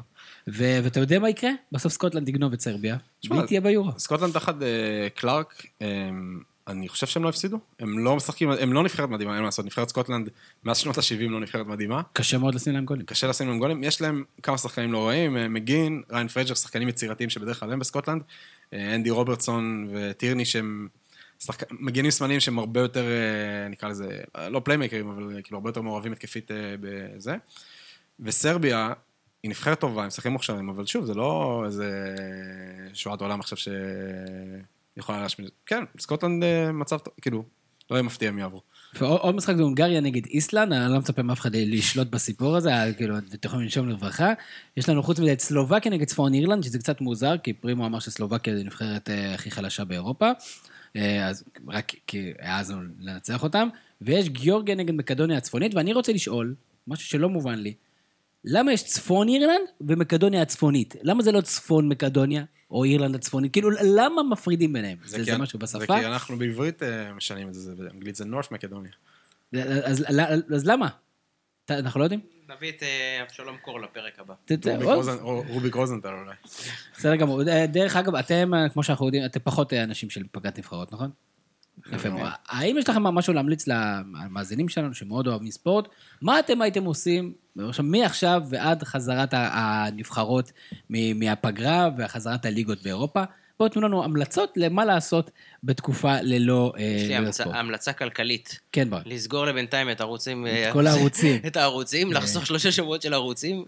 [0.46, 1.50] ואתה יודע מה יקרה?
[1.72, 2.96] בסוף סקוטלנד תגנוב את סרביה,
[3.30, 3.98] והיא תהיה ביורו.
[3.98, 4.54] סקוטלנד תחת
[5.14, 5.66] קלארק,
[6.70, 7.58] אני חושב שהם לא הפסידו.
[7.78, 9.64] הם לא משחקים, הם לא נבחרת מדהימה, אין מה לעשות.
[9.64, 10.28] נבחרת סקוטלנד
[10.64, 12.02] מאז שנות ה-70 לא נבחרת מדהימה.
[12.12, 13.06] קשה מאוד לשים להם גולים.
[13.06, 13.84] קשה לשים להם גולים.
[13.84, 17.78] יש להם כמה שחקנים לא רעים, אה, מקגין, ריאן פרייזר, שחקנים יצירתיים שבדרך כלל הם
[17.78, 18.22] בסקוטלנד.
[18.72, 20.88] אה, אנדי רוברטסון וטירני שהם
[21.38, 21.72] שחק...
[21.72, 26.12] מגינים שמאליים שהם הרבה יותר, אה, נקרא לזה, לא פליימייקרים, אבל כאילו הרבה יותר מעורבים
[26.12, 26.50] התקפית
[26.80, 27.36] בזה.
[28.20, 28.92] וסרביה,
[29.42, 32.14] היא נבחרת טובה, הם שחקנים מוכשרים, אבל שוב, זה לא איזה
[32.94, 33.68] שואת עולם עכשיו ש...
[34.96, 35.48] יכולה להשמיד.
[35.66, 37.44] כן, סקוטלנד אה, מצב טוב, כאילו,
[37.90, 38.62] לא יהיה מפתיע אם יעברו.
[38.94, 43.18] ועוד משחק זה הונגריה נגד איסלנד, אני לא מצפה מאף אחד לשלוט בסיפור הזה, כאילו,
[43.18, 44.32] אתם יכולים לנשום לרווחה.
[44.76, 47.98] יש לנו חוץ מזה את סלובקיה נגד צפון אירלנד, שזה קצת מוזר, כי פרימו אמר
[47.98, 50.30] שסלובקיה זה נבחרת אה, הכי חלשה באירופה,
[50.96, 53.68] אה, אז רק כי העזנו לנצח אותם.
[54.00, 56.54] ויש גיאורגיה נגד מקדוניה הצפונית, ואני רוצה לשאול,
[56.86, 57.74] משהו שלא מובן לי,
[58.44, 60.94] למה יש צפון אירלנד ומקדוניה הצפונית?
[61.02, 62.44] למה זה לא צפון מקדוניה?
[62.70, 64.98] או אירלנד הצפונית, כאילו, למה מפרידים ביניהם?
[65.04, 65.78] זה, זה, זה משהו בשפה?
[65.78, 68.92] זה כי אנחנו בעברית אה, משנים את זה, באנגלית זה נורף מקדוניה.
[69.54, 70.88] אז, אז, אז למה?
[71.70, 72.20] אנחנו לא יודעים?
[72.56, 74.34] נביא את אה, אבשלום קור לפרק הבא.
[75.48, 76.34] רוביק רוזנטל אולי.
[76.96, 77.48] בסדר גמור.
[77.48, 81.10] אה, דרך אגב, אתם, כמו שאנחנו יודעים, אתם פחות אנשים של פגרת נבחרות, נכון?
[81.92, 82.30] יפה מאוד.
[82.48, 85.88] האם יש לכם משהו להמליץ למאזינים שלנו שמאוד אוהבים ספורט?
[86.22, 87.34] מה אתם הייתם עושים
[87.82, 90.52] מעכשיו ועד חזרת הנבחרות
[90.90, 93.24] מהפגרה והחזרת הליגות באירופה?
[93.60, 95.30] בואו תנו לנו המלצות למה לעשות
[95.64, 96.80] בתקופה ללא ספורט.
[96.96, 98.60] יש לי המלצה, המלצה כלכלית.
[98.72, 98.98] כן, בר.
[99.06, 100.46] לסגור לבינתיים את הערוצים.
[100.46, 101.40] את אה, כל הערוצים.
[101.46, 103.64] את הערוצים, לחסוך שלושה שבועות של ערוצים,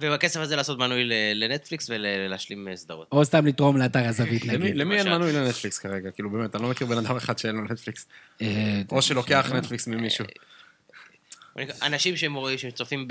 [0.00, 1.04] ובכסף הזה לעשות מנוי
[1.34, 3.08] לנטפליקס ולהשלים אה, סדרות.
[3.12, 4.76] או סתם לתרום לאתר הזווית, נגיד.
[4.76, 6.10] למי אין מנוי לנטפליקס כרגע?
[6.10, 8.06] כאילו, באמת, אני לא מכיר בן אדם אחד שאין לו נטפליקס.
[8.42, 10.24] אה, או שלוקח נטפליקס ממישהו.
[11.82, 12.14] אנשים
[12.56, 13.08] שצופים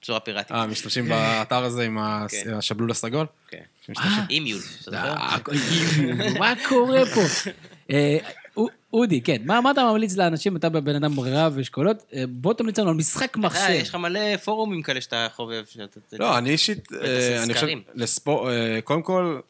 [0.00, 0.52] בצורה פיראטית.
[0.52, 1.98] אה, משתמשים באתר הזה עם
[2.28, 2.54] כן.
[2.54, 3.26] השבלול הסגול?
[3.48, 3.62] כן.
[4.30, 4.60] אימיול,
[4.94, 5.36] אה,
[6.38, 7.20] מה קורה פה?
[7.90, 8.18] אה,
[8.92, 12.88] אודי, כן, מה אתה ממליץ לאנשים, אתה בן אדם רב אשכולות, אה, בוא תמליץ לנו
[12.88, 13.70] על משחק מחשב.
[13.70, 15.64] יש לך מלא פורומים כאלה שאתה חובב.
[16.12, 16.88] לא, אני אישית,
[17.42, 18.52] אני חושב, לספורט,
[18.84, 19.40] קודם כל,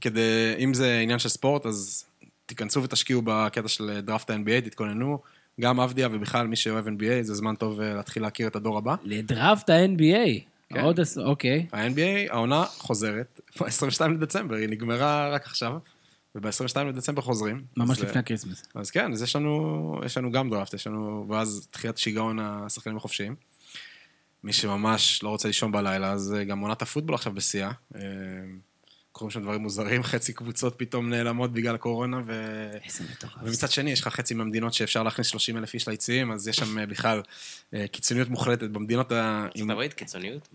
[0.00, 2.04] כדי, אם זה עניין של ספורט, אז
[2.46, 5.18] תיכנסו ותשקיעו בקטע של דראפט ה-NBA, תתכוננו.
[5.60, 8.94] גם עבדיה ובכלל מי שאוהב NBA, זה זמן טוב אה, להתחיל להכיר את הדור הבא.
[9.04, 10.40] לדראפט ה-NBA.
[10.68, 10.80] כן.
[10.80, 11.66] עוד, אוקיי.
[11.72, 15.72] ה-NBA, העונה חוזרת, ב-22 לדצמבר, היא נגמרה רק עכשיו,
[16.34, 17.64] וב-22 לדצמבר חוזרים.
[17.76, 18.62] ממש לפני ה Christmas.
[18.74, 22.96] אז כן, אז יש לנו, יש לנו גם דראפט, יש לנו, ואז תחילת שיגעון השחקנים
[22.96, 23.34] החופשיים.
[24.44, 27.70] מי שממש לא רוצה לישון בלילה, אז אה, גם עונת הפוטבול עכשיו בשיאה.
[29.18, 32.32] אה, קורים שם דברים מוזרים, חצי קבוצות פתאום נעלמות בגלל הקורונה, ו...
[32.84, 33.34] איזה מטורף.
[33.42, 36.78] ומצד שני, יש לך חצי מהמדינות שאפשר להכניס 30 אלף איש ליציעים, אז יש שם
[36.78, 37.22] אה, בכלל
[37.74, 38.70] אה, קיצוניות מוחלטת.
[38.70, 39.46] במדינות ה...
[39.46, 40.48] ארצות הברית, קיצוניות?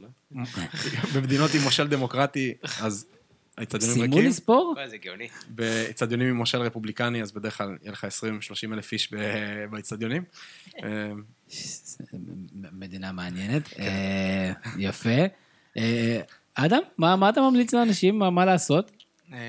[1.16, 3.06] במדינות עם מושל דמוקרטי, אז
[3.58, 4.14] האצטדיונים ריקים.
[4.14, 4.76] סיימו לספור?
[4.88, 5.28] זה גאוני.
[5.48, 8.08] באצטדיונים עם מושל רפובליקני, אז בדרך כלל יהיה לך
[8.70, 9.14] 20-30 אלף איש
[9.72, 10.24] באצטדיונים.
[12.72, 13.74] מדינה מעניינת.
[13.80, 15.26] אה, יפה.
[16.60, 18.20] אה, אדם, מה מה אתה ממליץ לאנשים?
[18.20, 18.92] מה- מה לעשות?
[19.34, 19.40] אה,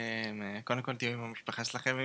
[0.65, 1.97] קודם כל תהיו עם המשפחה שלכם.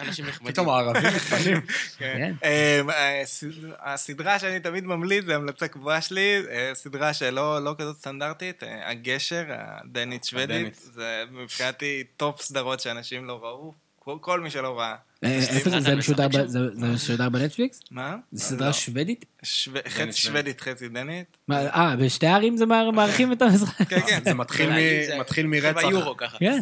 [0.00, 0.52] אנשים נחמדים.
[0.52, 1.60] פתאום הערבים מתפנים.
[1.98, 2.32] כן.
[2.44, 2.80] אה,
[3.22, 3.44] הס-
[3.80, 8.90] הסדרה שאני תמיד ממליץ, זו המלצה קבועה שלי, אה, סדרה שלא לא כזאת סטנדרטית, אה,
[8.90, 10.74] הגשר, הדנית שוודית.
[10.74, 13.74] זה מבחינתי top סדרות שאנשים לא ראו,
[14.20, 14.94] כל מי שלא ראה.
[15.24, 15.58] אה, זה?
[15.96, 17.80] משודר משחק ב- זה זה משודר בנטפליקס?
[17.90, 18.16] מה?
[18.32, 18.72] זה סדרה לא.
[18.72, 19.24] שוודית?
[19.42, 20.60] שו- חצי שוודית.
[20.60, 21.36] חצי דנית.
[21.48, 23.88] מה, אה, בשתי ערים זה מאר- מארחים את המשחק?
[23.88, 24.20] כן, כן.
[24.24, 25.86] זה מתחיל אולי מ- זה- מרצח.
[25.86, 26.38] ביורו ככה.
[26.38, 26.60] כן.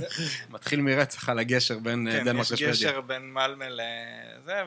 [0.50, 2.72] מתחיל מרצח על הגשר בין אה, כן, דנמרק יש לשוודיה.
[2.90, 4.62] גשר בין מלמה לזה,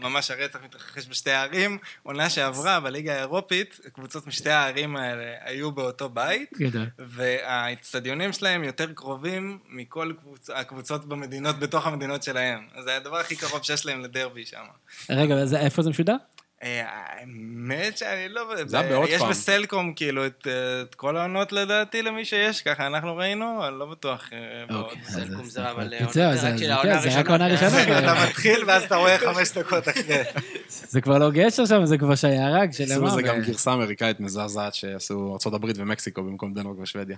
[0.00, 1.78] וממש הרצח מתרחש בשתי הערים.
[2.02, 6.50] עונה שעברה בליגה האירופית, קבוצות משתי הערים האלה היו באותו בית.
[6.98, 10.50] והאיצטדיונים שלהם יותר קרובים מכל קבוצ...
[10.54, 12.37] הקבוצות במדינות, בתוך המדינות שלהם.
[12.74, 14.64] אז זה הדבר הכי קרוב שיש להם לדרבי שם.
[15.10, 16.16] רגע, איפה זה משודר?
[16.62, 18.42] אה, האמת שאני לא...
[18.66, 19.30] זה היה בעוד יש פעם.
[19.30, 20.52] בסלקום כאילו את אה,
[20.82, 24.84] את כל העונות לדעתי למי שיש, ככה אנחנו ראינו, אני לא בטוח אה, בעוד.
[24.84, 27.30] אוקיי, סלקום זה אבל אז- העונה זהו, זה זה- רק של זה- העונה זה רק
[27.30, 27.98] הראשונה.
[27.98, 30.22] אתה מתחיל ואז אתה רואה חמש דקות אחרי.
[30.92, 33.06] זה כבר לא גשר שם, זה כבר שיירה עשו כשלמה.
[33.06, 37.16] לזה גם גרסה אמריקאית מזעזעת שעשו ארה"ב ומקסיקו במקום דנמרק ושוודיה.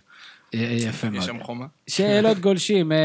[0.53, 1.23] יפה יש מאוד.
[1.23, 1.67] שם חומה.
[1.87, 2.99] שאלות גולשים, אה,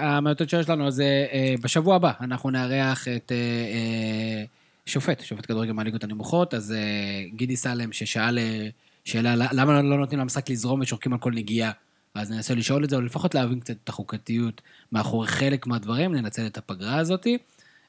[0.00, 4.44] המעטות שלנו שלנו, אז אה, אה, בשבוע הבא אנחנו נארח את אה, אה,
[4.86, 8.68] שופט, שופט כדורגל מהליגות הנמוכות, אז אה, גידי סלם ששאל אה,
[9.04, 11.70] שאלה למה לא נותנים למשחק לזרום ושורקים על כל נגיעה,
[12.14, 16.46] אז ננסה לשאול את זה, או לפחות להבין קצת את החוקתיות מאחורי חלק מהדברים, ננצל
[16.46, 17.38] את הפגרה הזאתי.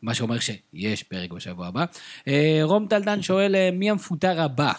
[0.02, 1.86] מה שאומר שיש פרק בשבוע הבא.
[2.28, 4.72] אה, רום טלדן שואל מי המפוטר הבא?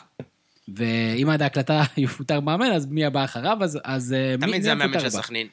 [0.75, 3.57] ואם עד ההקלטה יפוטר מאמן, אז מי הבא אחריו?
[3.61, 5.23] אז, אז מי, תמיד מי זה המאמן המפוטר של הבא?
[5.23, 5.49] סכנין.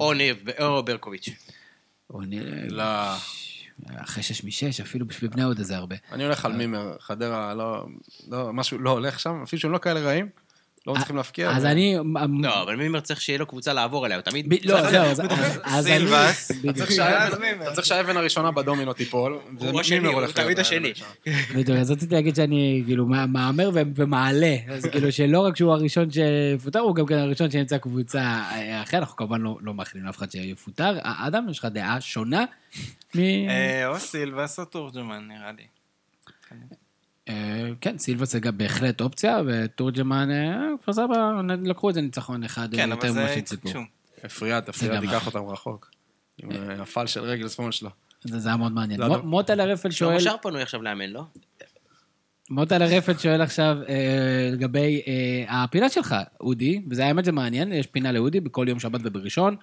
[0.00, 1.28] או ניב, או ברקוביץ'.
[2.10, 2.66] או נראה...
[2.68, 2.84] לא.
[3.96, 5.96] אחרי שש משש, אפילו בשביל בני יהודה זה הרבה.
[6.12, 7.86] אני הולך על מימר, חדרה, לא,
[8.28, 10.28] לא, משהו לא הולך שם, אפילו שהם לא כאלה רעים,
[10.86, 11.50] לא מצליחים להפקיע.
[11.50, 11.96] אז אני...
[12.42, 14.64] לא, אבל מימר צריך שיהיה לו קבוצה לעבור אליה, הוא תמיד...
[14.64, 15.20] לא, זהו, אז-
[15.64, 15.82] אני...
[15.82, 16.50] סילבס.
[16.64, 16.72] אתה
[17.74, 20.92] צריך שהאבן הראשונה בדומינו תיפול, הוא השני, הוא תמיד השני.
[21.54, 25.72] בדיוק, אז רציתי להגיד שאני כאילו מה- מהמר ו- ומעלה, אז כאילו שלא רק שהוא
[25.72, 30.04] הראשון שיפוטר, הוא גם כן הראשון שימצא קבוצה אה, אחרת, אנחנו כמובן לא לא מאחלים
[30.04, 30.98] לאף אחד שיפוטר.
[31.04, 32.44] אה, אדם, יש לך דעה שונה?
[33.14, 35.79] מ- אה, או סילבס או תורג'מן נראה לי.
[37.28, 37.34] אה,
[37.80, 41.32] כן, סילבה זה גם בהחלט אופציה, ותורג'מן, אה, כפר סבא,
[41.64, 43.68] לקחו איזה ניצחון אחד אה, כן, יותר אבל ממה זה שציפו.
[43.68, 43.80] התרגשו.
[44.24, 45.40] הפריעת, זה הפריעת, גם ייקח נכון.
[45.40, 45.90] אותם רחוק.
[46.42, 47.90] עם הפעל של רגל שמאל שלו.
[48.24, 49.00] זה זה היה מאוד מעניין.
[49.02, 49.26] זה מו- אדם.
[49.28, 50.20] מוטל הרפל שלמה שואל...
[50.20, 51.22] שר פנוי עכשיו לאמן, לא?
[52.50, 53.76] מוטל הרפל שואל עכשיו
[54.52, 55.02] לגבי
[55.48, 59.56] הפינה שלך, אודי, וזה האמת זה מעניין, יש פינה לאודי בכל יום שבת ובראשון,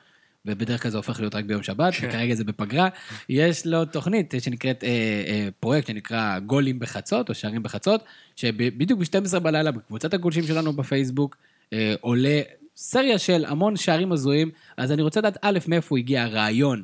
[0.48, 2.90] ובדרך כלל זה הופך להיות רק ביום שבת, וכרגע זה בפגרה.
[3.30, 4.90] יש לו תוכנית שנקראת, אה,
[5.28, 8.04] אה, פרויקט שנקרא גולים בחצות, או שערים בחצות,
[8.36, 11.38] שבדיוק ב-12 בלילה בקבוצת הגולשים שלנו בפייסבוק,
[11.74, 12.42] אה, עולה
[12.76, 16.84] סריה של המון שערים הזויים, אז אני רוצה לדעת, א', מאיפה הגיע הרעיון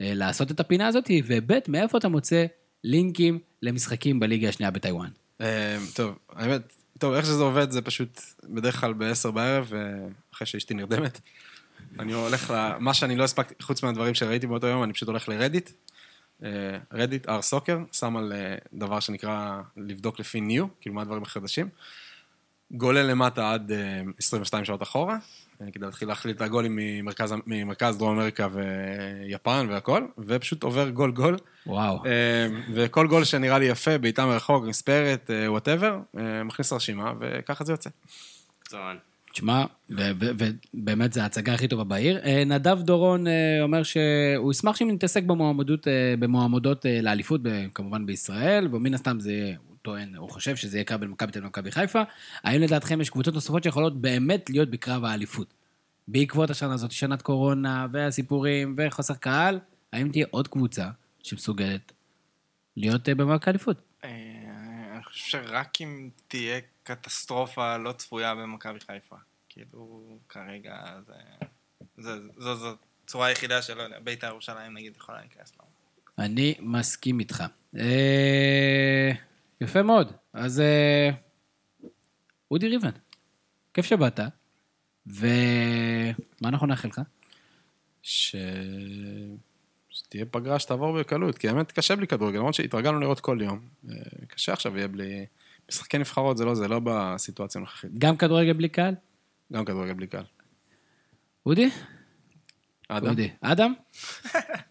[0.00, 2.46] אה, לעשות את הפינה הזאת, וב', מאיפה אתה מוצא
[2.84, 5.08] לינקים למשחקים בליגה השנייה בטיוואן.
[5.40, 9.80] אה, טוב, האמת, טוב, איך שזה עובד זה פשוט בדרך כלל ב-10 בערב, אה,
[10.34, 11.20] אחרי שאשתי נרדמת.
[11.98, 12.72] אני הולך ל...
[12.78, 15.70] מה שאני לא הספקתי, חוץ מהדברים שראיתי באותו יום, אני פשוט הולך לרדיט.
[16.92, 21.68] רדיט, r soccer, שם על אה, דבר שנקרא לבדוק לפי new, כאילו מה הדברים החדשים.
[22.72, 25.16] גולל למטה עד אה, 22 שעות אחורה,
[25.60, 31.12] אה, כדי להתחיל להחליט את הגולים ממרכז, ממרכז דרום אמריקה ויפן והכל, ופשוט עובר גול
[31.12, 31.36] גול.
[31.66, 32.06] וואו.
[32.06, 35.98] אה, וכל גול שנראה לי יפה, בעיטה מרחוק, מספרת, whatever,
[36.44, 37.90] מכניס לרשימה, וככה זה יוצא.
[38.62, 38.96] מצוין.
[39.32, 42.18] תשמע, ובאמת זו ההצגה הכי טובה בעיר.
[42.24, 43.32] אה, נדב דורון אה,
[43.62, 47.40] אומר שהוא ישמח שאם נתעסק במועמדות, אה, במועמדות לאליפות,
[47.74, 51.32] כמובן בישראל, ומן הסתם זה, יהיה- הוא טוען, הוא חושב שזה יהיה קרב בין מכבי
[51.32, 52.02] תל אביב ומכבי חיפה.
[52.44, 55.54] האם לדעתכם יש קבוצות נוספות שיכולות באמת להיות בקרב האליפות?
[56.08, 59.58] בעקבות השנה הזאת, שנת קורונה, והסיפורים, וחוסר קהל,
[59.92, 60.88] האם תהיה עוד קבוצה
[61.22, 61.92] שמסוגלת
[62.76, 63.76] להיות במאבק האליפות?
[64.04, 69.16] אני חושב שרק אם תהיה קטסטרופה לא צפויה במכבי חיפה.
[69.48, 70.76] כאילו, כרגע
[71.06, 71.12] זה...
[71.98, 75.64] זה- זו זו הצורה היחידה שלא יודע, בית"ר ירושלים נגיד יכולה להיכנס לה.
[76.24, 77.44] אני מסכים איתך.
[77.78, 79.10] אה,
[79.60, 80.12] יפה מאוד.
[80.32, 81.10] אז אה,
[82.50, 82.90] אודי ריבן,
[83.74, 84.20] כיף שבאת,
[85.06, 87.00] ומה אנחנו נאחל לך?
[88.02, 88.36] ש...
[89.90, 93.68] שתהיה פגרה שתעבור בקלות, כי האמת קשה בלי כדורגל, למרות שהתרגלנו לראות כל יום.
[93.90, 93.94] אה,
[94.28, 95.26] קשה עכשיו יהיה בלי...
[95.68, 97.98] משחקי נבחרות זה לא זה, לא בסיטואציה הנוכחית.
[97.98, 98.94] גם כדורגל בלי קהל?
[99.52, 100.24] גם כדורגל בלי קהל.
[101.46, 101.70] אודי?
[102.88, 103.08] אדם?
[103.08, 103.30] אודי.
[103.40, 103.74] אדם?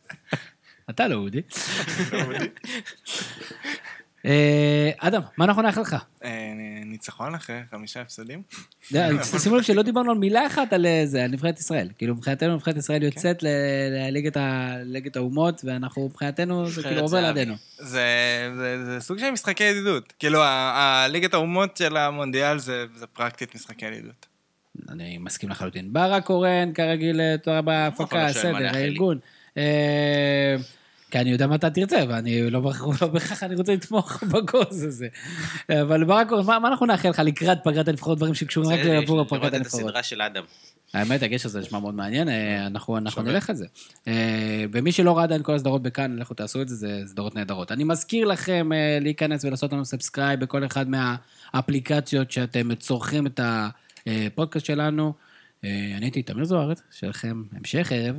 [0.89, 1.41] אתה לא אודי.
[4.25, 5.95] אה, אדם, מה אנחנו נאחל לך?
[6.23, 6.53] אה,
[6.85, 8.41] ניצחון אחרי חמישה הפסדים.
[9.43, 11.89] שימו לב שלא דיברנו על מילה אחת על אה, זה, על נבחרת ישראל.
[11.97, 17.53] כאילו, מבחינתנו נבחרת ישראל יוצאת לליגת האומות, ואנחנו, מבחינתנו, זה כאילו עובר לידינו.
[17.77, 20.13] זה סוג של משחקי ידידות.
[20.19, 24.25] כאילו, הליגת האומות של המונדיאל זה פרקטית משחקי ידידות.
[24.89, 25.93] אני מסכים לחלוטין.
[25.93, 29.19] ברק קורן, כרגיל, תודה רבה, הפקה, סדר, הארגון.
[31.11, 32.59] כי אני יודע מה אתה תרצה, ואני לא
[33.13, 35.07] בהכרח אני רוצה לתמוך בגוז הזה.
[35.81, 39.81] אבל ברק מה אנחנו נאחל לך לקראת פגרת הנבחרות, דברים שקשורים רק לעבור פגרת הנבחרות?
[39.81, 40.43] לראות את הסדרה של אדם.
[40.93, 42.29] האמת, הגשר הזה נשמע מאוד מעניין,
[42.67, 43.65] אנחנו נלך על זה.
[44.71, 47.71] ומי שלא ראה עדיין כל הסדרות בכאן, לכו תעשו את זה, זה סדרות נהדרות.
[47.71, 48.69] אני מזכיר לכם
[49.01, 53.39] להיכנס ולעשות לנו subscribe בכל אחד מהאפליקציות שאתם צורכים את
[54.07, 55.13] הפודקאסט שלנו.
[55.63, 58.15] אני הייתי תמיר זוארץ, שיהיה לכם המשך ערב.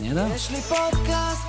[0.00, 0.26] נהדר.
[0.34, 1.48] יש לי פודקאסט,